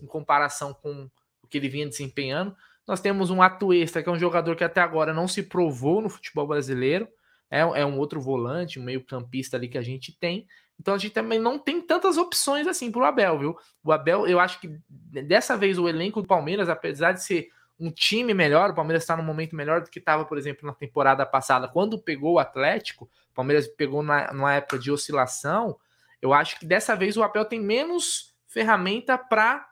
em 0.02 0.06
comparação 0.08 0.74
com 0.74 1.08
o 1.44 1.48
que 1.48 1.58
ele 1.58 1.70
vinha 1.70 1.88
desempenhando. 1.88 2.56
Nós 2.88 3.00
temos 3.00 3.30
um 3.30 3.42
Atuesta, 3.42 4.02
que 4.02 4.10
é 4.10 4.12
um 4.12 4.18
jogador 4.18 4.56
que 4.56 4.64
até 4.64 4.82
agora 4.82 5.14
não 5.14 5.28
se 5.28 5.44
provou 5.44 6.02
no 6.02 6.10
futebol 6.10 6.48
brasileiro. 6.48 7.08
É, 7.50 7.60
é 7.60 7.86
um 7.86 7.98
outro 7.98 8.22
volante, 8.22 8.80
um 8.80 8.84
meio-campista 8.84 9.58
ali 9.58 9.68
que 9.68 9.78
a 9.78 9.82
gente 9.82 10.18
tem. 10.18 10.48
Então 10.80 10.94
a 10.94 10.98
gente 10.98 11.14
também 11.14 11.40
não 11.40 11.60
tem 11.60 11.82
tantas 11.82 12.18
opções 12.18 12.68
assim 12.68 12.92
para 12.92 13.02
o 13.02 13.06
Abel, 13.06 13.40
viu? 13.40 13.58
O 13.84 13.92
Abel, 13.92 14.28
eu 14.28 14.40
acho 14.40 14.60
que 14.62 14.80
dessa 14.90 15.58
vez 15.58 15.78
o 15.78 15.90
elenco 15.90 16.22
do 16.22 16.28
Palmeiras, 16.28 16.70
apesar 16.70 17.12
de 17.12 17.24
ser 17.24 17.50
um 17.80 17.92
time 17.92 18.34
melhor, 18.34 18.70
o 18.70 18.76
Palmeiras 18.76 19.04
está 19.04 19.16
num 19.16 19.24
momento 19.24 19.56
melhor 19.56 19.82
do 19.82 19.90
que 19.90 20.00
estava, 20.00 20.26
por 20.26 20.38
exemplo, 20.38 20.68
na 20.68 20.74
temporada 20.74 21.26
passada, 21.26 21.68
quando 21.68 22.02
pegou 22.02 22.34
o 22.34 22.40
Atlético, 22.40 23.10
o 23.32 23.34
Palmeiras 23.34 23.68
pegou 23.68 24.04
na, 24.04 24.34
numa 24.34 24.54
época 24.54 24.78
de 24.78 24.92
oscilação, 24.92 25.78
eu 26.22 26.34
acho 26.34 26.60
que 26.60 26.66
dessa 26.66 26.96
vez 26.96 27.16
o 27.16 27.24
Abel 27.24 27.46
tem 27.46 27.60
menos 27.60 28.36
ferramenta 28.48 29.18
para 29.18 29.70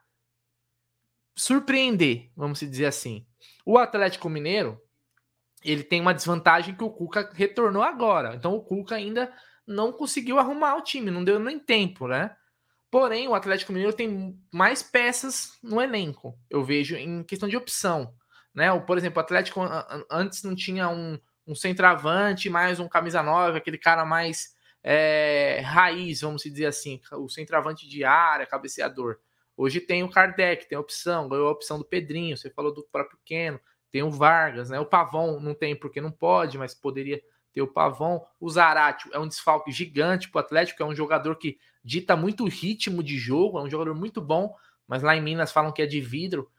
surpreender, 1.36 2.30
vamos 2.36 2.60
dizer 2.60 2.86
assim. 2.86 3.26
O 3.66 3.78
Atlético 3.78 4.30
Mineiro, 4.30 4.82
ele 5.72 5.84
tem 5.84 6.00
uma 6.00 6.14
desvantagem 6.14 6.76
que 6.76 6.84
o 6.84 6.90
Cuca 6.90 7.30
retornou 7.34 7.84
agora. 7.84 8.36
Então 8.36 8.56
o 8.56 8.62
Cuca 8.62 8.96
ainda 8.96 9.32
não 9.66 9.92
conseguiu 9.92 10.40
arrumar 10.40 10.76
o 10.76 10.82
time, 10.82 11.12
não 11.12 11.24
deu 11.24 11.40
nem 11.40 11.60
tempo, 11.60 12.08
né? 12.08 12.36
Porém, 12.90 13.28
o 13.28 13.36
Atlético 13.36 13.74
Mineiro 13.74 13.94
tem 13.94 14.40
mais 14.52 14.82
peças 14.82 15.52
no 15.62 15.82
elenco. 15.82 16.40
Eu 16.50 16.64
vejo 16.64 16.96
em 16.96 17.22
questão 17.24 17.50
de 17.50 17.58
opção, 17.58 18.14
né? 18.56 18.68
Por 18.80 18.98
exemplo, 18.98 19.18
o 19.18 19.22
Atlético 19.22 19.62
antes 20.10 20.42
não 20.44 20.56
tinha 20.56 20.88
um, 20.88 21.20
um 21.46 21.54
centroavante, 21.54 22.50
mais 22.50 22.80
um 22.80 22.88
camisa 22.88 23.22
9, 23.22 23.58
aquele 23.58 23.78
cara 23.78 24.06
mais 24.06 24.56
é, 24.82 25.60
raiz, 25.66 26.22
vamos 26.22 26.44
dizer 26.44 26.68
assim, 26.68 27.02
o 27.12 27.28
centroavante 27.28 27.90
de 27.90 28.06
área, 28.06 28.46
cabeceador. 28.46 29.18
Hoje 29.58 29.82
tem 29.82 30.04
o 30.04 30.10
Kardec, 30.10 30.70
tem 30.70 30.78
a 30.78 30.82
opção, 30.82 31.28
ganhou 31.28 31.48
a 31.48 31.52
opção 31.52 31.78
do 31.78 31.84
Pedrinho, 31.84 32.38
você 32.38 32.50
falou 32.50 32.74
do 32.74 32.88
próprio 32.90 33.20
Keno, 33.26 33.60
tem 33.92 34.04
o 34.04 34.12
Vargas, 34.12 34.70
né? 34.70 34.80
O 34.80 34.86
Pavon 34.86 35.40
não 35.40 35.54
tem 35.54 35.76
porque 35.76 36.02
não 36.02 36.12
pode, 36.12 36.58
mas 36.58 36.74
poderia 36.74 37.22
ter 37.54 37.62
o 37.62 37.68
Pavon. 37.68 38.26
O 38.40 38.50
Zarate 38.50 39.10
é 39.12 39.20
um 39.20 39.28
desfalque 39.28 39.72
gigante 39.72 40.30
para 40.30 40.40
o 40.40 40.42
Atlético, 40.44 40.84
é 40.84 40.86
um 40.86 40.96
jogador 40.96 41.36
que 41.36 41.58
dita 41.84 42.16
muito 42.16 42.46
ritmo 42.46 43.02
de 43.02 43.18
jogo, 43.18 43.58
é 43.58 43.64
um 43.64 43.70
jogador 43.70 43.96
muito 43.96 44.22
bom, 44.22 44.56
mas 44.88 45.02
lá 45.02 45.16
em 45.16 45.22
Minas 45.22 45.52
falam 45.52 45.72
que 45.72 45.82
é 45.82 45.86
de 45.86 46.02
vidro. 46.02 46.50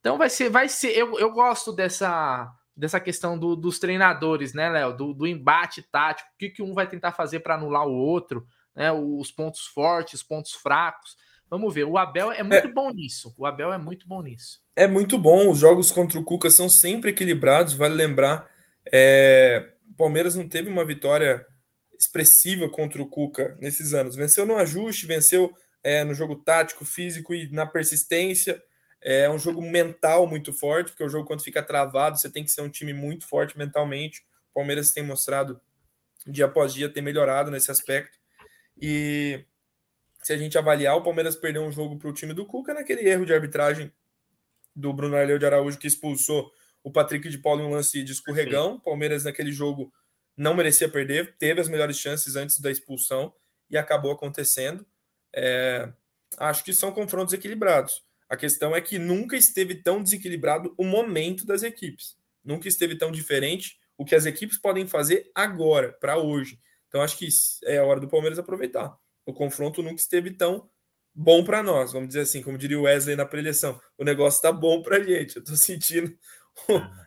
Então 0.00 0.16
vai 0.16 0.30
ser, 0.30 0.48
vai 0.48 0.68
ser. 0.68 0.96
Eu, 0.96 1.18
eu 1.18 1.30
gosto 1.30 1.72
dessa, 1.72 2.50
dessa 2.74 2.98
questão 2.98 3.38
do, 3.38 3.54
dos 3.54 3.78
treinadores, 3.78 4.54
né, 4.54 4.68
Léo? 4.70 4.96
Do, 4.96 5.14
do, 5.14 5.26
embate 5.26 5.82
tático, 5.82 6.30
o 6.34 6.38
que, 6.38 6.48
que 6.48 6.62
um 6.62 6.72
vai 6.72 6.88
tentar 6.88 7.12
fazer 7.12 7.40
para 7.40 7.54
anular 7.54 7.86
o 7.86 7.92
outro, 7.92 8.46
né? 8.74 8.90
Os 8.90 9.30
pontos 9.30 9.66
fortes, 9.66 10.14
os 10.14 10.22
pontos 10.22 10.52
fracos. 10.52 11.16
Vamos 11.50 11.74
ver. 11.74 11.84
O 11.84 11.98
Abel 11.98 12.30
é 12.30 12.44
muito 12.44 12.68
é, 12.68 12.72
bom 12.72 12.90
nisso. 12.90 13.34
O 13.36 13.44
Abel 13.44 13.72
é 13.72 13.78
muito 13.78 14.06
bom 14.06 14.22
nisso. 14.22 14.62
É 14.76 14.86
muito 14.86 15.18
bom. 15.18 15.50
Os 15.50 15.58
jogos 15.58 15.90
contra 15.90 16.18
o 16.18 16.24
Cuca 16.24 16.48
são 16.48 16.68
sempre 16.68 17.10
equilibrados. 17.10 17.74
Vale 17.74 17.94
lembrar, 17.94 18.48
é, 18.92 19.72
o 19.90 19.94
Palmeiras 19.94 20.36
não 20.36 20.48
teve 20.48 20.70
uma 20.70 20.84
vitória 20.84 21.44
expressiva 21.98 22.68
contra 22.68 23.02
o 23.02 23.06
Cuca 23.08 23.58
nesses 23.60 23.92
anos. 23.92 24.14
Venceu 24.14 24.46
no 24.46 24.56
ajuste, 24.56 25.06
venceu 25.06 25.52
é, 25.82 26.04
no 26.04 26.14
jogo 26.14 26.36
tático, 26.36 26.84
físico 26.84 27.34
e 27.34 27.50
na 27.50 27.66
persistência. 27.66 28.62
É 29.02 29.28
um 29.28 29.38
jogo 29.38 29.60
mental 29.60 30.26
muito 30.28 30.52
forte, 30.52 30.90
porque 30.90 31.04
o 31.04 31.08
jogo, 31.08 31.26
quando 31.26 31.42
fica 31.42 31.62
travado, 31.62 32.18
você 32.18 32.30
tem 32.30 32.44
que 32.44 32.50
ser 32.50 32.60
um 32.60 32.68
time 32.68 32.92
muito 32.92 33.26
forte 33.26 33.58
mentalmente. 33.58 34.20
O 34.50 34.54
Palmeiras 34.54 34.92
tem 34.92 35.02
mostrado, 35.02 35.60
dia 36.26 36.44
após 36.44 36.72
dia, 36.72 36.88
ter 36.88 37.00
melhorado 37.00 37.50
nesse 37.50 37.70
aspecto. 37.70 38.18
E 38.80 39.44
se 40.22 40.32
a 40.32 40.36
gente 40.36 40.58
avaliar, 40.58 40.96
o 40.96 41.02
Palmeiras 41.02 41.36
perdeu 41.36 41.62
um 41.62 41.72
jogo 41.72 41.98
para 41.98 42.08
o 42.08 42.12
time 42.12 42.34
do 42.34 42.44
Cuca 42.44 42.74
naquele 42.74 43.08
erro 43.08 43.24
de 43.24 43.32
arbitragem 43.32 43.92
do 44.74 44.92
Bruno 44.92 45.16
Arleu 45.16 45.38
de 45.38 45.46
Araújo 45.46 45.78
que 45.78 45.86
expulsou 45.86 46.50
o 46.82 46.90
Patrick 46.90 47.28
de 47.28 47.38
Paulo 47.38 47.62
em 47.62 47.66
um 47.66 47.70
lance 47.70 48.02
de 48.02 48.12
escorregão. 48.12 48.74
O 48.74 48.80
Palmeiras 48.80 49.24
naquele 49.24 49.52
jogo 49.52 49.92
não 50.36 50.54
merecia 50.54 50.88
perder, 50.88 51.36
teve 51.38 51.60
as 51.60 51.68
melhores 51.68 51.98
chances 51.98 52.36
antes 52.36 52.60
da 52.60 52.70
expulsão 52.70 53.32
e 53.68 53.76
acabou 53.76 54.12
acontecendo. 54.12 54.86
É, 55.34 55.92
acho 56.38 56.64
que 56.64 56.72
são 56.72 56.92
confrontos 56.92 57.34
equilibrados. 57.34 58.04
A 58.28 58.36
questão 58.36 58.74
é 58.74 58.80
que 58.80 58.98
nunca 58.98 59.36
esteve 59.36 59.74
tão 59.74 60.02
desequilibrado 60.02 60.72
o 60.78 60.84
momento 60.84 61.44
das 61.44 61.62
equipes. 61.62 62.16
Nunca 62.44 62.68
esteve 62.68 62.96
tão 62.96 63.10
diferente 63.10 63.78
o 63.98 64.04
que 64.04 64.14
as 64.14 64.24
equipes 64.24 64.56
podem 64.56 64.86
fazer 64.86 65.30
agora, 65.34 65.92
para 65.92 66.16
hoje. 66.16 66.58
Então 66.88 67.02
acho 67.02 67.18
que 67.18 67.28
é 67.64 67.78
a 67.78 67.84
hora 67.84 68.00
do 68.00 68.08
Palmeiras 68.08 68.38
aproveitar. 68.38 68.96
O 69.26 69.32
confronto 69.32 69.82
nunca 69.82 70.00
esteve 70.00 70.30
tão 70.30 70.68
bom 71.14 71.44
para 71.44 71.62
nós, 71.62 71.92
vamos 71.92 72.08
dizer 72.08 72.20
assim, 72.20 72.42
como 72.42 72.56
diria 72.56 72.78
o 72.78 72.82
Wesley 72.82 73.16
na 73.16 73.26
preleção. 73.26 73.80
O 73.98 74.04
negócio 74.04 74.38
está 74.38 74.52
bom 74.52 74.82
para 74.82 74.96
a 74.96 75.02
gente. 75.02 75.36
Eu 75.36 75.42
estou 75.42 75.56
sentindo 75.56 76.16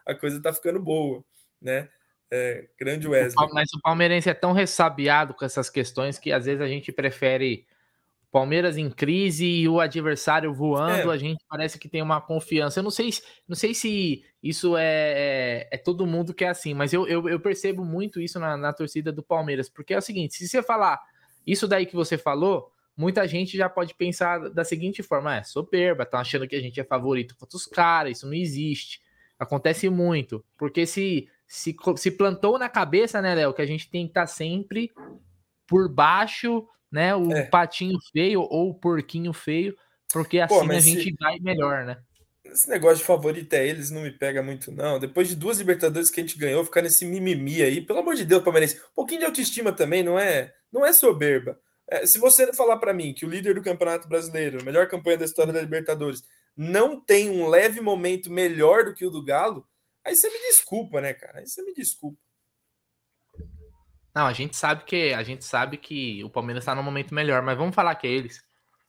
a 0.05 0.15
coisa 0.15 0.37
está 0.37 0.53
ficando 0.53 0.79
boa, 0.79 1.23
né? 1.61 1.89
É, 2.31 2.67
grande 2.79 3.07
Wesley. 3.07 3.47
Mas 3.53 3.71
o 3.73 3.81
palmeirense 3.81 4.29
é 4.29 4.33
tão 4.33 4.53
ressabiado 4.53 5.33
com 5.33 5.45
essas 5.45 5.69
questões 5.69 6.17
que 6.17 6.31
às 6.31 6.45
vezes 6.45 6.61
a 6.61 6.67
gente 6.67 6.91
prefere 6.91 7.65
Palmeiras 8.31 8.77
em 8.77 8.89
crise 8.89 9.45
e 9.45 9.69
o 9.69 9.79
adversário 9.79 10.51
voando, 10.51 11.11
é. 11.11 11.13
a 11.13 11.17
gente 11.17 11.45
parece 11.47 11.77
que 11.77 11.87
tem 11.87 12.01
uma 12.01 12.19
confiança. 12.19 12.79
Eu 12.79 12.83
não 12.83 12.89
sei, 12.89 13.11
não 13.47 13.55
sei 13.55 13.75
se 13.75 14.23
isso 14.41 14.75
é, 14.75 14.85
é, 14.85 15.69
é 15.73 15.77
todo 15.77 16.07
mundo 16.07 16.33
que 16.33 16.43
é 16.43 16.49
assim, 16.49 16.73
mas 16.73 16.91
eu, 16.91 17.07
eu, 17.07 17.29
eu 17.29 17.39
percebo 17.39 17.85
muito 17.85 18.19
isso 18.19 18.39
na, 18.39 18.57
na, 18.57 18.73
torcida 18.73 19.11
do 19.11 19.21
Palmeiras, 19.21 19.69
porque 19.69 19.93
é 19.93 19.99
o 19.99 20.01
seguinte: 20.01 20.33
se 20.33 20.47
você 20.47 20.63
falar 20.63 20.99
isso 21.45 21.67
daí 21.67 21.85
que 21.85 21.95
você 21.95 22.17
falou, 22.17 22.71
muita 22.95 23.27
gente 23.27 23.57
já 23.57 23.69
pode 23.69 23.93
pensar 23.93 24.49
da 24.49 24.63
seguinte 24.63 25.03
forma: 25.03 25.37
é 25.37 25.43
soberba, 25.43 26.05
tá 26.05 26.19
achando 26.19 26.47
que 26.47 26.55
a 26.55 26.61
gente 26.61 26.79
é 26.79 26.83
favorito 26.83 27.35
contra 27.35 27.57
os 27.57 27.65
caras, 27.65 28.17
isso 28.17 28.25
não 28.25 28.33
existe. 28.33 29.01
Acontece 29.37 29.89
muito, 29.89 30.43
porque 30.57 30.85
se, 30.85 31.27
se, 31.47 31.75
se 31.97 32.11
plantou 32.11 32.57
na 32.57 32.69
cabeça, 32.69 33.21
né, 33.21 33.35
Léo, 33.35 33.53
que 33.53 33.61
a 33.61 33.65
gente 33.65 33.89
tem 33.89 34.05
que 34.05 34.11
estar 34.11 34.21
tá 34.21 34.27
sempre 34.27 34.91
por 35.67 35.89
baixo 35.89 36.67
né? 36.93 37.15
O 37.15 37.31
é. 37.31 37.41
patinho 37.45 37.97
feio 38.11 38.41
ou 38.41 38.69
o 38.69 38.73
porquinho 38.75 39.33
feio, 39.33 39.75
porque 40.13 40.39
assim 40.39 40.53
Pô, 40.53 40.71
a 40.71 40.79
gente 40.79 41.03
se... 41.05 41.15
vai 41.19 41.39
melhor, 41.39 41.83
né? 41.85 41.97
Esse 42.53 42.69
negócio 42.69 42.99
de 42.99 43.03
favorito 43.03 43.51
é 43.53 43.67
eles 43.67 43.89
não 43.89 44.01
me 44.01 44.11
pega 44.11 44.43
muito, 44.43 44.71
não. 44.71 44.99
Depois 44.99 45.27
de 45.27 45.35
duas 45.35 45.57
Libertadores 45.57 46.11
que 46.11 46.19
a 46.19 46.23
gente 46.23 46.37
ganhou, 46.37 46.63
ficar 46.63 46.83
nesse 46.83 47.03
mimimi 47.03 47.63
aí, 47.63 47.81
pelo 47.81 47.99
amor 47.99 48.13
de 48.13 48.23
Deus, 48.23 48.43
Palmeirense. 48.43 48.79
Um 48.91 48.95
pouquinho 48.95 49.21
de 49.21 49.25
autoestima 49.25 49.71
também, 49.71 50.03
não 50.03 50.19
é, 50.19 50.53
não 50.71 50.85
é 50.85 50.93
soberba. 50.93 51.59
É, 51.89 52.05
se 52.05 52.19
você 52.19 52.53
falar 52.53 52.77
para 52.77 52.93
mim 52.93 53.13
que 53.13 53.25
o 53.25 53.29
líder 53.29 53.55
do 53.55 53.63
Campeonato 53.63 54.07
Brasileiro, 54.07 54.61
a 54.61 54.63
melhor 54.63 54.87
campanha 54.87 55.17
da 55.17 55.25
história 55.25 55.51
da 55.51 55.61
Libertadores, 55.61 56.23
não 56.55 57.01
tem 57.01 57.29
um 57.29 57.47
leve 57.47 57.81
momento 57.81 58.31
melhor 58.31 58.85
do 58.85 58.93
que 58.93 59.05
o 59.05 59.09
do 59.09 59.23
Galo, 59.23 59.67
aí 60.05 60.15
você 60.15 60.29
me 60.29 60.37
desculpa, 60.37 61.01
né, 61.01 61.13
cara? 61.13 61.39
Aí 61.39 61.47
você 61.47 61.63
me 61.63 61.73
desculpa. 61.73 62.19
Não, 64.15 64.27
a 64.27 64.33
gente 64.33 64.55
sabe 64.55 64.83
que 64.85 65.11
a 65.11 65.23
gente 65.23 65.43
sabe 65.43 65.75
que 65.75 66.23
o 66.23 66.29
Palmeiras 66.29 66.61
está 66.61 66.75
no 66.75 66.83
momento 66.83 67.15
melhor, 67.15 67.41
mas 67.41 67.57
vamos 67.57 67.73
falar 67.73 67.95
que 67.95 68.05
é 68.05 68.11
eles. 68.11 68.43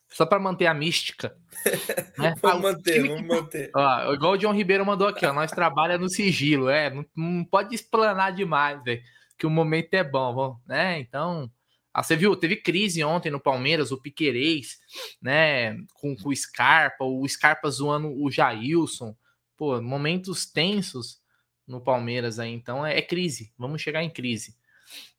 Só 0.09 0.25
para 0.25 0.39
manter 0.39 0.67
a 0.67 0.73
mística. 0.73 1.35
Né? 2.17 2.33
vamos 2.41 2.65
ah, 2.65 2.71
manter, 2.71 3.01
vamos 3.01 3.21
que... 3.21 3.27
manter. 3.27 3.71
Ó, 3.75 4.13
igual 4.13 4.33
o 4.33 4.37
John 4.37 4.53
Ribeiro 4.53 4.85
mandou 4.85 5.07
aqui, 5.07 5.25
ó, 5.25 5.33
nós 5.33 5.51
trabalha 5.51 5.97
no 5.97 6.07
sigilo, 6.07 6.69
é, 6.69 6.89
não, 6.89 7.05
não 7.15 7.43
pode 7.43 7.75
explanar 7.75 8.33
demais, 8.33 8.81
velho, 8.83 9.01
que 9.37 9.45
o 9.45 9.49
momento 9.49 9.93
é 9.95 10.03
bom, 10.03 10.33
vamos, 10.33 10.57
né? 10.65 10.99
Então, 10.99 11.51
ah, 11.93 12.03
você 12.03 12.15
viu, 12.15 12.35
teve 12.35 12.57
crise 12.57 13.03
ontem 13.03 13.31
no 13.31 13.39
Palmeiras, 13.39 13.91
o 13.91 14.01
Piquerez, 14.01 14.77
né, 15.21 15.75
com, 15.95 16.15
com 16.15 16.29
o 16.29 16.35
Scarpa, 16.35 17.03
o 17.03 17.27
Scarpa 17.27 17.69
zoando 17.69 18.13
o 18.21 18.29
Jailson, 18.29 19.15
pô, 19.57 19.81
momentos 19.81 20.45
tensos 20.45 21.19
no 21.67 21.81
Palmeiras 21.81 22.37
aí, 22.37 22.51
então 22.51 22.85
é, 22.85 22.97
é 22.97 23.01
crise, 23.01 23.53
vamos 23.57 23.81
chegar 23.81 24.03
em 24.03 24.09
crise. 24.09 24.55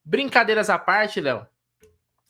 Brincadeiras 0.05 0.70
à 0.70 0.78
parte, 0.78 1.20
Léo. 1.20 1.47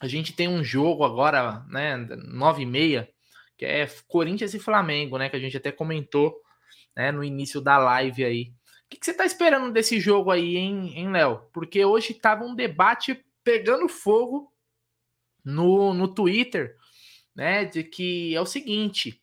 A 0.01 0.07
gente 0.07 0.33
tem 0.33 0.49
um 0.49 0.63
jogo 0.63 1.05
agora, 1.05 1.65
né, 1.69 1.97
9 1.97 2.63
e 2.63 2.67
meia, 2.67 3.09
que 3.57 3.65
é 3.65 3.87
Corinthians 4.07 4.53
e 4.55 4.59
Flamengo, 4.59 5.17
né, 5.17 5.29
que 5.29 5.37
a 5.37 5.41
gente 5.41 5.57
até 5.57 5.73
comentou, 5.73 6.37
né, 6.95 7.11
no 7.11 7.25
início 7.25 7.61
da 7.61 7.79
live 7.79 8.25
aí. 8.25 8.53
O 8.85 8.89
que, 8.91 8.99
que 8.99 9.07
você 9.07 9.15
tá 9.15 9.25
esperando 9.25 9.73
desse 9.73 9.99
jogo 9.99 10.31
aí, 10.31 10.57
hein, 10.57 10.93
hein 10.95 11.11
Léo? 11.11 11.49
Porque 11.53 11.85
hoje 11.85 12.15
tava 12.15 12.45
um 12.45 12.55
debate 12.55 13.25
pegando 13.43 13.89
fogo 13.89 14.53
no, 15.45 15.95
no 15.95 16.13
Twitter, 16.13 16.77
né, 17.35 17.65
de 17.65 17.83
que 17.83 18.35
é 18.35 18.41
o 18.41 18.47
seguinte, 18.47 19.23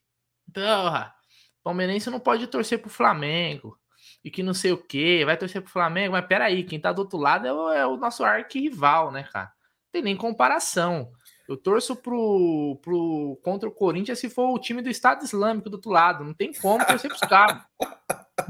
porra, 0.52 1.14
palmeirense 1.62 2.10
não 2.10 2.20
pode 2.20 2.46
torcer 2.46 2.80
pro 2.80 2.90
Flamengo, 2.90 3.78
e 4.24 4.30
que 4.30 4.42
não 4.42 4.54
sei 4.54 4.72
o 4.72 4.78
que, 4.78 5.24
vai 5.24 5.36
torcer 5.36 5.62
pro 5.62 5.70
Flamengo, 5.70 6.12
mas 6.12 6.26
peraí, 6.26 6.64
quem 6.64 6.80
tá 6.80 6.92
do 6.92 7.00
outro 7.00 7.18
lado 7.18 7.46
é 7.46 7.52
o, 7.52 7.70
é 7.70 7.86
o 7.86 7.96
nosso 7.96 8.24
arquirrival, 8.24 9.12
né, 9.12 9.22
cara? 9.24 9.52
Tem 9.94 10.02
nem 10.02 10.16
comparação. 10.16 11.12
Eu 11.48 11.56
torço 11.56 11.94
pro, 11.94 12.80
pro, 12.82 13.38
contra 13.44 13.68
o 13.68 13.72
Corinthians 13.72 14.18
se 14.18 14.28
for 14.28 14.52
o 14.52 14.58
time 14.58 14.82
do 14.82 14.90
Estado 14.90 15.24
Islâmico 15.24 15.70
do 15.70 15.74
outro 15.74 15.92
lado. 15.92 16.24
Não 16.24 16.34
tem 16.34 16.52
como 16.52 16.84
torcer 16.84 17.08
pros 17.08 17.20
caras. 17.20 17.62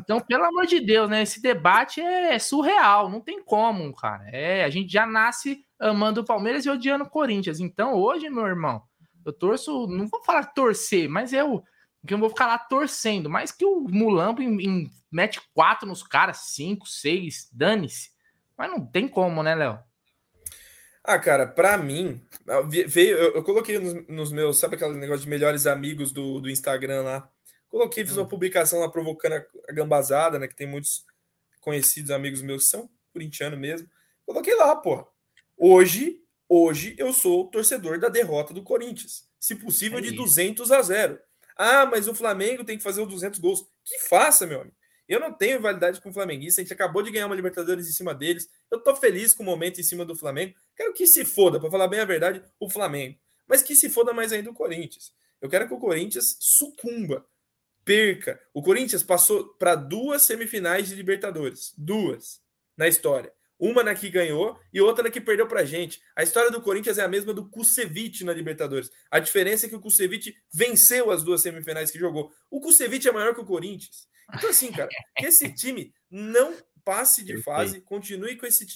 Então, 0.01 0.19
pelo 0.23 0.47
amor 0.47 0.65
de 0.65 0.81
Deus, 0.81 1.11
né? 1.11 1.21
Esse 1.21 1.43
debate 1.43 2.01
é 2.01 2.39
surreal. 2.39 3.11
Não 3.11 3.21
tem 3.21 3.45
como, 3.45 3.95
cara. 3.95 4.25
É, 4.31 4.65
a 4.65 4.71
gente 4.71 4.91
já 4.91 5.05
nasce 5.05 5.63
amando 5.79 6.23
o 6.23 6.25
Palmeiras 6.25 6.65
e 6.65 6.71
odiando 6.71 7.05
o 7.05 7.11
Corinthians. 7.11 7.61
Então, 7.61 7.93
hoje, 7.93 8.31
meu 8.31 8.47
irmão, 8.47 8.83
eu 9.23 9.35
torço. 9.35 9.87
Não 9.87 10.09
vou 10.09 10.23
falar 10.25 10.55
torcer, 10.55 11.11
mas 11.11 11.35
eu 11.35 11.63
que 12.07 12.15
eu 12.15 12.19
vou 12.19 12.31
ficar 12.31 12.47
lá 12.47 12.59
torcendo. 12.59 13.29
Mas 13.29 13.53
que 13.53 13.67
o 13.67 13.81
Mulambo 13.81 14.41
em, 14.41 14.63
em, 14.63 14.91
mete 15.13 15.43
quatro 15.53 15.87
nos 15.87 16.03
caras, 16.03 16.39
cinco, 16.55 16.89
seis, 16.89 17.51
dane-se. 17.53 18.13
Mas 18.57 18.71
não 18.71 18.81
tem 18.81 19.07
como, 19.07 19.43
né, 19.43 19.55
Léo? 19.55 19.79
Ah, 21.07 21.19
cara, 21.19 21.47
para 21.47 21.77
mim, 21.77 22.19
veio, 22.87 23.19
eu, 23.19 23.35
eu 23.35 23.45
coloquei 23.45 23.79
nos, 23.79 24.09
nos, 24.09 24.33
meus, 24.33 24.59
sabe 24.59 24.77
aquele 24.77 24.95
negócio 24.95 25.25
de 25.25 25.29
melhores 25.29 25.67
amigos 25.67 26.11
do, 26.11 26.41
do 26.41 26.49
Instagram 26.49 27.03
lá? 27.03 27.31
Coloquei, 27.69 28.07
fiz 28.07 28.17
uma 28.17 28.25
hum. 28.25 28.29
publicação 28.29 28.81
lá 28.81 28.89
provocando 28.89 29.35
a, 29.35 29.73
gambazada, 29.73 30.39
né? 30.39 30.49
Que 30.49 30.57
tem 30.57 30.67
muitos 30.67 31.05
conhecidos 31.61 32.11
amigos 32.11 32.41
meus 32.41 32.65
que 32.65 32.71
são 32.71 32.89
corintianos 33.13 33.59
mesmo. 33.59 33.87
Coloquei 34.25 34.55
lá, 34.55 34.75
pô. 34.77 35.07
Hoje, 35.59 36.23
hoje 36.49 36.95
eu 36.97 37.13
sou 37.13 37.51
torcedor 37.51 38.01
da 38.01 38.09
derrota 38.09 38.55
do 38.55 38.63
Corinthians. 38.63 39.29
Se 39.39 39.55
possível, 39.55 40.01
de 40.01 40.13
200 40.13 40.73
a 40.73 40.81
0. 40.81 41.19
Ah, 41.55 41.85
mas 41.85 42.09
o 42.09 42.15
Flamengo 42.15 42.65
tem 42.65 42.79
que 42.79 42.83
fazer 42.83 43.03
os 43.03 43.09
200 43.09 43.39
gols. 43.41 43.67
Que 43.85 43.99
faça, 44.09 44.47
meu 44.47 44.63
amigo. 44.63 44.77
Eu 45.09 45.21
não 45.21 45.33
tenho 45.33 45.57
rivalidade 45.57 46.01
com 46.01 46.11
o 46.11 46.13
Flamenguista. 46.13 46.61
A 46.61 46.65
gente 46.65 46.73
acabou 46.73 47.03
de 47.03 47.11
ganhar 47.11 47.27
uma 47.27 47.35
Libertadores 47.35 47.89
em 47.89 47.93
cima 47.93 48.15
deles. 48.15 48.49
Eu 48.71 48.81
tô 48.81 48.97
feliz 48.97 49.35
com 49.35 49.43
o 49.43 49.47
momento 49.47 49.81
em 49.81 49.85
cima 49.85 50.05
do 50.05 50.17
Flamengo. 50.17 50.55
Quero 50.77 50.93
que 50.93 51.07
se 51.07 51.25
foda, 51.25 51.61
para 51.61 51.71
falar 51.71 51.89
bem 51.89 52.01
a 52.01 52.05
verdade, 52.05 52.43
o 52.59 52.71
Flamengo. 52.71 53.19
Mas 53.47 53.63
que 53.63 53.77
se 53.77 53.91
foda 53.91 54.13
mais 54.13 54.33
ainda 54.33 54.51
o 54.51 54.55
Corinthians. 54.55 55.13
Eu 55.41 55.49
quero 55.49 55.69
que 55.69 55.75
o 55.75 55.79
Corinthians 55.79 56.37
sucumba, 56.41 57.27
perca. 57.85 58.41
O 58.55 58.63
Corinthians 58.63 59.03
passou 59.03 59.49
para 59.59 59.75
duas 59.75 60.23
semifinais 60.23 60.89
de 60.89 60.95
Libertadores. 60.95 61.75
Duas 61.77 62.41
na 62.77 62.89
história. 62.89 63.33
Uma 63.59 63.85
na 63.85 63.95
que 63.95 64.11
ganhou 64.11 64.59
e 64.73 64.81
outra 64.81 65.05
na 65.05 65.11
que 65.11 65.21
perdeu 65.21 65.47
pra 65.47 65.65
gente. 65.65 66.03
A 66.17 66.23
história 66.23 66.51
do 66.51 66.61
Corinthians 66.61 66.99
é 66.99 67.03
a 67.03 67.09
mesma 67.09 67.33
do 67.33 67.49
Kusevich 67.49 68.25
na 68.25 68.33
Libertadores. 68.33 68.91
A 69.11 69.21
diferença 69.21 69.67
é 69.67 69.69
que 69.69 69.77
o 69.77 69.81
Kusevich 69.81 70.35
venceu 70.53 71.11
as 71.11 71.23
duas 71.23 71.41
semifinais 71.43 71.91
que 71.91 71.99
jogou. 71.99 72.33
O 72.51 72.61
Kusevich 72.61 73.07
é 73.07 73.13
maior 73.13 73.35
que 73.35 73.41
o 73.41 73.47
Corinthians. 73.47 74.09
Então, 74.33 74.51
assim, 74.51 74.71
cara, 74.71 74.89
que 75.17 75.27
esse 75.27 75.53
time 75.53 75.93
não 76.11 76.57
passe 76.85 77.25
de 77.25 77.43
fase, 77.43 77.81
continue 77.81 78.37
com 78.37 78.47
esse, 78.47 78.67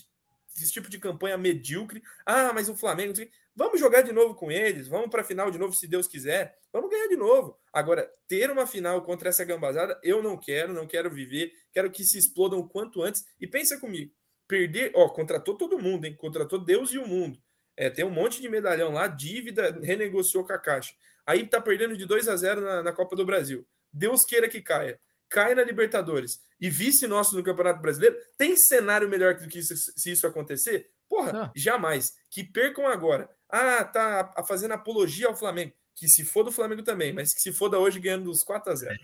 esse 0.56 0.72
tipo 0.72 0.88
de 0.88 0.98
campanha 0.98 1.38
medíocre. 1.38 2.02
Ah, 2.26 2.52
mas 2.52 2.68
o 2.68 2.76
Flamengo. 2.76 3.12
Vamos 3.54 3.80
jogar 3.80 4.02
de 4.02 4.12
novo 4.12 4.36
com 4.36 4.52
eles, 4.52 4.86
vamos 4.86 5.10
para 5.10 5.22
a 5.22 5.24
final 5.24 5.50
de 5.50 5.58
novo, 5.58 5.74
se 5.74 5.88
Deus 5.88 6.06
quiser, 6.06 6.56
vamos 6.72 6.88
ganhar 6.88 7.08
de 7.08 7.16
novo. 7.16 7.58
Agora, 7.72 8.08
ter 8.28 8.48
uma 8.52 8.68
final 8.68 9.02
contra 9.02 9.30
essa 9.30 9.44
gambazada, 9.44 9.98
eu 10.00 10.22
não 10.22 10.36
quero, 10.36 10.72
não 10.72 10.86
quero 10.86 11.10
viver, 11.10 11.52
quero 11.72 11.90
que 11.90 12.04
se 12.04 12.16
explodam 12.16 12.60
o 12.60 12.68
quanto 12.68 13.02
antes. 13.02 13.26
E 13.40 13.48
pensa 13.48 13.76
comigo, 13.80 14.12
perder, 14.46 14.92
ó, 14.94 15.08
contratou 15.08 15.56
todo 15.56 15.76
mundo, 15.76 16.04
hein? 16.04 16.14
Contratou 16.14 16.64
Deus 16.64 16.92
e 16.92 16.98
o 16.98 17.06
mundo. 17.06 17.36
É, 17.76 17.90
tem 17.90 18.04
um 18.04 18.10
monte 18.10 18.40
de 18.40 18.48
medalhão 18.48 18.92
lá, 18.92 19.08
dívida, 19.08 19.76
renegociou 19.82 20.44
com 20.44 20.52
a 20.52 20.58
Caixa. 20.58 20.94
Aí 21.26 21.44
tá 21.44 21.60
perdendo 21.60 21.96
de 21.96 22.06
2 22.06 22.28
a 22.28 22.36
0 22.36 22.60
na, 22.60 22.82
na 22.84 22.92
Copa 22.92 23.16
do 23.16 23.26
Brasil. 23.26 23.66
Deus 23.92 24.24
queira 24.24 24.48
que 24.48 24.62
caia. 24.62 25.00
Cai 25.28 25.54
na 25.54 25.62
Libertadores 25.62 26.40
e 26.60 26.70
vice 26.70 27.06
nosso 27.06 27.36
no 27.36 27.42
Campeonato 27.42 27.80
Brasileiro. 27.80 28.16
Tem 28.36 28.56
cenário 28.56 29.08
melhor 29.08 29.34
do 29.34 29.48
que 29.48 29.58
isso, 29.58 29.74
se 29.76 30.12
isso 30.12 30.26
acontecer? 30.26 30.90
Porra, 31.08 31.32
não. 31.32 31.52
jamais. 31.54 32.12
Que 32.30 32.44
percam 32.44 32.86
agora. 32.86 33.28
Ah, 33.50 33.84
tá 33.84 34.44
fazendo 34.46 34.72
apologia 34.72 35.26
ao 35.26 35.36
Flamengo. 35.36 35.72
Que 35.94 36.06
se 36.06 36.24
for 36.24 36.44
do 36.44 36.52
Flamengo 36.52 36.82
também, 36.82 37.12
mas 37.12 37.34
que 37.34 37.40
se 37.40 37.52
foda 37.52 37.78
hoje 37.78 37.98
ganhando 37.98 38.30
os 38.30 38.44
4 38.44 38.70
a 38.70 38.74
0 38.76 38.94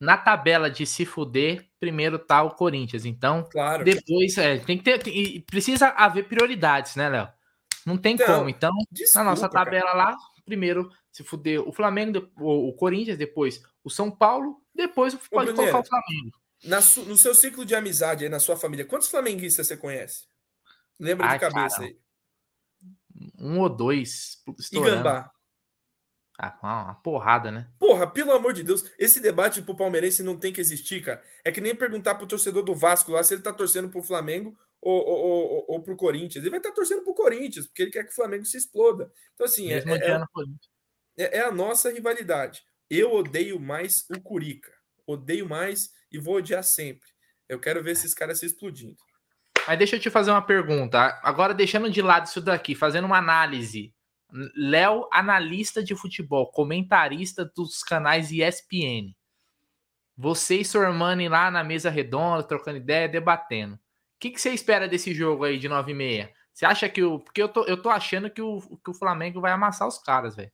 Na 0.00 0.16
tabela 0.16 0.70
de 0.70 0.86
se 0.86 1.04
fuder, 1.04 1.68
primeiro 1.78 2.18
tá 2.18 2.42
o 2.42 2.54
Corinthians. 2.54 3.04
Então, 3.04 3.46
claro. 3.50 3.84
depois 3.84 4.38
é, 4.38 4.58
tem 4.58 4.78
que 4.78 4.84
ter. 4.84 5.02
Tem, 5.02 5.40
precisa 5.42 5.88
haver 5.88 6.28
prioridades, 6.28 6.96
né, 6.96 7.10
Léo? 7.10 7.28
Não 7.84 7.98
tem 7.98 8.14
então, 8.14 8.38
como. 8.38 8.48
Então, 8.48 8.70
desculpa, 8.90 9.24
na 9.24 9.30
nossa 9.30 9.50
tabela 9.50 9.92
cara. 9.92 9.98
lá, 9.98 10.16
primeiro 10.46 10.90
se 11.12 11.24
fuder 11.24 11.60
o 11.60 11.72
Flamengo, 11.72 12.28
o, 12.38 12.68
o, 12.68 12.72
Corinthians, 12.72 13.18
depois 13.18 13.62
o 13.84 13.90
São 13.90 14.10
Paulo, 14.10 14.56
depois 14.80 15.14
pode 15.14 15.50
Ô, 15.50 15.54
colocar 15.54 15.80
o 15.80 15.84
Flamengo. 15.84 16.40
Na 16.64 16.76
no 17.06 17.16
seu 17.16 17.34
ciclo 17.34 17.64
de 17.64 17.74
amizade 17.74 18.24
aí 18.24 18.30
na 18.30 18.38
sua 18.38 18.56
família, 18.56 18.84
quantos 18.84 19.08
flamenguistas 19.08 19.66
você 19.66 19.76
conhece? 19.76 20.26
Lembra 20.98 21.26
Ai, 21.26 21.38
de 21.38 21.40
cabeça 21.40 21.76
cara, 21.76 21.88
aí. 21.88 21.98
Um 23.38 23.60
ou 23.60 23.68
dois. 23.68 24.42
Estourando. 24.58 24.92
E 24.92 24.96
Gambá. 24.96 25.32
Ah, 26.42 26.58
uma 26.62 26.94
porrada, 26.94 27.50
né? 27.50 27.68
Porra, 27.78 28.06
pelo 28.06 28.32
amor 28.32 28.54
de 28.54 28.62
Deus, 28.62 28.90
esse 28.98 29.20
debate 29.20 29.60
pro 29.60 29.76
palmeirense 29.76 30.22
não 30.22 30.38
tem 30.38 30.50
que 30.50 30.60
existir, 30.60 31.04
cara. 31.04 31.22
É 31.44 31.52
que 31.52 31.60
nem 31.60 31.74
perguntar 31.74 32.14
pro 32.14 32.26
torcedor 32.26 32.62
do 32.62 32.74
Vasco 32.74 33.12
lá 33.12 33.22
se 33.22 33.34
ele 33.34 33.42
tá 33.42 33.52
torcendo 33.52 33.90
pro 33.90 34.02
Flamengo 34.02 34.56
ou, 34.80 35.06
ou, 35.06 35.18
ou, 35.18 35.64
ou 35.68 35.82
pro 35.82 35.96
Corinthians. 35.96 36.42
Ele 36.42 36.50
vai 36.50 36.58
estar 36.58 36.70
tá 36.70 36.74
torcendo 36.74 37.02
pro 37.02 37.14
Corinthians, 37.14 37.66
porque 37.66 37.82
ele 37.82 37.90
quer 37.90 38.04
que 38.04 38.12
o 38.12 38.14
Flamengo 38.14 38.46
se 38.46 38.56
exploda. 38.56 39.12
Então, 39.34 39.44
assim, 39.44 39.70
é, 39.70 39.78
é, 39.78 41.24
é, 41.24 41.38
é, 41.38 41.40
a 41.40 41.52
nossa 41.52 41.92
rivalidade. 41.92 42.62
Eu 42.90 43.14
odeio 43.14 43.60
mais 43.60 44.04
o 44.10 44.20
Curica. 44.20 44.72
Odeio 45.06 45.48
mais 45.48 45.90
e 46.10 46.18
vou 46.18 46.36
odiar 46.36 46.64
sempre. 46.64 47.08
Eu 47.48 47.60
quero 47.60 47.82
ver 47.82 47.92
esses 47.92 48.12
caras 48.12 48.40
se 48.40 48.46
explodindo. 48.46 48.96
Mas 49.66 49.78
deixa 49.78 49.96
eu 49.96 50.00
te 50.00 50.10
fazer 50.10 50.32
uma 50.32 50.42
pergunta. 50.42 51.20
Agora, 51.22 51.54
deixando 51.54 51.88
de 51.88 52.02
lado 52.02 52.26
isso 52.26 52.40
daqui, 52.40 52.74
fazendo 52.74 53.04
uma 53.04 53.18
análise. 53.18 53.94
Léo, 54.56 55.08
analista 55.12 55.82
de 55.82 55.94
futebol, 55.94 56.50
comentarista 56.50 57.44
dos 57.44 57.82
canais 57.82 58.32
ESPN. 58.32 59.14
Você 60.16 60.60
e 60.60 60.76
irmã 60.76 61.16
lá 61.28 61.50
na 61.50 61.64
mesa 61.64 61.90
redonda, 61.90 62.42
trocando 62.42 62.78
ideia, 62.78 63.08
debatendo. 63.08 63.74
O 63.74 63.78
que, 64.18 64.30
que 64.30 64.40
você 64.40 64.50
espera 64.50 64.86
desse 64.86 65.14
jogo 65.14 65.44
aí 65.44 65.58
de 65.58 65.68
9 65.68 65.92
e 65.92 65.94
meia? 65.94 66.32
Você 66.52 66.66
acha 66.66 66.88
que 66.88 67.02
o. 67.02 67.20
Porque 67.20 67.42
eu 67.42 67.48
tô, 67.48 67.64
eu 67.64 67.80
tô 67.80 67.88
achando 67.88 68.28
que 68.28 68.42
o, 68.42 68.60
que 68.84 68.90
o 68.90 68.94
Flamengo 68.94 69.40
vai 69.40 69.52
amassar 69.52 69.88
os 69.88 69.98
caras, 69.98 70.36
velho. 70.36 70.52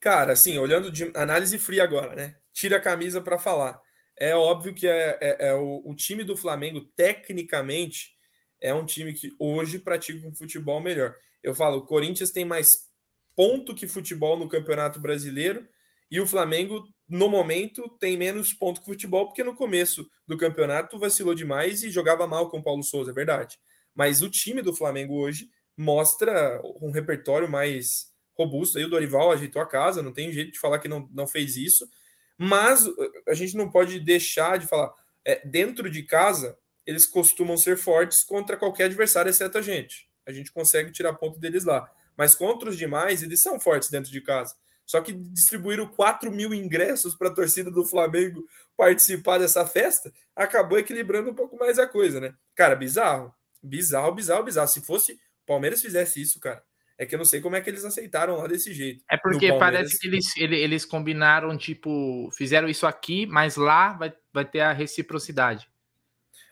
Cara, 0.00 0.32
assim, 0.32 0.58
olhando 0.58 0.92
de 0.92 1.10
análise 1.14 1.58
fria 1.58 1.82
agora, 1.82 2.14
né? 2.14 2.36
Tira 2.52 2.76
a 2.76 2.80
camisa 2.80 3.20
para 3.20 3.38
falar. 3.38 3.80
É 4.18 4.34
óbvio 4.34 4.74
que 4.74 4.86
é, 4.86 5.18
é, 5.20 5.48
é 5.48 5.54
o, 5.54 5.82
o, 5.84 5.94
time 5.94 6.24
do 6.24 6.36
Flamengo, 6.36 6.80
tecnicamente, 6.96 8.16
é 8.60 8.74
um 8.74 8.84
time 8.84 9.12
que 9.12 9.30
hoje 9.38 9.78
pratica 9.78 10.26
um 10.26 10.34
futebol 10.34 10.80
melhor. 10.80 11.14
Eu 11.42 11.54
falo, 11.54 11.78
o 11.78 11.86
Corinthians 11.86 12.30
tem 12.30 12.44
mais 12.44 12.88
ponto 13.36 13.74
que 13.74 13.86
futebol 13.86 14.36
no 14.36 14.48
Campeonato 14.48 14.98
Brasileiro 14.98 15.68
e 16.10 16.20
o 16.20 16.26
Flamengo, 16.26 16.84
no 17.08 17.28
momento, 17.28 17.88
tem 18.00 18.16
menos 18.16 18.52
ponto 18.52 18.80
que 18.80 18.86
futebol, 18.86 19.26
porque 19.26 19.44
no 19.44 19.54
começo 19.54 20.08
do 20.26 20.38
campeonato 20.38 20.98
vacilou 20.98 21.34
demais 21.34 21.82
e 21.82 21.90
jogava 21.90 22.26
mal 22.26 22.50
com 22.50 22.58
o 22.58 22.62
Paulo 22.62 22.82
Souza, 22.82 23.10
é 23.10 23.14
verdade. 23.14 23.58
Mas 23.94 24.22
o 24.22 24.30
time 24.30 24.62
do 24.62 24.74
Flamengo 24.74 25.14
hoje 25.14 25.48
mostra 25.76 26.60
um 26.80 26.90
repertório 26.90 27.48
mais 27.48 28.07
robusto. 28.38 28.78
Aí 28.78 28.84
o 28.84 28.88
Dorival 28.88 29.32
ajeitou 29.32 29.60
a 29.60 29.66
casa, 29.66 30.02
não 30.02 30.12
tem 30.12 30.32
jeito 30.32 30.52
de 30.52 30.58
falar 30.58 30.78
que 30.78 30.88
não, 30.88 31.08
não 31.12 31.26
fez 31.26 31.56
isso. 31.56 31.88
Mas 32.36 32.86
a 33.26 33.34
gente 33.34 33.56
não 33.56 33.70
pode 33.70 33.98
deixar 33.98 34.58
de 34.58 34.66
falar. 34.66 34.92
É, 35.24 35.46
dentro 35.46 35.90
de 35.90 36.04
casa, 36.04 36.56
eles 36.86 37.04
costumam 37.04 37.56
ser 37.56 37.76
fortes 37.76 38.22
contra 38.22 38.56
qualquer 38.56 38.84
adversário, 38.84 39.28
exceto 39.28 39.58
a 39.58 39.62
gente. 39.62 40.08
A 40.24 40.32
gente 40.32 40.52
consegue 40.52 40.92
tirar 40.92 41.14
ponto 41.14 41.38
deles 41.38 41.64
lá. 41.64 41.90
Mas 42.16 42.34
contra 42.34 42.70
os 42.70 42.76
demais, 42.76 43.22
eles 43.22 43.42
são 43.42 43.58
fortes 43.58 43.90
dentro 43.90 44.10
de 44.10 44.20
casa. 44.20 44.54
Só 44.86 45.00
que 45.02 45.12
distribuíram 45.12 45.86
4 45.86 46.30
mil 46.30 46.54
ingressos 46.54 47.14
para 47.14 47.28
a 47.28 47.34
torcida 47.34 47.70
do 47.70 47.84
Flamengo 47.84 48.42
participar 48.76 49.38
dessa 49.38 49.66
festa, 49.66 50.10
acabou 50.34 50.78
equilibrando 50.78 51.30
um 51.30 51.34
pouco 51.34 51.58
mais 51.58 51.78
a 51.78 51.86
coisa, 51.86 52.20
né? 52.20 52.34
Cara, 52.54 52.74
bizarro. 52.74 53.34
Bizarro, 53.62 54.14
bizarro, 54.14 54.44
bizarro. 54.44 54.68
Se 54.68 54.80
fosse 54.80 55.18
Palmeiras 55.48 55.80
fizesse 55.80 56.20
isso, 56.20 56.38
cara, 56.38 56.62
é 56.98 57.06
que 57.06 57.14
eu 57.14 57.18
não 57.18 57.24
sei 57.24 57.40
como 57.40 57.54
é 57.54 57.60
que 57.60 57.70
eles 57.70 57.84
aceitaram 57.84 58.36
lá 58.36 58.48
desse 58.48 58.74
jeito. 58.74 59.04
É 59.08 59.16
porque 59.16 59.52
parece 59.52 59.96
que 59.98 60.08
eles, 60.08 60.36
eles 60.36 60.84
combinaram, 60.84 61.56
tipo, 61.56 62.28
fizeram 62.36 62.68
isso 62.68 62.86
aqui, 62.86 63.24
mas 63.24 63.54
lá 63.54 63.92
vai, 63.92 64.12
vai 64.32 64.44
ter 64.44 64.60
a 64.60 64.72
reciprocidade. 64.72 65.68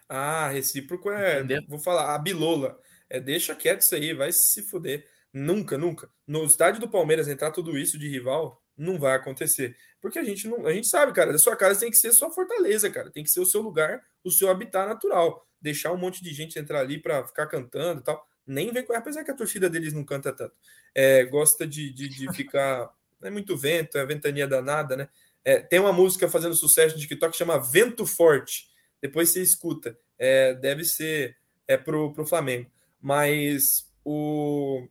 Ah, 0.08 0.48
recíproco 0.48 1.10
é. 1.10 1.38
Entendeu? 1.38 1.62
Vou 1.68 1.80
falar, 1.80 2.14
a 2.14 2.18
bilola. 2.18 2.78
É, 3.10 3.20
deixa 3.20 3.56
quieto 3.56 3.80
isso 3.80 3.94
aí, 3.96 4.14
vai 4.14 4.30
se 4.32 4.62
fuder. 4.62 5.04
Nunca, 5.32 5.76
nunca. 5.76 6.08
No 6.26 6.44
estádio 6.44 6.80
do 6.80 6.88
Palmeiras 6.88 7.26
entrar 7.26 7.50
tudo 7.50 7.76
isso 7.76 7.98
de 7.98 8.08
rival, 8.08 8.62
não 8.76 8.98
vai 9.00 9.16
acontecer. 9.16 9.76
Porque 10.00 10.18
a 10.18 10.24
gente 10.24 10.46
não. 10.46 10.64
A 10.64 10.72
gente 10.72 10.86
sabe, 10.86 11.12
cara, 11.12 11.34
a 11.34 11.38
sua 11.38 11.56
casa 11.56 11.80
tem 11.80 11.90
que 11.90 11.96
ser 11.96 12.12
sua 12.12 12.30
fortaleza, 12.30 12.88
cara. 12.88 13.10
Tem 13.10 13.24
que 13.24 13.30
ser 13.30 13.40
o 13.40 13.46
seu 13.46 13.60
lugar, 13.60 14.00
o 14.22 14.30
seu 14.30 14.48
habitat 14.48 14.88
natural. 14.88 15.44
Deixar 15.60 15.92
um 15.92 15.96
monte 15.96 16.22
de 16.22 16.32
gente 16.32 16.56
entrar 16.56 16.80
ali 16.80 17.00
para 17.00 17.26
ficar 17.26 17.48
cantando 17.48 18.00
e 18.00 18.04
tal. 18.04 18.24
Nem 18.46 18.72
vem 18.72 18.84
com. 18.84 18.92
Apesar 18.92 19.24
que 19.24 19.30
a 19.30 19.36
torcida 19.36 19.68
deles 19.68 19.92
não 19.92 20.04
canta 20.04 20.32
tanto. 20.32 20.54
É, 20.94 21.24
gosta 21.24 21.66
de, 21.66 21.92
de, 21.92 22.08
de 22.08 22.30
ficar. 22.34 22.90
É 23.22 23.30
muito 23.30 23.56
vento, 23.56 23.98
é 23.98 24.06
ventania 24.06 24.46
danada, 24.46 24.96
né? 24.96 25.08
É, 25.44 25.60
tem 25.60 25.80
uma 25.80 25.92
música 25.92 26.28
fazendo 26.28 26.54
sucesso 26.54 26.94
no 26.94 27.00
TikTok 27.00 27.32
que 27.32 27.38
chama 27.38 27.58
Vento 27.58 28.04
Forte 28.04 28.68
depois 29.00 29.30
você 29.30 29.42
escuta. 29.42 29.96
É, 30.18 30.54
deve 30.54 30.84
ser 30.84 31.36
é, 31.68 31.76
pro, 31.76 32.12
pro 32.12 32.26
Flamengo. 32.26 32.70
Mas 33.00 33.90
o, 34.04 34.86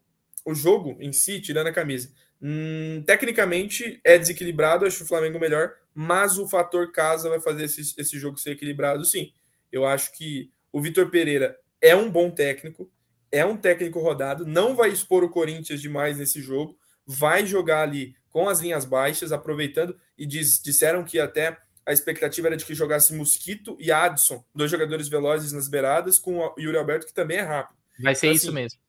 o 0.45 0.53
jogo 0.53 0.97
em 0.99 1.11
si, 1.11 1.41
tirando 1.41 1.67
a 1.67 1.73
camisa, 1.73 2.13
hum, 2.41 3.03
tecnicamente 3.05 3.99
é 4.03 4.17
desequilibrado, 4.17 4.85
acho 4.85 5.03
o 5.03 5.07
Flamengo 5.07 5.39
melhor, 5.39 5.73
mas 5.93 6.37
o 6.37 6.47
fator 6.47 6.91
casa 6.91 7.29
vai 7.29 7.41
fazer 7.41 7.65
esse, 7.65 7.93
esse 7.97 8.19
jogo 8.19 8.37
ser 8.37 8.51
equilibrado, 8.51 9.03
sim. 9.03 9.33
Eu 9.71 9.85
acho 9.85 10.11
que 10.13 10.51
o 10.71 10.81
Vitor 10.81 11.09
Pereira 11.09 11.57
é 11.81 11.95
um 11.95 12.09
bom 12.09 12.29
técnico, 12.31 12.89
é 13.31 13.45
um 13.45 13.57
técnico 13.57 13.99
rodado, 13.99 14.45
não 14.45 14.75
vai 14.75 14.89
expor 14.89 15.23
o 15.23 15.29
Corinthians 15.29 15.81
demais 15.81 16.17
nesse 16.17 16.41
jogo, 16.41 16.77
vai 17.05 17.45
jogar 17.45 17.81
ali 17.81 18.15
com 18.29 18.49
as 18.49 18.59
linhas 18.59 18.85
baixas, 18.85 19.31
aproveitando, 19.31 19.97
e 20.17 20.25
diz, 20.25 20.61
disseram 20.61 21.03
que 21.03 21.19
até 21.19 21.57
a 21.85 21.93
expectativa 21.93 22.47
era 22.47 22.57
de 22.57 22.65
que 22.65 22.73
jogasse 22.73 23.13
Mosquito 23.13 23.77
e 23.79 23.91
Adson, 23.91 24.43
dois 24.53 24.71
jogadores 24.71 25.07
velozes 25.07 25.51
nas 25.51 25.67
beiradas, 25.67 26.17
com 26.17 26.39
o 26.39 26.55
Yuri 26.59 26.77
Alberto, 26.77 27.05
que 27.05 27.13
também 27.13 27.37
é 27.37 27.41
rápido. 27.41 27.77
Vai 28.01 28.15
ser 28.15 28.27
então, 28.27 28.35
isso 28.35 28.47
assim, 28.47 28.55
mesmo. 28.55 28.79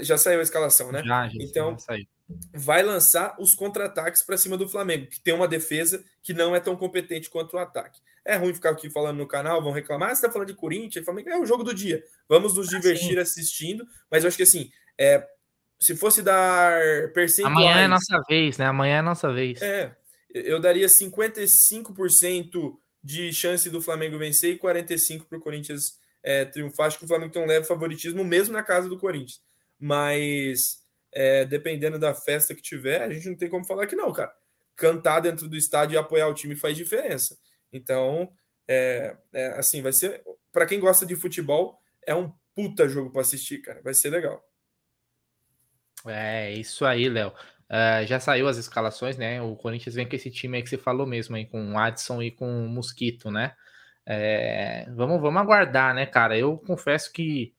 Já 0.00 0.18
saiu 0.18 0.40
a 0.40 0.42
escalação, 0.42 0.90
né? 0.90 1.02
Já, 1.04 1.28
já 1.28 1.36
então, 1.40 1.76
vai 2.52 2.82
lançar 2.82 3.36
os 3.38 3.54
contra-ataques 3.54 4.22
para 4.22 4.36
cima 4.36 4.56
do 4.56 4.68
Flamengo, 4.68 5.06
que 5.06 5.20
tem 5.20 5.34
uma 5.34 5.46
defesa 5.46 6.04
que 6.22 6.34
não 6.34 6.56
é 6.56 6.60
tão 6.60 6.74
competente 6.74 7.30
quanto 7.30 7.54
o 7.54 7.58
ataque. 7.58 8.00
É 8.26 8.36
ruim 8.36 8.52
ficar 8.52 8.70
aqui 8.70 8.90
falando 8.90 9.18
no 9.18 9.26
canal, 9.26 9.62
vão 9.62 9.72
reclamar, 9.72 10.10
ah, 10.10 10.14
você 10.14 10.26
está 10.26 10.32
falando 10.32 10.48
de 10.48 10.54
Corinthians, 10.54 11.04
Flamengo, 11.04 11.30
é 11.30 11.38
o 11.38 11.46
jogo 11.46 11.62
do 11.62 11.72
dia. 11.72 12.02
Vamos 12.28 12.54
nos 12.54 12.68
ah, 12.68 12.76
divertir 12.76 13.18
assistindo, 13.18 13.86
mas 14.10 14.24
eu 14.24 14.28
acho 14.28 14.36
que 14.36 14.42
assim, 14.42 14.70
é, 14.98 15.26
se 15.78 15.94
fosse 15.94 16.22
dar 16.22 16.80
percentuais... 17.12 17.56
Amanhã 17.56 17.80
é 17.80 17.88
nossa 17.88 18.20
vez, 18.28 18.58
né? 18.58 18.66
Amanhã 18.66 18.98
é 18.98 19.02
nossa 19.02 19.32
vez. 19.32 19.62
É, 19.62 19.94
eu 20.34 20.60
daria 20.60 20.86
55% 20.86 22.76
de 23.02 23.32
chance 23.32 23.70
do 23.70 23.80
Flamengo 23.80 24.18
vencer 24.18 24.54
e 24.54 24.58
45% 24.58 25.26
para 25.28 25.38
o 25.38 25.40
Corinthians 25.40 25.98
é, 26.22 26.44
triunfar. 26.44 26.88
Acho 26.88 26.98
que 26.98 27.04
o 27.04 27.08
Flamengo 27.08 27.32
tem 27.32 27.40
um 27.40 27.46
leve 27.46 27.66
favoritismo, 27.66 28.24
mesmo 28.24 28.52
na 28.52 28.62
casa 28.62 28.88
do 28.88 28.98
Corinthians. 28.98 29.40
Mas 29.78 30.82
é, 31.12 31.44
dependendo 31.44 31.98
da 31.98 32.14
festa 32.14 32.54
que 32.54 32.60
tiver, 32.60 33.02
a 33.02 33.10
gente 33.10 33.28
não 33.28 33.36
tem 33.36 33.48
como 33.48 33.64
falar 33.64 33.86
que 33.86 33.94
não, 33.94 34.12
cara. 34.12 34.34
Cantar 34.74 35.20
dentro 35.20 35.48
do 35.48 35.56
estádio 35.56 35.94
e 35.94 35.98
apoiar 35.98 36.28
o 36.28 36.34
time 36.34 36.56
faz 36.56 36.76
diferença. 36.76 37.38
Então, 37.76 38.32
é, 38.66 39.16
é 39.32 39.46
assim, 39.58 39.82
vai 39.82 39.92
ser. 39.92 40.22
Para 40.52 40.66
quem 40.66 40.80
gosta 40.80 41.04
de 41.06 41.14
futebol, 41.14 41.78
é 42.06 42.14
um 42.14 42.32
puta 42.54 42.88
jogo 42.88 43.10
para 43.10 43.20
assistir, 43.20 43.58
cara. 43.58 43.80
Vai 43.82 43.94
ser 43.94 44.10
legal. 44.10 44.42
É 46.06 46.52
isso 46.52 46.84
aí, 46.84 47.08
Léo. 47.08 47.32
Uh, 47.68 48.06
já 48.06 48.20
saiu 48.20 48.48
as 48.48 48.56
escalações, 48.56 49.16
né? 49.16 49.42
O 49.42 49.56
Corinthians 49.56 49.94
vem 49.94 50.08
com 50.08 50.16
esse 50.16 50.30
time 50.30 50.56
aí 50.56 50.62
que 50.62 50.70
você 50.70 50.78
falou 50.78 51.06
mesmo, 51.06 51.36
aí, 51.36 51.44
com 51.44 51.72
o 51.72 51.78
Adson 51.78 52.22
e 52.22 52.30
com 52.30 52.64
o 52.64 52.68
Mosquito, 52.68 53.30
né? 53.30 53.54
É, 54.06 54.86
vamos, 54.94 55.20
vamos 55.20 55.42
aguardar, 55.42 55.94
né, 55.94 56.06
cara? 56.06 56.38
Eu 56.38 56.58
confesso 56.58 57.12
que 57.12 57.52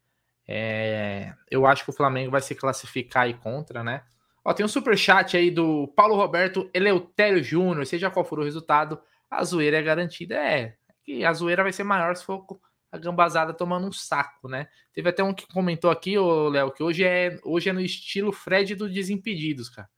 É, 0.47 1.34
eu 1.51 1.65
acho 1.65 1.84
que 1.84 1.89
o 1.89 1.93
Flamengo 1.93 2.32
vai 2.32 2.41
se 2.41 2.55
classificar 2.55 3.24
aí 3.24 3.34
contra, 3.34 3.84
né? 3.84 4.03
Ó, 4.45 4.53
tem 4.53 4.65
um 4.65 4.70
super 4.70 4.97
chat 4.97 5.36
aí 5.36 5.51
do 5.51 5.89
Paulo 5.89 6.15
Roberto 6.15 6.70
Eleutério 6.74 7.43
Júnior. 7.43 7.86
Seja 7.86 8.09
qual 8.09 8.26
for 8.26 8.39
o 8.39 8.43
resultado, 8.45 8.97
a 9.30 9.43
zoeira 9.43 9.78
é 9.78 9.82
garantida. 9.82 10.36
É, 10.36 10.75
que 11.03 11.23
a 11.23 11.34
zoeira 11.34 11.63
vai 11.63 11.73
ser 11.73 11.84
maior 11.84 12.15
se 12.15 12.25
for 12.25 12.45
a 12.91 12.97
gambazada 12.97 13.53
tomando 13.53 13.88
um 13.88 13.91
saco, 13.91 14.47
né? 14.47 14.67
Teve 14.93 15.09
até 15.09 15.23
um 15.23 15.34
que 15.34 15.47
comentou 15.47 15.91
aqui, 15.91 16.17
ô 16.17 16.49
Léo, 16.49 16.71
que 16.71 16.84
hoje 16.84 17.03
é, 17.03 17.38
hoje 17.43 17.69
é 17.69 17.73
no 17.73 17.82
estilo 17.82 18.32
Fred 18.32 18.75
do 18.75 18.89
Desimpedidos, 18.89 19.69
cara. 19.69 19.89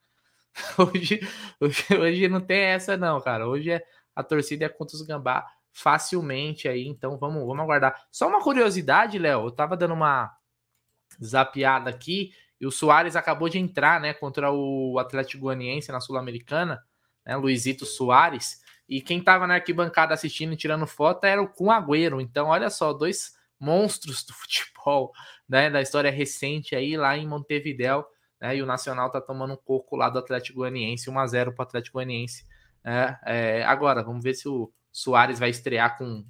Hoje, 0.78 1.22
hoje, 1.62 1.86
hoje 1.96 2.28
não 2.28 2.42
tem 2.42 2.60
essa, 2.60 2.98
não, 2.98 3.22
cara. 3.22 3.48
Hoje 3.48 3.72
é 3.72 3.86
a 4.16 4.24
torcida 4.24 4.66
é 4.66 4.70
contra 4.70 4.96
os 4.96 5.04
gambá 5.04 5.46
facilmente 5.72 6.68
aí, 6.68 6.88
então 6.88 7.18
vamos, 7.18 7.46
vamos 7.46 7.64
aguardar. 7.64 8.04
Só 8.12 8.28
uma 8.28 8.42
curiosidade, 8.42 9.18
Léo, 9.18 9.46
eu 9.46 9.52
tava 9.52 9.78
dando 9.78 9.94
uma 9.94 10.36
zapiada 11.24 11.90
aqui 11.90 12.34
e 12.60 12.68
o 12.68 12.72
Soares 12.72 13.16
acabou 13.16 13.48
de 13.48 13.58
entrar, 13.58 14.02
né, 14.02 14.14
contra 14.14 14.52
o 14.52 15.00
Atlético 15.00 15.44
Goianiense 15.44 15.92
na 15.92 16.02
Sul-Americana, 16.02 16.84
né, 17.26 17.36
Luizito 17.38 17.86
Soares, 17.86 18.62
e 18.90 19.02
quem 19.02 19.22
tava 19.22 19.46
na 19.46 19.54
arquibancada 19.54 20.16
assistindo 20.16 20.54
e 20.54 20.58
tirando 20.58 20.88
foto 20.88 21.24
era 21.26 21.40
o 21.40 21.48
Kun 21.48 21.70
Agüero. 21.70 22.20
Então, 22.20 22.48
olha 22.48 22.72
só, 22.72 22.92
dois 22.92 23.34
monstros 23.60 24.24
do 24.24 24.34
futebol, 24.34 25.12
né, 25.48 25.70
da 25.70 25.80
história 25.80 26.10
recente 26.10 26.76
aí 26.76 26.98
lá 26.98 27.16
em 27.16 27.28
Montevidéu, 27.28 28.04
né, 28.42 28.58
e 28.58 28.64
o 28.64 28.66
Nacional 28.66 29.12
tá 29.12 29.22
tomando 29.22 29.54
um 29.54 29.58
coco 29.58 29.96
lá 29.96 30.10
do 30.10 30.18
Atlético 30.18 30.60
Goianiense, 30.60 31.10
1 31.10 31.20
a 31.20 31.28
0 31.28 31.54
para 31.54 31.64
o 31.64 31.68
Atlético 31.68 31.98
Goianiense. 32.00 32.44
É, 32.84 33.18
é, 33.26 33.64
agora, 33.64 34.02
vamos 34.02 34.24
ver 34.24 34.34
se 34.34 34.50
o 34.50 34.72
Soares 34.92 35.38
vai 35.38 35.52
estrear 35.52 35.96
com, 35.96 36.26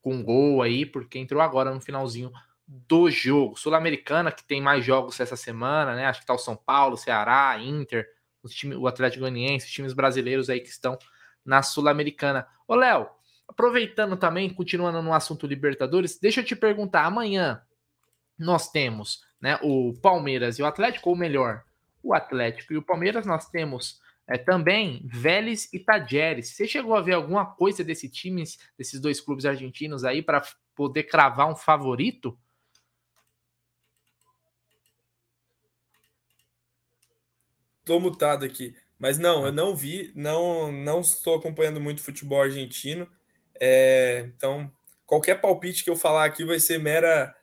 com 0.00 0.22
gol 0.22 0.62
aí, 0.62 0.86
porque 0.86 1.18
entrou 1.18 1.42
agora 1.42 1.74
no 1.74 1.80
finalzinho 1.80 2.30
do 2.66 3.10
jogo. 3.10 3.58
Sul-Americana, 3.58 4.30
que 4.30 4.44
tem 4.44 4.60
mais 4.60 4.84
jogos 4.84 5.18
essa 5.18 5.36
semana, 5.36 5.96
né? 5.96 6.06
Acho 6.06 6.20
que 6.20 6.26
tá 6.26 6.34
o 6.34 6.38
São 6.38 6.54
Paulo, 6.54 6.96
Ceará, 6.96 7.58
Inter, 7.58 8.06
time, 8.46 8.76
o 8.76 8.86
Atlético 8.86 9.20
Goianiense, 9.20 9.66
os 9.66 9.72
times 9.72 9.92
brasileiros 9.92 10.48
aí 10.48 10.60
que 10.60 10.68
estão 10.68 10.96
na 11.44 11.62
Sul-Americana. 11.62 12.46
Ô, 12.66 12.74
Léo, 12.74 13.08
aproveitando 13.46 14.16
também, 14.16 14.52
continuando 14.52 15.02
no 15.02 15.12
assunto 15.12 15.46
Libertadores, 15.46 16.18
deixa 16.18 16.40
eu 16.40 16.44
te 16.44 16.56
perguntar, 16.56 17.04
amanhã 17.04 17.62
nós 18.38 18.70
temos 18.70 19.22
né, 19.40 19.58
o 19.62 19.92
Palmeiras 20.00 20.58
e 20.58 20.62
o 20.62 20.66
Atlético, 20.66 21.10
ou 21.10 21.16
melhor, 21.16 21.64
o 22.02 22.14
Atlético 22.14 22.72
e 22.72 22.76
o 22.76 22.82
Palmeiras, 22.82 23.26
nós 23.26 23.48
temos 23.48 24.00
é, 24.26 24.38
também 24.38 25.02
Vélez 25.04 25.72
e 25.72 25.78
Tajeres. 25.78 26.48
Você 26.48 26.66
chegou 26.66 26.94
a 26.94 27.00
ver 27.00 27.14
alguma 27.14 27.46
coisa 27.46 27.84
desse 27.84 28.08
time, 28.08 28.42
desses 28.76 29.00
dois 29.00 29.20
clubes 29.20 29.44
argentinos 29.44 30.04
aí, 30.04 30.22
para 30.22 30.42
poder 30.74 31.04
cravar 31.04 31.50
um 31.50 31.56
favorito? 31.56 32.38
Tô 37.84 38.00
mutado 38.00 38.44
aqui. 38.44 38.74
Mas 38.98 39.18
não, 39.18 39.46
eu 39.46 39.52
não 39.52 39.74
vi, 39.74 40.12
não, 40.14 40.70
não 40.70 41.00
estou 41.00 41.36
acompanhando 41.36 41.80
muito 41.80 42.02
futebol 42.02 42.42
argentino. 42.42 43.08
É, 43.60 44.30
então, 44.36 44.70
qualquer 45.04 45.40
palpite 45.40 45.84
que 45.84 45.90
eu 45.90 45.96
falar 45.96 46.24
aqui 46.24 46.44
vai 46.44 46.58
ser 46.58 46.78
mera, 46.78 47.34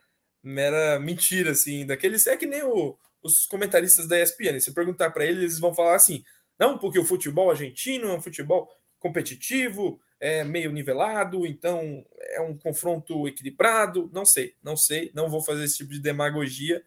mera 0.41 0.99
mentira, 0.99 1.51
assim. 1.51 1.85
Daqueles 1.85 2.25
é 2.27 2.37
que 2.37 2.45
nem 2.45 2.63
o, 2.63 2.97
os 3.21 3.45
comentaristas 3.45 4.07
da 4.07 4.19
ESPN. 4.19 4.59
Se 4.59 4.73
perguntar 4.73 5.11
para 5.11 5.25
eles, 5.25 5.39
eles 5.39 5.59
vão 5.59 5.73
falar 5.73 5.95
assim: 5.95 6.23
não, 6.59 6.77
porque 6.77 6.99
o 6.99 7.05
futebol 7.05 7.49
argentino 7.49 8.07
é 8.09 8.13
um 8.13 8.21
futebol 8.21 8.69
competitivo, 8.99 9.99
é 10.19 10.43
meio 10.43 10.71
nivelado, 10.71 11.45
então 11.45 12.05
é 12.19 12.39
um 12.39 12.55
confronto 12.57 13.27
equilibrado. 13.27 14.09
Não 14.13 14.25
sei, 14.25 14.55
não 14.63 14.77
sei, 14.77 15.11
não 15.13 15.29
vou 15.29 15.43
fazer 15.43 15.63
esse 15.63 15.77
tipo 15.77 15.91
de 15.91 15.99
demagogia, 15.99 16.83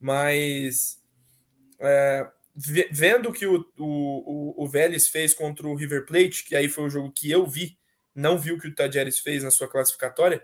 mas 0.00 1.00
é, 1.78 2.26
vendo 2.90 3.32
que 3.32 3.46
o, 3.46 3.64
o, 3.78 4.64
o 4.64 4.68
Vélez 4.68 5.08
fez 5.08 5.32
contra 5.32 5.66
o 5.66 5.74
River 5.74 6.04
Plate, 6.04 6.44
que 6.44 6.54
aí 6.54 6.68
foi 6.68 6.84
o 6.84 6.90
jogo 6.90 7.12
que 7.12 7.30
eu 7.30 7.46
vi, 7.46 7.78
não 8.14 8.38
vi 8.38 8.52
o 8.52 8.58
que 8.58 8.68
o 8.68 8.74
Tadjeres 8.74 9.18
fez 9.18 9.42
na 9.42 9.50
sua 9.50 9.68
classificatória, 9.68 10.42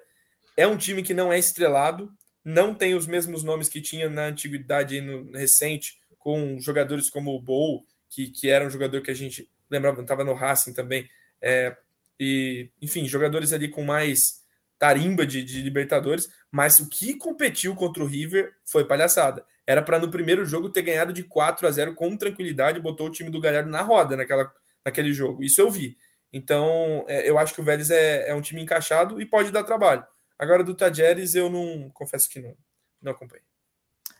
é 0.57 0.67
um 0.67 0.77
time 0.77 1.03
que 1.03 1.13
não 1.13 1.33
é 1.33 1.39
estrelado, 1.39 2.11
não 2.45 2.75
tem 2.75 2.95
os 2.95 3.07
mesmos 3.07 3.43
nomes 3.43 3.69
que 3.69 3.81
tinha 3.81 4.09
na 4.09 4.27
antiguidade 4.27 5.01
no 5.01 5.31
recente, 5.33 6.01
com 6.19 6.59
jogadores 6.61 7.11
como 7.11 7.35
o 7.35 7.41
Bol, 7.41 7.85
que, 8.09 8.31
que 8.31 8.49
era 8.49 8.65
um 8.65 8.71
jogador 8.71 9.03
que 9.03 9.11
a 9.11 9.15
gente 9.15 9.51
lembrava, 9.71 10.01
estava 10.01 10.25
no 10.25 10.33
Racing 10.33 10.73
também. 10.73 11.09
É, 11.43 11.77
e, 12.19 12.71
enfim, 12.81 13.07
jogadores 13.07 13.53
ali 13.53 13.69
com 13.69 13.85
mais 13.85 14.45
tarimba 14.79 15.27
de, 15.27 15.43
de, 15.43 15.61
Libertadores, 15.63 16.29
mas 16.51 16.79
o 16.79 16.89
que 16.89 17.15
competiu 17.17 17.75
contra 17.75 18.03
o 18.03 18.07
River 18.07 18.55
foi 18.65 18.87
palhaçada. 18.87 19.45
Era 19.67 19.83
para 19.83 19.99
no 19.99 20.11
primeiro 20.11 20.45
jogo 20.45 20.71
ter 20.71 20.83
ganhado 20.83 21.13
de 21.13 21.25
4 21.25 21.67
a 21.67 21.71
0 21.71 21.95
com 21.95 22.17
tranquilidade, 22.17 22.81
botou 22.81 23.09
o 23.09 23.11
time 23.11 23.31
do 23.31 23.41
Galhardo 23.41 23.69
na 23.69 23.83
roda 23.83 24.17
naquela, 24.17 24.53
naquele 24.85 25.13
jogo. 25.13 25.43
Isso 25.43 25.61
eu 25.61 25.71
vi. 25.71 25.97
Então, 26.33 27.05
é, 27.09 27.29
eu 27.29 27.39
acho 27.39 27.55
que 27.55 27.61
o 27.61 27.65
Vélez 27.65 27.91
é, 27.91 28.29
é, 28.29 28.35
um 28.35 28.41
time 28.41 28.61
encaixado 28.63 29.21
e 29.21 29.27
pode 29.27 29.51
dar 29.51 29.65
trabalho. 29.65 30.05
Agora, 30.39 30.63
do 30.63 30.75
Tajeres, 30.75 31.35
eu 31.35 31.49
não 31.49 31.91
confesso 31.91 32.29
que 32.29 32.41
não, 32.41 32.55
não 33.03 33.13
acompanhei. 33.13 33.45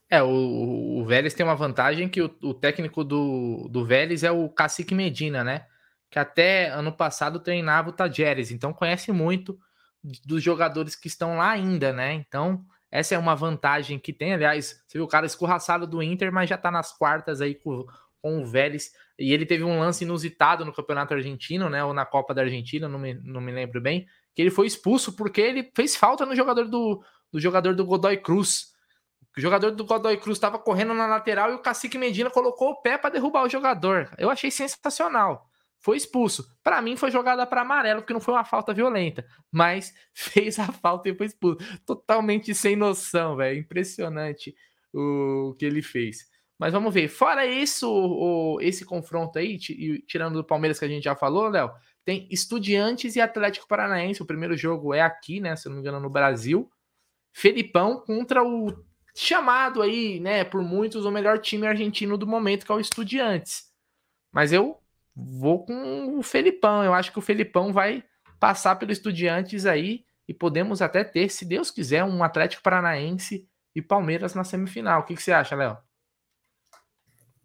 É, 0.09 0.23
o, 0.23 1.01
o 1.01 1.05
Vélez 1.05 1.35
tem 1.35 1.45
uma 1.45 1.57
vantagem 1.57 2.09
que 2.09 2.23
o, 2.23 2.35
o, 2.43 2.55
técnico 2.55 3.05
do, 3.05 3.69
do 3.69 3.85
Vélez 3.85 4.25
é 4.25 4.31
o 4.31 4.49
Cacique 4.49 4.95
Medina, 4.95 5.45
né? 5.45 5.67
Que 6.11 6.19
até 6.19 6.69
ano 6.69 6.93
passado 6.93 7.41
treinava 7.41 7.91
o 7.91 7.93
Tajeres, 7.93 8.51
então 8.51 8.73
conhece 8.73 9.11
muito 9.13 9.59
dos 10.25 10.43
jogadores 10.43 10.95
que 10.95 11.09
estão 11.09 11.37
lá 11.37 11.51
ainda, 11.51 11.93
né? 11.93 12.13
Então, 12.15 12.65
essa 12.91 13.15
é 13.15 13.19
uma 13.19 13.35
vantagem 13.35 13.99
que 13.99 14.13
tem. 14.13 14.35
Aliás, 14.35 14.83
você 14.87 14.99
viu 14.99 15.05
o 15.05 15.09
cara 15.09 15.27
escorraçado 15.27 15.87
do 15.87 16.03
Inter, 16.03 16.33
mas 16.33 16.49
já 16.49 16.57
tá 16.57 16.71
nas 16.71 16.97
quartas 16.97 17.41
aí 17.41 17.55
com, 17.55 17.85
com 18.23 18.43
o 18.43 18.47
Vélez. 18.47 18.93
E 19.19 19.33
ele 19.33 19.47
teve 19.47 19.65
um 19.65 19.81
lance 19.81 20.05
inusitado 20.05 20.65
no 20.65 20.73
Campeonato 20.73 21.15
Argentino, 21.15 21.69
né? 21.69 21.85
Ou 21.85 21.93
na 21.93 22.05
Copa 22.05 22.35
da 22.35 22.43
Argentina, 22.43 22.89
não 22.89 22.99
me, 22.99 23.15
não 23.15 23.41
me 23.41 23.53
lembro 23.53 23.81
bem. 23.81 24.07
Que 24.35 24.43
ele 24.43 24.51
foi 24.51 24.67
expulso 24.67 25.15
porque 25.15 25.41
ele 25.41 25.71
fez 25.75 25.97
falta 25.97 26.27
no 26.27 26.35
jogador 26.37 26.67
do, 26.67 27.03
do 27.33 27.41
jogador 27.41 27.75
do 27.75 27.85
Godoy 27.85 28.19
Cruz. 28.19 28.75
O 29.37 29.41
jogador 29.41 29.73
do 29.73 29.85
Godoy 29.85 30.17
Cruz 30.17 30.37
estava 30.37 30.59
correndo 30.59 30.95
na 30.95 31.07
lateral 31.07 31.51
e 31.51 31.55
o 31.55 31.59
Cacique 31.59 31.99
Medina 31.99 32.31
colocou 32.31 32.71
o 32.71 32.83
pé 32.83 32.97
para 32.97 33.11
derrubar 33.11 33.45
o 33.45 33.49
jogador. 33.49 34.11
Eu 34.17 34.31
achei 34.31 34.51
sensacional. 34.51 35.51
Foi 35.81 35.97
expulso. 35.97 36.47
Para 36.63 36.83
mim 36.83 36.97
foi 36.97 37.11
jogada 37.11 37.47
para 37.47 37.63
amarelo, 37.63 38.01
porque 38.01 38.13
não 38.13 38.21
foi 38.21 38.35
uma 38.35 38.45
falta 38.45 38.75
violenta, 38.75 39.27
mas 39.51 39.95
fez 40.13 40.59
a 40.59 40.67
falta 40.73 41.09
e 41.09 41.15
foi 41.15 41.27
expulso. 41.27 41.59
Totalmente 41.85 42.55
sem 42.55 42.77
noção, 42.77 43.37
velho. 43.37 43.61
Impressionante 43.61 44.55
o 44.93 45.55
que 45.59 45.65
ele 45.65 45.83
fez. 45.83 46.29
Mas 46.59 46.73
vamos 46.73 46.93
ver. 46.93 47.09
Fora 47.09 47.47
isso, 47.47 47.89
o, 47.89 48.61
esse 48.61 48.85
confronto 48.85 49.39
aí, 49.39 49.59
tirando 49.59 50.37
do 50.37 50.45
Palmeiras 50.45 50.79
que 50.79 50.85
a 50.85 50.89
gente 50.89 51.05
já 51.05 51.15
falou, 51.15 51.49
Léo, 51.49 51.71
tem 52.05 52.27
Estudiantes 52.31 53.15
e 53.15 53.21
Atlético 53.21 53.69
Paranaense. 53.69 54.23
O 54.23 54.27
primeiro 54.27 54.57
jogo 54.57 54.95
é 54.95 55.03
aqui, 55.03 55.41
né? 55.41 55.55
Se 55.55 55.69
não 55.69 55.77
me 55.77 55.81
engano, 55.83 56.01
no 56.01 56.09
Brasil. 56.09 56.71
Felipão 57.33 58.01
contra 58.01 58.43
o 58.43 58.73
chamado 59.15 59.81
aí, 59.81 60.21
né, 60.21 60.45
por 60.45 60.63
muitos, 60.63 61.07
o 61.07 61.11
melhor 61.11 61.39
time 61.39 61.67
argentino 61.67 62.19
do 62.19 62.27
momento, 62.27 62.67
que 62.67 62.71
é 62.71 62.75
o 62.75 62.81
Estudiantes. 62.81 63.65
Mas 64.31 64.53
eu 64.53 64.79
vou 65.17 65.65
com 65.65 66.19
o 66.19 66.23
Felipão. 66.23 66.85
Eu 66.85 66.93
acho 66.93 67.11
que 67.11 67.19
o 67.19 67.23
Felipão 67.23 67.73
vai 67.73 68.05
passar 68.39 68.77
pelo 68.77 68.93
Estudiantes 68.93 69.65
aí 69.65 70.05
e 70.29 70.35
podemos 70.35 70.83
até 70.83 71.03
ter, 71.03 71.31
se 71.31 71.45
Deus 71.45 71.71
quiser, 71.71 72.05
um 72.05 72.23
Atlético 72.23 72.63
Paranaense 72.63 73.49
e 73.75 73.81
Palmeiras 73.81 74.35
na 74.35 74.45
semifinal. 74.45 75.01
O 75.01 75.05
que, 75.05 75.15
que 75.15 75.23
você 75.23 75.33
acha, 75.33 75.57
Léo? 75.57 75.79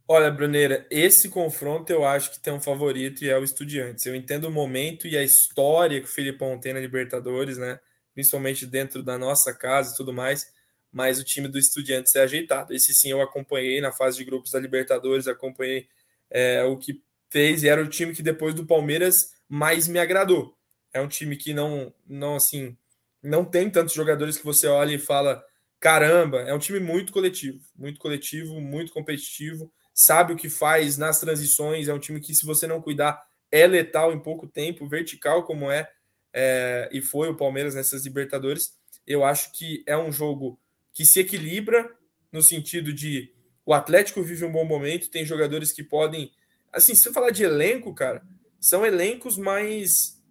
Olha, 0.08 0.30
Bruneira, 0.30 0.86
esse 0.92 1.30
confronto 1.30 1.90
eu 1.92 2.04
acho 2.04 2.32
que 2.32 2.40
tem 2.42 2.52
um 2.52 2.60
favorito 2.60 3.24
e 3.24 3.30
é 3.30 3.38
o 3.38 3.44
Estudiantes. 3.44 4.06
Eu 4.06 4.16
entendo 4.16 4.46
o 4.46 4.52
momento 4.52 5.08
e 5.08 5.18
a 5.18 5.24
história 5.24 6.02
que 6.02 6.08
o 6.08 6.12
Felipão 6.12 6.60
tem 6.60 6.74
na 6.74 6.80
Libertadores, 6.82 7.58
né? 7.58 7.80
Principalmente 8.14 8.66
dentro 8.66 9.02
da 9.02 9.18
nossa 9.18 9.54
casa 9.54 9.94
e 9.94 9.98
tudo 9.98 10.12
mais 10.12 10.52
mas 10.92 11.20
o 11.20 11.24
time 11.24 11.48
do 11.48 11.58
Estudiantes 11.58 12.16
é 12.16 12.22
ajeitado. 12.22 12.74
Esse 12.74 12.94
sim 12.94 13.12
eu 13.12 13.22
acompanhei 13.22 13.80
na 13.80 13.92
fase 13.92 14.18
de 14.18 14.26
grupos 14.26 14.52
da 14.52 14.60
Libertadores, 14.60 15.28
acompanhei 15.28 15.88
é, 16.30 16.64
o 16.64 16.78
que 16.78 17.02
fez 17.32 17.64
e 17.64 17.70
era 17.70 17.82
o 17.82 17.88
time 17.88 18.14
que 18.14 18.22
depois 18.22 18.54
do 18.54 18.66
Palmeiras 18.66 19.32
mais 19.50 19.88
me 19.88 19.98
agradou. 19.98 20.56
É 20.94 21.02
um 21.02 21.08
time 21.08 21.36
que 21.36 21.54
não, 21.54 21.94
não 22.08 22.36
assim, 22.36 22.78
não 23.24 23.44
tem 23.46 23.70
tantos 23.70 23.94
jogadores 23.94 24.38
que 24.38 24.46
você 24.46 24.68
olha 24.68 24.94
e 24.94 25.00
fala 25.00 25.44
caramba, 25.80 26.42
é 26.42 26.54
um 26.54 26.60
time 26.60 26.80
muito 26.80 27.12
coletivo, 27.12 27.60
muito 27.76 28.00
coletivo, 28.00 28.62
muito 28.62 28.94
competitivo, 28.94 29.74
sabe 29.92 30.32
o 30.32 30.36
que 30.36 30.48
faz 30.48 30.96
nas 30.96 31.20
transições, 31.20 31.88
é 31.88 31.94
um 31.94 31.98
time 31.98 32.20
que 32.20 32.36
se 32.36 32.46
você 32.46 32.68
não 32.68 32.80
cuidar 32.80 33.20
é 33.52 33.66
letal 33.66 34.14
em 34.14 34.20
pouco 34.20 34.48
tempo, 34.48 34.88
vertical 34.88 35.44
como 35.44 35.72
é, 35.72 35.90
é 36.32 36.88
e 36.92 37.02
foi 37.02 37.30
o 37.30 37.36
Palmeiras 37.36 37.74
nessas 37.74 38.06
Libertadores. 38.06 38.78
Eu 39.06 39.26
acho 39.26 39.52
que 39.52 39.84
é 39.88 39.98
um 39.98 40.12
jogo 40.12 40.60
que 40.94 41.04
se 41.04 41.20
equilibra 41.20 41.90
no 42.32 42.42
sentido 42.42 42.94
de 42.94 43.34
o 43.66 43.74
Atlético 43.74 44.24
vive 44.24 44.46
um 44.46 44.52
bom 44.52 44.66
momento, 44.66 45.10
tem 45.10 45.26
jogadores 45.26 45.72
que 45.72 45.84
podem. 45.84 46.32
Assim, 46.72 46.96
se 46.96 47.08
eu 47.08 47.14
falar 47.14 47.32
de 47.32 47.44
elenco, 47.44 47.94
cara, 47.94 48.24
são 48.60 48.86
elencos 48.86 49.38
mais 49.38 50.22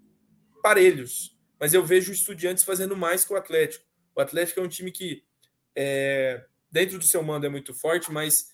parelhos. 0.62 1.36
Mas 1.58 1.74
eu 1.74 1.84
vejo 1.84 2.10
o 2.10 2.14
Estudiantes 2.14 2.64
fazendo 2.64 2.96
mais 2.96 3.24
que 3.24 3.32
o 3.32 3.36
Atlético. 3.36 3.84
O 4.14 4.20
Atlético 4.20 4.60
é 4.60 4.62
um 4.62 4.68
time 4.68 4.90
que 4.90 5.22
é, 5.76 6.44
dentro 6.70 6.98
do 6.98 7.04
seu 7.04 7.22
mando 7.22 7.46
é 7.46 7.48
muito 7.48 7.74
forte, 7.74 8.10
mas 8.10 8.52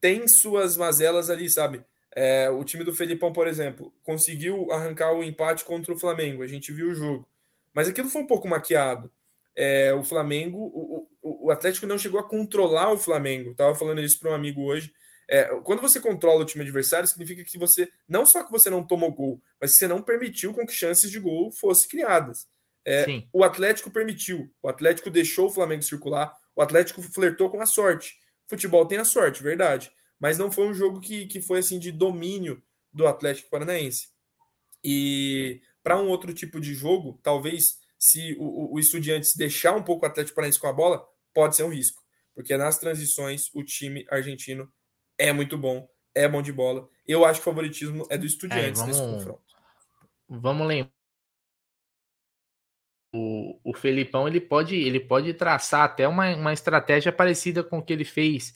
tem 0.00 0.26
suas 0.26 0.76
mazelas 0.76 1.30
ali, 1.30 1.48
sabe? 1.48 1.84
É, 2.14 2.48
o 2.50 2.62
time 2.64 2.84
do 2.84 2.94
Felipão, 2.94 3.32
por 3.32 3.46
exemplo, 3.46 3.92
conseguiu 4.02 4.70
arrancar 4.70 5.12
o 5.12 5.22
empate 5.22 5.64
contra 5.64 5.92
o 5.92 5.98
Flamengo. 5.98 6.42
A 6.42 6.46
gente 6.46 6.72
viu 6.72 6.90
o 6.90 6.94
jogo. 6.94 7.28
Mas 7.72 7.88
aquilo 7.88 8.08
foi 8.08 8.22
um 8.22 8.26
pouco 8.26 8.46
maquiado. 8.46 9.10
É, 9.56 9.92
o 9.92 10.04
Flamengo, 10.04 10.58
o, 10.58 11.08
o, 11.22 11.46
o, 11.46 11.50
Atlético 11.50 11.86
não 11.86 11.98
chegou 11.98 12.20
a 12.20 12.28
controlar 12.28 12.92
o 12.92 12.98
Flamengo. 12.98 13.50
Estava 13.50 13.74
falando 13.74 14.00
isso 14.00 14.18
para 14.20 14.30
um 14.30 14.34
amigo 14.34 14.62
hoje. 14.62 14.92
É, 15.28 15.44
quando 15.62 15.80
você 15.80 16.00
controla 16.00 16.42
o 16.42 16.44
time 16.44 16.62
adversário, 16.62 17.08
significa 17.08 17.42
que 17.44 17.58
você 17.58 17.90
não 18.08 18.26
só 18.26 18.44
que 18.44 18.52
você 18.52 18.68
não 18.68 18.86
tomou 18.86 19.12
gol, 19.12 19.42
mas 19.60 19.72
você 19.72 19.88
não 19.88 20.02
permitiu 20.02 20.52
com 20.52 20.66
que 20.66 20.72
chances 20.72 21.10
de 21.10 21.18
gol 21.18 21.50
fossem 21.50 21.88
criadas. 21.88 22.46
É, 22.86 23.06
o 23.32 23.42
Atlético 23.42 23.90
permitiu, 23.90 24.50
o 24.62 24.68
Atlético 24.68 25.08
deixou 25.08 25.46
o 25.46 25.50
Flamengo 25.50 25.82
circular, 25.82 26.36
o 26.54 26.60
Atlético 26.60 27.02
flertou 27.02 27.48
com 27.50 27.60
a 27.60 27.66
sorte. 27.66 28.16
Futebol 28.46 28.86
tem 28.86 28.98
a 28.98 29.04
sorte, 29.04 29.42
verdade. 29.42 29.90
Mas 30.20 30.38
não 30.38 30.52
foi 30.52 30.66
um 30.68 30.74
jogo 30.74 31.00
que, 31.00 31.26
que 31.26 31.40
foi 31.40 31.60
assim 31.60 31.78
de 31.78 31.90
domínio 31.90 32.62
do 32.92 33.06
Atlético 33.06 33.50
Paranaense. 33.50 34.08
E 34.82 35.62
para 35.82 35.98
um 35.98 36.08
outro 36.08 36.32
tipo 36.34 36.60
de 36.60 36.74
jogo, 36.74 37.18
talvez 37.22 37.78
se 37.98 38.36
o, 38.38 38.74
o 38.74 38.78
Estudiantes 38.78 39.34
deixar 39.34 39.74
um 39.74 39.82
pouco 39.82 40.04
o 40.04 40.08
Atlético 40.08 40.36
Paranaense 40.36 40.60
com 40.60 40.66
a 40.66 40.72
bola, 40.72 41.04
pode 41.32 41.56
ser 41.56 41.64
um 41.64 41.72
risco. 41.72 42.02
Porque 42.34 42.56
nas 42.56 42.78
transições 42.78 43.50
o 43.54 43.64
time 43.64 44.06
argentino 44.10 44.70
é 45.18 45.32
muito 45.32 45.56
bom, 45.56 45.88
é 46.14 46.28
bom 46.28 46.42
de 46.42 46.52
bola. 46.52 46.88
Eu 47.06 47.24
acho 47.24 47.40
que 47.40 47.48
o 47.48 47.50
favoritismo 47.50 48.06
é 48.10 48.16
do 48.16 48.26
Estudiantes 48.26 48.80
é, 48.80 48.84
vamos, 48.84 48.98
nesse 48.98 49.12
confronto. 49.12 49.42
Vamos 50.28 50.66
lembrar 50.66 50.94
o, 53.14 53.58
o 53.62 53.72
Felipão 53.72 54.26
ele 54.26 54.40
pode, 54.40 54.74
ele 54.74 54.98
pode 54.98 55.32
traçar 55.34 55.84
até 55.84 56.06
uma, 56.08 56.34
uma 56.34 56.52
estratégia 56.52 57.12
parecida 57.12 57.62
com 57.62 57.78
o 57.78 57.82
que 57.82 57.92
ele 57.92 58.04
fez, 58.04 58.52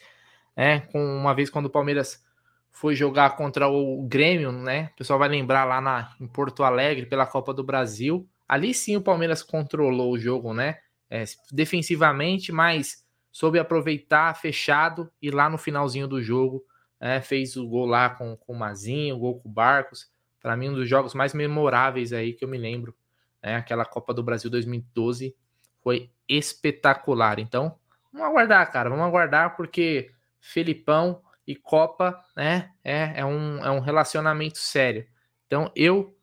né? 0.57 0.81
Com 0.81 0.99
uma 0.99 1.33
vez 1.35 1.49
quando 1.49 1.67
o 1.67 1.71
Palmeiras 1.71 2.25
foi 2.71 2.95
jogar 2.95 3.37
contra 3.37 3.69
o 3.69 4.03
Grêmio, 4.03 4.51
né? 4.51 4.91
O 4.95 4.97
pessoal 4.99 5.19
vai 5.19 5.29
lembrar 5.29 5.65
lá 5.65 5.81
na, 5.81 6.15
em 6.21 6.27
Porto 6.27 6.65
Alegre 6.65 7.07
pela 7.07 7.27
Copa 7.27 7.55
do 7.55 7.63
Brasil. 7.63 8.29
Ali 8.49 8.75
sim 8.75 8.97
o 8.97 9.01
Palmeiras 9.01 9.43
controlou 9.43 10.13
o 10.13 10.19
jogo, 10.19 10.53
né? 10.53 10.79
É, 11.09 11.25
defensivamente, 11.53 12.53
mas 12.53 13.05
soube 13.31 13.59
aproveitar 13.59 14.35
fechado 14.35 15.11
e 15.21 15.31
lá 15.31 15.49
no 15.49 15.59
finalzinho 15.59 16.09
do 16.09 16.23
jogo 16.23 16.65
é, 17.01 17.21
fez 17.21 17.57
o 17.57 17.67
gol 17.67 17.87
lá 17.87 18.11
com, 18.11 18.37
com 18.37 18.53
o 18.53 18.59
Mazinho, 18.59 19.17
o 19.17 19.19
gol 19.19 19.41
com 19.41 19.49
o 19.49 19.53
Barcos. 19.53 20.11
Para 20.41 20.57
mim, 20.57 20.71
um 20.71 20.75
dos 20.75 20.89
jogos 20.89 21.15
mais 21.15 21.35
memoráveis 21.35 22.13
aí 22.13 22.33
que 22.33 22.45
eu 22.45 22.49
me 22.49 22.59
lembro 22.59 22.95
né? 23.43 23.57
Aquela 23.57 23.85
Copa 23.85 24.13
do 24.13 24.23
Brasil 24.23 24.51
2012 24.51 25.35
foi 25.83 26.11
espetacular. 26.29 27.39
Então, 27.39 27.79
vamos 28.13 28.29
aguardar, 28.29 28.71
cara. 28.71 28.91
Vamos 28.91 29.05
aguardar 29.05 29.57
porque 29.57 30.11
Felipão 30.41 31.23
e 31.47 31.57
Copa, 31.57 32.23
né? 32.37 32.71
É, 32.85 33.21
é, 33.21 33.25
um, 33.25 33.65
é 33.65 33.71
um 33.71 33.81
relacionamento 33.81 34.59
sério. 34.59 35.07
Então, 35.47 35.73
eu 35.75 36.17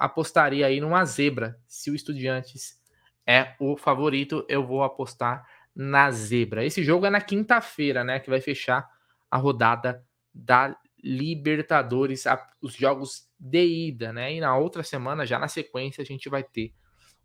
apostaria 0.00 0.66
aí 0.66 0.80
numa 0.80 1.04
zebra. 1.04 1.58
Se 1.66 1.90
o 1.90 1.94
Estudiantes 1.94 2.80
é 3.26 3.54
o 3.60 3.76
favorito, 3.76 4.44
eu 4.48 4.66
vou 4.66 4.82
apostar 4.82 5.46
na 5.74 6.10
zebra. 6.10 6.64
Esse 6.64 6.82
jogo 6.82 7.06
é 7.06 7.10
na 7.10 7.20
quinta-feira, 7.20 8.04
né? 8.04 8.20
Que 8.20 8.30
vai 8.30 8.40
fechar 8.40 8.88
a 9.30 9.36
rodada 9.36 10.04
da 10.32 10.76
Libertadores, 11.02 12.26
a, 12.26 12.48
os 12.60 12.74
jogos 12.74 13.28
de 13.38 13.64
ida, 13.64 14.12
né? 14.12 14.34
E 14.34 14.40
na 14.40 14.56
outra 14.56 14.82
semana, 14.84 15.26
já 15.26 15.38
na 15.38 15.48
sequência, 15.48 16.00
a 16.02 16.04
gente 16.04 16.28
vai 16.28 16.44
ter 16.44 16.72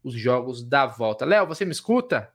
os 0.04 0.16
jogos 0.16 0.64
da 0.64 0.86
volta. 0.86 1.26
Léo, 1.26 1.46
você 1.46 1.64
me 1.64 1.72
escuta? 1.72 2.34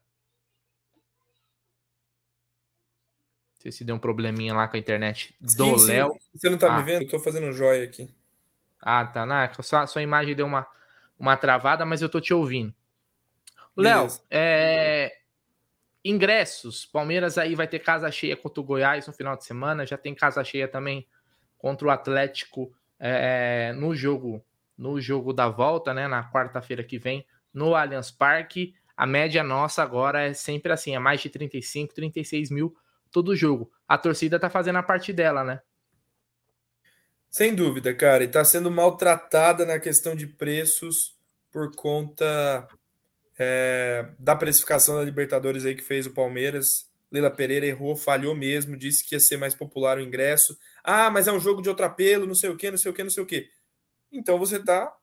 Não 3.55 3.63
sei 3.63 3.73
se 3.73 3.85
deu 3.85 3.97
um 3.97 3.99
probleminha 3.99 4.55
lá 4.55 4.69
com 4.69 4.77
a 4.77 4.79
internet 4.79 5.35
do 5.41 5.85
Léo. 5.85 6.17
Você 6.35 6.49
não 6.49 6.59
tá 6.59 6.75
ah. 6.75 6.79
me 6.79 6.85
vendo? 6.85 7.03
Eu 7.03 7.09
tô 7.09 7.19
fazendo 7.19 7.47
um 7.47 7.53
joia 7.53 7.85
aqui. 7.85 8.13
Ah, 8.81 9.07
tá. 9.07 9.25
Na, 9.25 9.53
sua, 9.63 9.87
sua 9.87 10.03
imagem 10.03 10.35
deu 10.35 10.47
uma, 10.47 10.67
uma 11.19 11.37
travada, 11.37 11.87
mas 11.87 12.03
eu 12.03 12.09
tô 12.09 12.21
te 12.21 12.35
ouvindo. 12.35 12.75
Léo, 13.77 14.09
é, 14.31 15.22
ingressos. 16.05 16.87
Palmeiras 16.87 17.39
aí 17.39 17.55
vai 17.55 17.67
ter 17.67 17.79
casa 17.79 18.11
cheia 18.11 18.37
contra 18.37 18.61
o 18.61 18.65
Goiás 18.65 19.07
no 19.07 19.13
final 19.13 19.37
de 19.37 19.45
semana. 19.45 19.87
Já 19.87 19.97
tem 19.97 20.15
casa 20.15 20.43
cheia 20.43 20.69
também 20.69 21.07
contra 21.59 21.87
o 21.87 21.91
Atlético 21.91 22.73
é, 22.99 23.73
no 23.75 23.95
jogo 23.95 24.45
no 24.77 25.01
jogo 25.01 25.33
da 25.33 25.49
volta, 25.49 25.95
né, 25.95 26.09
na 26.09 26.29
quarta-feira 26.31 26.83
que 26.83 26.99
vem, 26.99 27.25
no 27.53 27.75
Allianz 27.75 28.11
Parque. 28.11 28.75
A 28.97 29.07
média 29.07 29.43
nossa 29.43 29.83
agora 29.83 30.23
é 30.23 30.35
sempre 30.35 30.73
assim, 30.73 30.95
é 30.95 30.99
mais 30.99 31.21
de 31.21 31.31
35, 31.31 31.95
36 31.95 32.51
mil 32.51 32.77
todo 33.11 33.37
jogo. 33.37 33.71
A 33.87 33.97
torcida 33.97 34.41
tá 34.41 34.51
fazendo 34.51 34.79
a 34.79 34.83
parte 34.83 35.13
dela, 35.13 35.45
né? 35.45 35.61
Sem 37.31 37.55
dúvida, 37.55 37.95
cara. 37.95 38.25
E 38.25 38.29
tá 38.29 38.45
sendo 38.45 38.71
maltratada 38.71 39.65
na 39.65 39.79
questão 39.79 40.15
de 40.15 40.27
preços 40.27 41.17
por 41.51 41.75
conta 41.75 42.69
é, 43.39 44.07
da 44.19 44.37
precificação 44.37 44.97
da 44.97 45.05
Libertadores 45.05 45.65
aí 45.65 45.75
que 45.75 45.83
fez 45.83 46.07
o 46.07 46.13
Palmeiras. 46.13 46.91
Leila 47.11 47.31
Pereira 47.31 47.67
errou, 47.67 47.95
falhou 47.95 48.35
mesmo, 48.35 48.77
disse 48.77 49.05
que 49.05 49.15
ia 49.15 49.21
ser 49.21 49.37
mais 49.37 49.55
popular 49.55 49.99
o 49.99 50.01
ingresso. 50.01 50.59
Ah, 50.83 51.11
mas 51.11 51.29
é 51.29 51.33
um 51.33 51.41
jogo 51.41 51.61
de 51.61 51.69
outro 51.69 51.85
apelo, 51.85 52.27
não 52.27 52.35
sei 52.35 52.51
o 52.51 52.57
que, 52.57 52.71
não 52.71 52.79
sei 52.79 52.91
o 52.91 52.95
que, 52.95 53.03
não 53.03 53.11
sei 53.11 53.23
o 53.23 53.27
que. 53.27 53.51
Então 54.11 54.39
você 54.39 54.57
está 54.57 54.95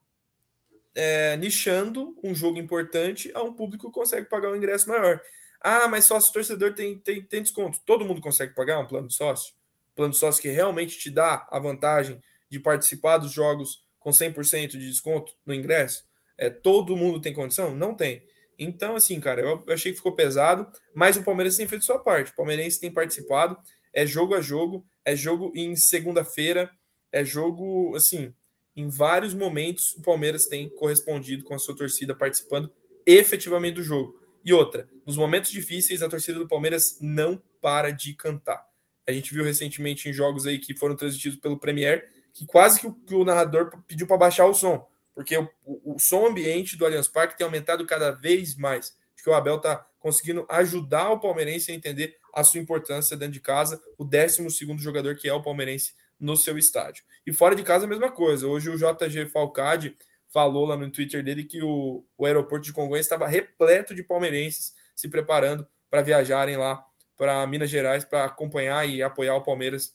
é, 0.95 1.37
nichando 1.37 2.17
um 2.23 2.33
jogo 2.33 2.57
importante 2.57 3.31
a 3.35 3.43
um 3.43 3.53
público 3.53 3.87
que 3.87 3.93
consegue 3.93 4.27
pagar 4.27 4.51
um 4.51 4.55
ingresso 4.55 4.89
maior. 4.89 5.21
Ah, 5.61 5.87
mas 5.87 6.05
sócio 6.05 6.33
torcedor 6.33 6.73
tem, 6.73 6.97
tem, 6.97 7.21
tem 7.21 7.43
desconto. 7.43 7.79
Todo 7.85 8.05
mundo 8.05 8.21
consegue 8.21 8.55
pagar 8.55 8.79
um 8.79 8.87
plano 8.87 9.07
de 9.07 9.13
sócio? 9.13 9.53
Plano 9.95 10.13
de 10.13 10.19
sócio 10.19 10.41
que 10.41 10.49
realmente 10.49 10.97
te 10.97 11.11
dá 11.11 11.47
a 11.51 11.59
vantagem 11.59 12.21
de 12.49 12.59
participar 12.59 13.17
dos 13.17 13.31
jogos 13.31 13.83
com 13.99 14.09
100% 14.09 14.71
de 14.71 14.89
desconto 14.89 15.33
no 15.45 15.53
ingresso? 15.53 16.08
É, 16.39 16.49
todo 16.49 16.95
mundo 16.95 17.19
tem 17.19 17.33
condição? 17.33 17.75
Não 17.75 17.93
tem. 17.93 18.23
Então, 18.57 18.95
assim, 18.95 19.19
cara, 19.19 19.41
eu 19.41 19.63
achei 19.67 19.91
que 19.91 19.97
ficou 19.97 20.15
pesado, 20.15 20.65
mas 20.95 21.17
o 21.17 21.23
Palmeiras 21.23 21.57
tem 21.57 21.67
feito 21.67 21.83
sua 21.83 21.99
parte. 21.99 22.31
O 22.31 22.35
Palmeirense 22.35 22.79
tem 22.79 22.91
participado, 22.91 23.57
é 23.93 24.05
jogo 24.05 24.33
a 24.33 24.41
jogo, 24.41 24.85
é 25.03 25.15
jogo 25.15 25.51
em 25.53 25.75
segunda-feira, 25.75 26.71
é 27.11 27.25
jogo, 27.25 27.93
assim, 27.95 28.33
em 28.75 28.87
vários 28.87 29.33
momentos 29.33 29.93
o 29.97 30.01
Palmeiras 30.01 30.45
tem 30.45 30.69
correspondido 30.69 31.43
com 31.43 31.53
a 31.53 31.59
sua 31.59 31.75
torcida 31.75 32.15
participando 32.15 32.71
efetivamente 33.05 33.75
do 33.75 33.83
jogo. 33.83 34.17
E 34.43 34.53
outra, 34.53 34.87
nos 35.05 35.17
momentos 35.17 35.51
difíceis, 35.51 36.01
a 36.01 36.07
torcida 36.07 36.39
do 36.39 36.47
Palmeiras 36.47 36.97
não 37.01 37.41
para 37.61 37.91
de 37.91 38.13
cantar. 38.13 38.65
A 39.05 39.11
gente 39.11 39.33
viu 39.33 39.43
recentemente 39.43 40.07
em 40.07 40.13
jogos 40.13 40.47
aí 40.47 40.59
que 40.59 40.73
foram 40.73 40.95
transmitidos 40.95 41.39
pelo 41.39 41.59
Premier, 41.59 42.07
que 42.33 42.45
quase 42.45 42.79
que 42.79 42.87
o, 42.87 42.93
que 42.93 43.15
o 43.15 43.25
narrador 43.25 43.71
pediu 43.85 44.07
para 44.07 44.17
baixar 44.17 44.45
o 44.45 44.53
som, 44.53 44.87
porque 45.19 45.37
o, 45.37 45.49
o, 45.65 45.95
o, 45.95 45.99
som 45.99 46.27
ambiente 46.27 46.77
do 46.77 46.85
Allianz 46.85 47.09
Parque 47.09 47.37
tem 47.37 47.43
aumentado 47.43 47.85
cada 47.85 48.09
vez 48.09 48.55
mais. 48.55 48.95
Acho 49.13 49.23
que 49.25 49.29
o 49.29 49.33
Abel 49.33 49.57
está 49.57 49.85
conseguindo 49.99 50.45
ajudar 50.47 51.09
o 51.09 51.19
palmeirense 51.19 51.73
a 51.73 51.75
entender 51.75 52.15
a 52.33 52.41
sua 52.41 52.61
importância 52.61 53.17
dentro 53.17 53.33
de 53.33 53.41
casa, 53.41 53.83
o 53.97 54.05
12 54.05 54.47
jogador 54.77 55.17
que 55.17 55.27
é 55.27 55.33
o 55.33 55.41
palmeirense 55.41 55.91
no 56.17 56.37
seu 56.37 56.57
estádio. 56.57 57.03
E 57.27 57.33
fora 57.33 57.53
de 57.53 57.63
casa 57.63 57.83
a 57.83 57.87
mesma 57.89 58.09
coisa. 58.09 58.47
Hoje 58.47 58.69
o 58.69 58.77
JG 58.77 59.25
Falcade 59.25 59.93
falou 60.29 60.65
lá 60.65 60.77
no 60.77 60.89
Twitter 60.89 61.21
dele 61.21 61.43
que 61.43 61.61
o, 61.61 62.05
o 62.17 62.25
aeroporto 62.25 62.63
de 62.63 62.71
Congonhas 62.71 63.05
estava 63.05 63.27
repleto 63.27 63.93
de 63.93 64.03
palmeirenses 64.03 64.73
se 64.95 65.09
preparando 65.09 65.67
para 65.89 66.01
viajarem 66.01 66.55
lá 66.55 66.81
para 67.17 67.45
Minas 67.45 67.69
Gerais 67.69 68.05
para 68.05 68.23
acompanhar 68.23 68.87
e 68.87 69.03
apoiar 69.03 69.35
o 69.35 69.43
Palmeiras 69.43 69.93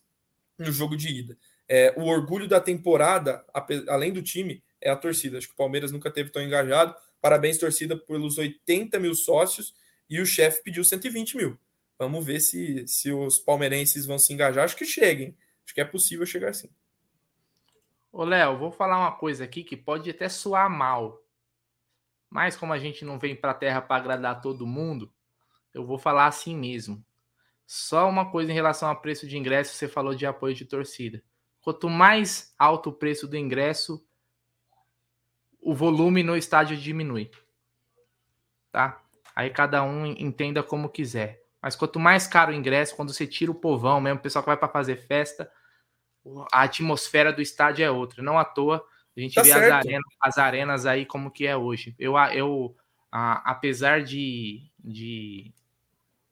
no 0.59 0.71
jogo 0.71 0.99
de 0.99 1.09
ida. 1.09 1.39
É, 1.67 1.95
o 1.97 2.05
orgulho 2.05 2.47
da 2.47 2.61
temporada, 2.61 3.43
além 3.89 4.13
do 4.13 4.21
time, 4.21 4.63
é 4.85 4.91
a 4.91 4.97
torcida. 4.97 5.39
Acho 5.39 5.49
que 5.49 5.55
o 5.55 5.57
Palmeiras 5.57 5.91
nunca 5.91 6.11
teve 6.11 6.31
tão 6.31 6.43
engajado. 6.43 6.95
Parabéns, 7.21 7.59
torcida, 7.59 7.97
pelos 7.97 8.37
80 8.39 8.99
mil 9.01 9.15
sócios 9.15 9.75
e 10.09 10.21
o 10.21 10.27
chefe 10.27 10.63
pediu 10.63 10.85
120 10.85 11.37
mil. 11.39 11.59
Vamos 11.99 12.25
ver 12.25 12.41
se, 12.41 12.87
se 12.87 13.11
os 13.11 13.39
palmeirenses 13.39 14.05
vão 14.05 14.19
se 14.19 14.33
engajar. 14.33 14.65
Acho 14.65 14.77
que 14.77 14.85
cheguem. 14.85 15.37
Acho 15.65 15.75
que 15.75 15.81
é 15.81 15.85
possível 15.85 16.27
chegar 16.27 16.51
assim. 16.51 16.69
Ô, 18.13 18.23
Léo, 18.25 18.59
vou 18.59 18.71
falar 18.71 18.99
uma 18.99 19.13
coisa 19.13 19.43
aqui 19.43 19.65
que 19.65 19.77
pode 19.77 20.11
até 20.11 20.29
soar 20.29 20.69
mal. 20.69 21.21
Mas 22.29 22.57
como 22.57 22.73
a 22.73 22.79
gente 22.79 23.05
não 23.05 23.19
vem 23.19 23.35
para 23.35 23.53
a 23.53 23.55
Terra 23.55 23.81
para 23.81 23.97
agradar 23.97 24.41
todo 24.41 24.67
mundo, 24.67 25.11
eu 25.73 25.87
vou 25.87 25.99
falar 25.99 26.27
assim 26.27 26.55
mesmo. 26.55 27.05
Só 27.67 28.09
uma 28.09 28.31
coisa 28.31 28.53
em 28.53 28.55
relação 28.55 28.89
ao 28.89 29.01
preço 29.01 29.27
de 29.27 29.39
ingresso, 29.39 29.75
você 29.75 29.89
falou 29.89 30.15
de 30.15 30.27
apoio 30.27 30.55
de 30.55 30.65
torcida. 30.65 31.23
Quanto 31.61 31.89
mais 31.89 32.55
alto 32.59 32.91
o 32.91 32.93
preço 32.93 33.27
do 33.27 33.37
ingresso, 33.37 34.05
o 35.65 35.75
volume 35.75 36.23
no 36.23 36.37
estádio 36.37 36.77
diminui. 36.77 37.31
Tá? 38.71 39.03
Aí 39.35 39.51
cada 39.51 39.83
um 39.83 40.07
entenda 40.07 40.63
como 40.63 40.89
quiser. 40.89 41.43
Mas 41.61 41.75
quanto 41.75 41.99
mais 41.99 42.27
caro 42.27 42.53
o 42.53 42.55
ingresso, 42.55 42.95
quando 42.95 43.13
você 43.13 43.27
tira 43.27 43.51
o 43.51 43.55
povão 43.55 44.01
mesmo, 44.01 44.19
o 44.19 44.23
pessoal 44.23 44.43
que 44.43 44.51
vai 44.51 44.57
para 44.57 44.69
fazer 44.69 44.97
festa, 44.97 45.51
a 46.53 46.63
atmosfera 46.63 47.33
do 47.33 47.41
estádio 47.41 47.85
é 47.85 47.91
outra. 47.91 48.23
Não 48.23 48.39
à 48.39 48.45
toa 48.45 48.87
a 49.17 49.21
gente 49.21 49.35
tá 49.35 49.43
vê 49.43 49.53
as 49.53 49.71
arenas, 49.71 50.15
as 50.21 50.39
arenas, 50.39 50.87
aí 50.87 51.07
como 51.07 51.31
que 51.31 51.47
é 51.47 51.57
hoje. 51.57 51.95
Eu, 51.99 52.17
eu 52.33 52.77
a, 53.13 53.49
apesar 53.49 54.03
de, 54.03 54.69
de 54.79 55.55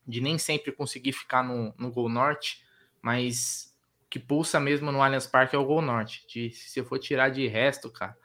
de 0.07 0.21
nem 0.21 0.39
sempre 0.39 0.73
conseguir 0.73 1.13
ficar 1.13 1.43
no, 1.43 1.75
no 1.79 1.91
Gol 1.91 2.09
Norte, 2.09 2.65
mas 3.01 3.75
o 4.03 4.09
que 4.09 4.19
pulsa 4.19 4.59
mesmo 4.59 4.91
no 4.91 5.01
Allianz 5.01 5.27
Parque 5.27 5.55
é 5.55 5.59
o 5.59 5.65
Gol 5.65 5.83
Norte. 5.83 6.27
De, 6.27 6.51
se 6.51 6.81
eu 6.81 6.85
for 6.85 6.99
tirar 6.99 7.29
de 7.29 7.47
resto, 7.47 7.91
cara, 7.91 8.17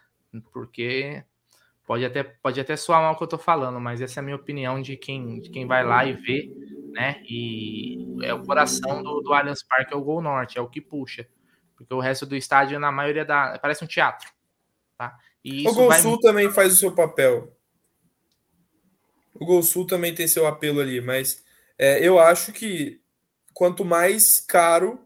porque 0.51 1.23
pode 1.85 2.05
até, 2.05 2.23
pode 2.23 2.59
até 2.59 2.75
soar 2.75 3.01
mal 3.01 3.13
o 3.13 3.17
que 3.17 3.23
eu 3.23 3.27
tô 3.27 3.37
falando, 3.37 3.79
mas 3.79 4.01
essa 4.01 4.19
é 4.19 4.21
a 4.21 4.23
minha 4.23 4.35
opinião 4.35 4.81
de 4.81 4.97
quem, 4.97 5.39
de 5.39 5.49
quem 5.49 5.65
vai 5.65 5.85
lá 5.85 6.05
e 6.05 6.13
vê, 6.13 6.51
né? 6.91 7.21
E 7.23 8.17
é 8.23 8.33
o 8.33 8.43
coração 8.43 9.01
do, 9.01 9.21
do 9.21 9.33
Allianz 9.33 9.63
Parque, 9.63 9.93
é 9.93 9.97
o 9.97 10.03
Gol 10.03 10.21
Norte, 10.21 10.57
é 10.57 10.61
o 10.61 10.69
que 10.69 10.81
puxa. 10.81 11.27
Porque 11.75 11.93
o 11.93 11.99
resto 11.99 12.25
do 12.25 12.35
estádio, 12.35 12.79
na 12.79 12.91
maioria 12.91 13.23
da. 13.23 13.59
Parece 13.59 13.83
um 13.83 13.87
teatro. 13.87 14.29
Tá? 14.97 15.15
E 15.43 15.67
o 15.67 15.73
Gol 15.73 15.87
vai... 15.89 16.01
Sul 16.01 16.19
também 16.19 16.49
faz 16.51 16.73
o 16.73 16.77
seu 16.77 16.93
papel. 16.93 17.55
O 19.33 19.45
Gol 19.45 19.61
Sul 19.61 19.85
também 19.85 20.13
tem 20.13 20.27
seu 20.27 20.47
apelo 20.47 20.81
ali, 20.81 20.99
mas 20.99 21.45
é, 21.77 22.05
eu 22.05 22.19
acho 22.19 22.51
que 22.51 22.99
quanto 23.53 23.85
mais 23.85 24.39
caro, 24.39 24.99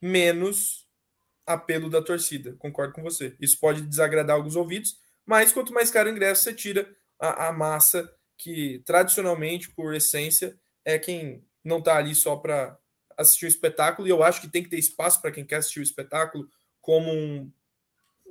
menos 0.00 0.85
apelo 1.46 1.88
da 1.88 2.02
torcida. 2.02 2.54
Concordo 2.58 2.92
com 2.92 3.02
você. 3.02 3.36
Isso 3.40 3.58
pode 3.60 3.82
desagradar 3.82 4.36
alguns 4.36 4.56
ouvidos, 4.56 4.98
mas 5.24 5.52
quanto 5.52 5.72
mais 5.72 5.90
caro 5.90 6.08
o 6.08 6.12
ingresso, 6.12 6.42
você 6.42 6.52
tira 6.52 6.88
a, 7.18 7.48
a 7.48 7.52
massa 7.52 8.12
que, 8.36 8.82
tradicionalmente, 8.84 9.70
por 9.70 9.94
essência, 9.94 10.58
é 10.84 10.98
quem 10.98 11.44
não 11.64 11.78
está 11.78 11.96
ali 11.96 12.14
só 12.14 12.36
para 12.36 12.78
assistir 13.16 13.46
o 13.46 13.48
espetáculo. 13.48 14.06
E 14.06 14.10
eu 14.10 14.22
acho 14.22 14.40
que 14.40 14.48
tem 14.48 14.62
que 14.62 14.68
ter 14.68 14.78
espaço 14.78 15.20
para 15.20 15.30
quem 15.30 15.44
quer 15.44 15.56
assistir 15.56 15.80
o 15.80 15.82
espetáculo, 15.82 16.48
como 16.80 17.12
um 17.12 17.50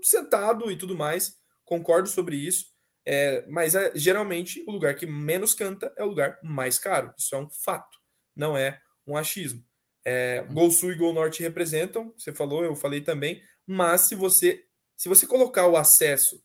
sentado 0.02 0.72
e 0.72 0.78
tudo 0.78 0.96
mais. 0.96 1.38
Concordo 1.64 2.08
sobre 2.08 2.36
isso. 2.36 2.74
É, 3.08 3.46
mas 3.48 3.76
é, 3.76 3.92
geralmente 3.96 4.64
o 4.68 4.72
lugar 4.72 4.96
que 4.96 5.06
menos 5.06 5.54
canta 5.54 5.94
é 5.96 6.04
o 6.04 6.08
lugar 6.08 6.40
mais 6.44 6.80
caro. 6.80 7.14
Isso 7.18 7.36
é 7.36 7.38
um 7.38 7.50
fato, 7.50 8.00
não 8.36 8.58
é 8.58 8.82
um 9.06 9.16
achismo. 9.16 9.64
É, 10.06 10.44
Gol 10.52 10.70
Sul 10.70 10.92
e 10.92 10.96
Gol 10.96 11.14
Norte 11.14 11.42
representam, 11.42 12.14
você 12.16 12.32
falou, 12.32 12.64
eu 12.64 12.76
falei 12.76 13.02
também, 13.02 13.42
mas 13.66 14.08
se 14.08 14.16
você 14.16 14.64
se 14.96 15.10
você 15.10 15.28
colocar 15.28 15.68
o 15.68 15.76
acesso 15.76 16.42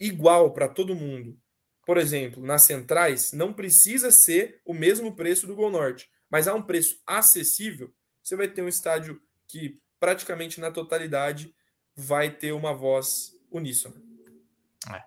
igual 0.00 0.52
para 0.52 0.68
todo 0.68 0.94
mundo, 0.94 1.38
por 1.86 1.96
exemplo, 1.96 2.44
nas 2.44 2.64
centrais, 2.64 3.32
não 3.32 3.52
precisa 3.52 4.10
ser 4.10 4.60
o 4.64 4.74
mesmo 4.74 5.14
preço 5.14 5.46
do 5.46 5.54
Gol 5.54 5.70
Norte, 5.70 6.10
mas 6.28 6.48
há 6.48 6.54
um 6.54 6.62
preço 6.62 7.00
acessível, 7.06 7.94
você 8.22 8.36
vai 8.36 8.48
ter 8.48 8.62
um 8.62 8.68
estádio 8.68 9.20
que 9.46 9.80
praticamente 10.00 10.60
na 10.60 10.70
totalidade 10.70 11.54
vai 11.96 12.30
ter 12.30 12.52
uma 12.52 12.74
voz 12.74 13.06
uníssona. 13.50 13.96
É. 14.92 15.02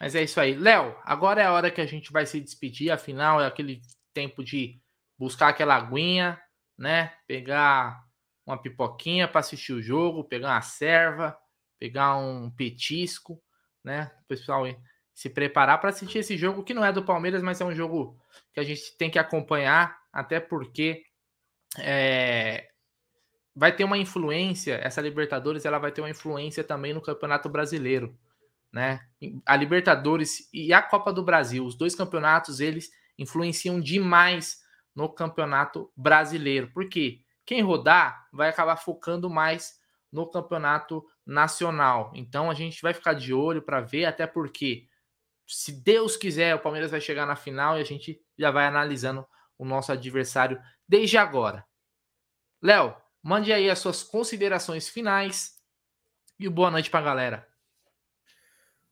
Mas 0.00 0.14
é 0.14 0.22
isso 0.22 0.40
aí. 0.40 0.54
Léo, 0.54 0.96
agora 1.02 1.42
é 1.42 1.46
a 1.46 1.52
hora 1.52 1.70
que 1.70 1.80
a 1.80 1.86
gente 1.86 2.12
vai 2.12 2.26
se 2.26 2.40
despedir. 2.40 2.90
Afinal, 2.90 3.40
é 3.40 3.46
aquele 3.46 3.80
tempo 4.12 4.44
de 4.44 4.80
buscar 5.18 5.48
aquela 5.48 5.76
aguinha, 5.76 6.40
né? 6.76 7.12
Pegar 7.26 8.04
uma 8.46 8.60
pipoquinha 8.60 9.26
para 9.26 9.40
assistir 9.40 9.72
o 9.72 9.82
jogo, 9.82 10.24
pegar 10.24 10.48
uma 10.48 10.62
serva, 10.62 11.36
pegar 11.78 12.16
um 12.16 12.50
petisco, 12.50 13.42
né? 13.82 14.10
O 14.22 14.26
pessoal 14.26 14.64
se 15.14 15.30
preparar 15.30 15.80
para 15.80 15.90
assistir 15.90 16.18
esse 16.18 16.36
jogo 16.36 16.64
que 16.64 16.74
não 16.74 16.84
é 16.84 16.92
do 16.92 17.04
Palmeiras, 17.04 17.42
mas 17.42 17.60
é 17.60 17.64
um 17.64 17.74
jogo 17.74 18.18
que 18.52 18.60
a 18.60 18.64
gente 18.64 18.96
tem 18.98 19.10
que 19.10 19.18
acompanhar, 19.18 19.96
até 20.12 20.40
porque 20.40 21.04
é, 21.78 22.68
vai 23.54 23.74
ter 23.74 23.84
uma 23.84 23.96
influência. 23.96 24.74
Essa 24.82 25.00
Libertadores 25.00 25.64
ela 25.64 25.78
vai 25.78 25.92
ter 25.92 26.00
uma 26.00 26.10
influência 26.10 26.64
também 26.64 26.92
no 26.92 27.00
Campeonato 27.00 27.48
Brasileiro 27.48 28.18
né? 28.74 29.00
A 29.46 29.54
Libertadores 29.54 30.48
e 30.52 30.72
a 30.72 30.82
Copa 30.82 31.12
do 31.12 31.22
Brasil, 31.22 31.64
os 31.64 31.76
dois 31.76 31.94
campeonatos, 31.94 32.58
eles 32.58 32.90
influenciam 33.16 33.80
demais 33.80 34.58
no 34.94 35.08
Campeonato 35.08 35.90
Brasileiro. 35.96 36.70
Por 36.72 36.88
quê? 36.88 37.20
Quem 37.44 37.60
rodar 37.62 38.28
vai 38.32 38.48
acabar 38.48 38.76
focando 38.76 39.28
mais 39.28 39.78
no 40.10 40.26
Campeonato 40.26 41.04
Nacional. 41.26 42.12
Então 42.14 42.50
a 42.50 42.54
gente 42.54 42.80
vai 42.80 42.94
ficar 42.94 43.14
de 43.14 43.34
olho 43.34 43.60
para 43.60 43.80
ver, 43.80 44.04
até 44.04 44.26
porque, 44.26 44.86
se 45.46 45.72
Deus 45.72 46.16
quiser, 46.16 46.54
o 46.54 46.60
Palmeiras 46.60 46.90
vai 46.90 47.00
chegar 47.00 47.26
na 47.26 47.36
final 47.36 47.76
e 47.76 47.80
a 47.80 47.84
gente 47.84 48.20
já 48.38 48.50
vai 48.50 48.66
analisando 48.66 49.26
o 49.58 49.64
nosso 49.64 49.90
adversário 49.90 50.60
desde 50.88 51.18
agora. 51.18 51.66
Léo, 52.62 52.96
mande 53.22 53.52
aí 53.52 53.68
as 53.68 53.78
suas 53.78 54.02
considerações 54.02 54.88
finais 54.88 55.56
e 56.38 56.48
boa 56.48 56.70
noite 56.70 56.90
para 56.90 57.00
a 57.00 57.04
galera. 57.04 57.48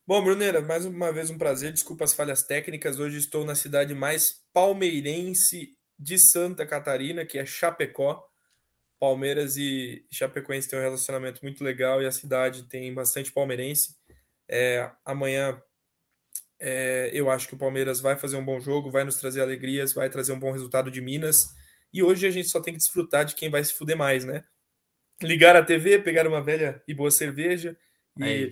Bom, 0.04 0.22
Bruneira, 0.22 0.60
mais 0.60 0.84
uma 0.84 1.12
vez 1.12 1.30
um 1.30 1.38
prazer. 1.38 1.72
Desculpa 1.72 2.04
as 2.04 2.12
falhas 2.12 2.42
técnicas. 2.42 2.98
Hoje 2.98 3.18
estou 3.18 3.44
na 3.44 3.54
cidade 3.54 3.94
mais 3.94 4.44
palmeirense 4.52 5.78
de 6.02 6.18
Santa 6.18 6.66
Catarina, 6.66 7.24
que 7.24 7.38
é 7.38 7.46
Chapecó. 7.46 8.28
Palmeiras 8.98 9.56
e 9.56 10.04
Chapecoense 10.10 10.68
têm 10.68 10.78
um 10.78 10.82
relacionamento 10.82 11.40
muito 11.42 11.64
legal 11.64 12.02
e 12.02 12.06
a 12.06 12.12
cidade 12.12 12.64
tem 12.64 12.92
bastante 12.92 13.32
palmeirense. 13.32 13.96
É, 14.48 14.90
amanhã 15.04 15.60
é, 16.60 17.10
eu 17.12 17.30
acho 17.30 17.48
que 17.48 17.54
o 17.54 17.58
Palmeiras 17.58 18.00
vai 18.00 18.16
fazer 18.16 18.36
um 18.36 18.44
bom 18.44 18.60
jogo, 18.60 18.90
vai 18.90 19.02
nos 19.02 19.16
trazer 19.16 19.40
alegrias, 19.40 19.92
vai 19.92 20.08
trazer 20.08 20.32
um 20.32 20.38
bom 20.38 20.52
resultado 20.52 20.90
de 20.90 21.00
Minas. 21.00 21.48
E 21.92 22.02
hoje 22.02 22.26
a 22.26 22.30
gente 22.30 22.48
só 22.48 22.60
tem 22.60 22.74
que 22.74 22.78
desfrutar 22.78 23.24
de 23.24 23.34
quem 23.34 23.50
vai 23.50 23.62
se 23.64 23.74
fuder 23.74 23.96
mais, 23.96 24.24
né? 24.24 24.44
Ligar 25.20 25.56
a 25.56 25.64
TV, 25.64 25.98
pegar 25.98 26.26
uma 26.26 26.42
velha 26.42 26.82
e 26.86 26.94
boa 26.94 27.10
cerveja 27.10 27.76
e 28.18 28.24
é 28.24 28.50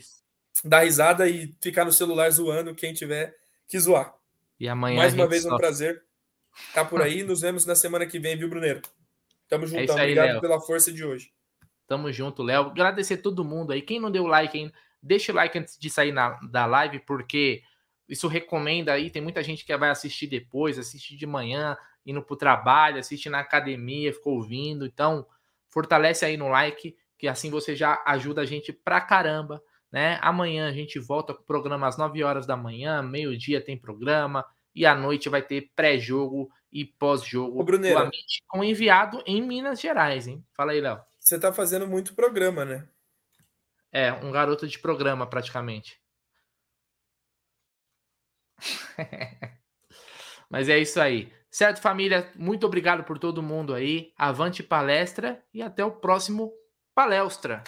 dar 0.65 0.81
risada 0.81 1.29
e 1.29 1.55
ficar 1.61 1.85
no 1.85 1.93
celular 1.93 2.31
zoando 2.31 2.75
quem 2.75 2.93
tiver 2.93 3.37
que 3.69 3.79
zoar. 3.79 4.15
E 4.59 4.69
amanhã. 4.69 4.97
Mais 4.97 5.15
uma 5.15 5.29
vez, 5.29 5.43
só... 5.43 5.55
um 5.55 5.57
prazer 5.57 6.03
estar 6.69 6.85
por 6.85 7.03
aí. 7.03 7.23
Nos 7.23 7.41
vemos 7.41 7.67
na 7.67 7.75
semana 7.75 8.07
que 8.07 8.19
vem, 8.19 8.37
viu, 8.37 8.49
Bruneiro? 8.49 8.83
Tamo 9.49 9.67
junto. 9.67 9.91
É 9.93 9.95
Obrigado 9.95 10.27
Léo. 10.33 10.41
pela 10.41 10.61
força 10.61 10.93
de 10.93 11.05
hoje. 11.05 11.33
Tamo 11.87 12.13
junto, 12.13 12.43
Léo. 12.43 12.67
Agradecer 12.67 13.19
todo 13.19 13.45
mundo 13.45 13.73
aí. 13.73 13.83
Quem 13.83 13.99
não 13.99 14.11
deu 14.11 14.27
like 14.27 14.57
ainda, 14.57 14.73
deixa 15.03 15.33
o 15.33 15.35
like 15.35 15.59
antes 15.59 15.79
de 15.79 15.91
sair 15.91 16.13
na, 16.13 16.39
da 16.51 16.67
live, 16.67 17.01
porque 17.01 17.63
isso 18.09 18.29
recomenda 18.29 18.93
aí. 18.93 19.11
Tem 19.11 19.21
muita 19.21 19.43
gente 19.43 19.65
que 19.65 19.77
vai 19.77 19.91
assistir 19.91 20.27
depois, 20.27 20.79
assistir 20.79 21.17
de 21.17 21.27
manhã, 21.27 21.77
indo 22.07 22.23
pro 22.23 22.37
trabalho, 22.37 22.99
assiste 22.99 23.29
na 23.29 23.41
academia, 23.41 24.13
ficou 24.13 24.37
ouvindo. 24.37 24.87
Então, 24.87 25.27
fortalece 25.69 26.25
aí 26.25 26.37
no 26.37 26.49
like, 26.49 26.97
que 27.19 27.27
assim 27.27 27.51
você 27.51 27.75
já 27.75 28.03
ajuda 28.07 28.43
a 28.43 28.47
gente 28.47 28.73
pra 28.73 29.01
caramba 29.01 29.61
né? 29.91 30.19
Amanhã 30.23 30.69
a 30.69 30.73
gente 30.73 30.99
volta 30.99 31.35
com 31.35 31.43
o 31.43 31.45
programa 31.47 31.89
às 31.89 31.99
9 31.99 32.23
horas 32.23 32.47
da 32.47 32.57
manhã, 32.57 33.03
meio-dia 33.03 33.61
tem 33.61 33.77
programa, 33.77 34.45
e 34.75 34.87
à 34.87 34.95
noite 34.95 35.29
vai 35.29 35.43
ter 35.43 35.71
pré-jogo 35.75 36.51
e 36.73 36.85
pós-jogo 36.85 37.65
com 38.47 38.63
enviado 38.63 39.23
em 39.27 39.43
Minas 39.43 39.81
Gerais, 39.81 40.27
hein? 40.27 40.45
Fala 40.55 40.73
aí, 40.73 40.81
Léo. 40.81 41.01
Você 41.19 41.39
tá 41.39 41.53
fazendo 41.53 41.87
muito 41.87 42.15
programa, 42.15 42.65
né? 42.65 42.89
É, 43.93 44.13
um 44.13 44.31
garoto 44.31 44.67
de 44.69 44.79
programa, 44.79 45.27
praticamente. 45.27 46.01
Mas 50.49 50.69
é 50.69 50.79
isso 50.79 51.01
aí. 51.01 51.33
Certo, 51.51 51.81
família? 51.81 52.31
Muito 52.37 52.65
obrigado 52.67 53.03
por 53.03 53.19
todo 53.19 53.43
mundo 53.43 53.75
aí. 53.75 54.13
Avante 54.17 54.63
palestra 54.63 55.43
e 55.53 55.63
até 55.63 55.85
o 55.85 55.91
próximo 55.91 56.53
palestra. 56.95 57.65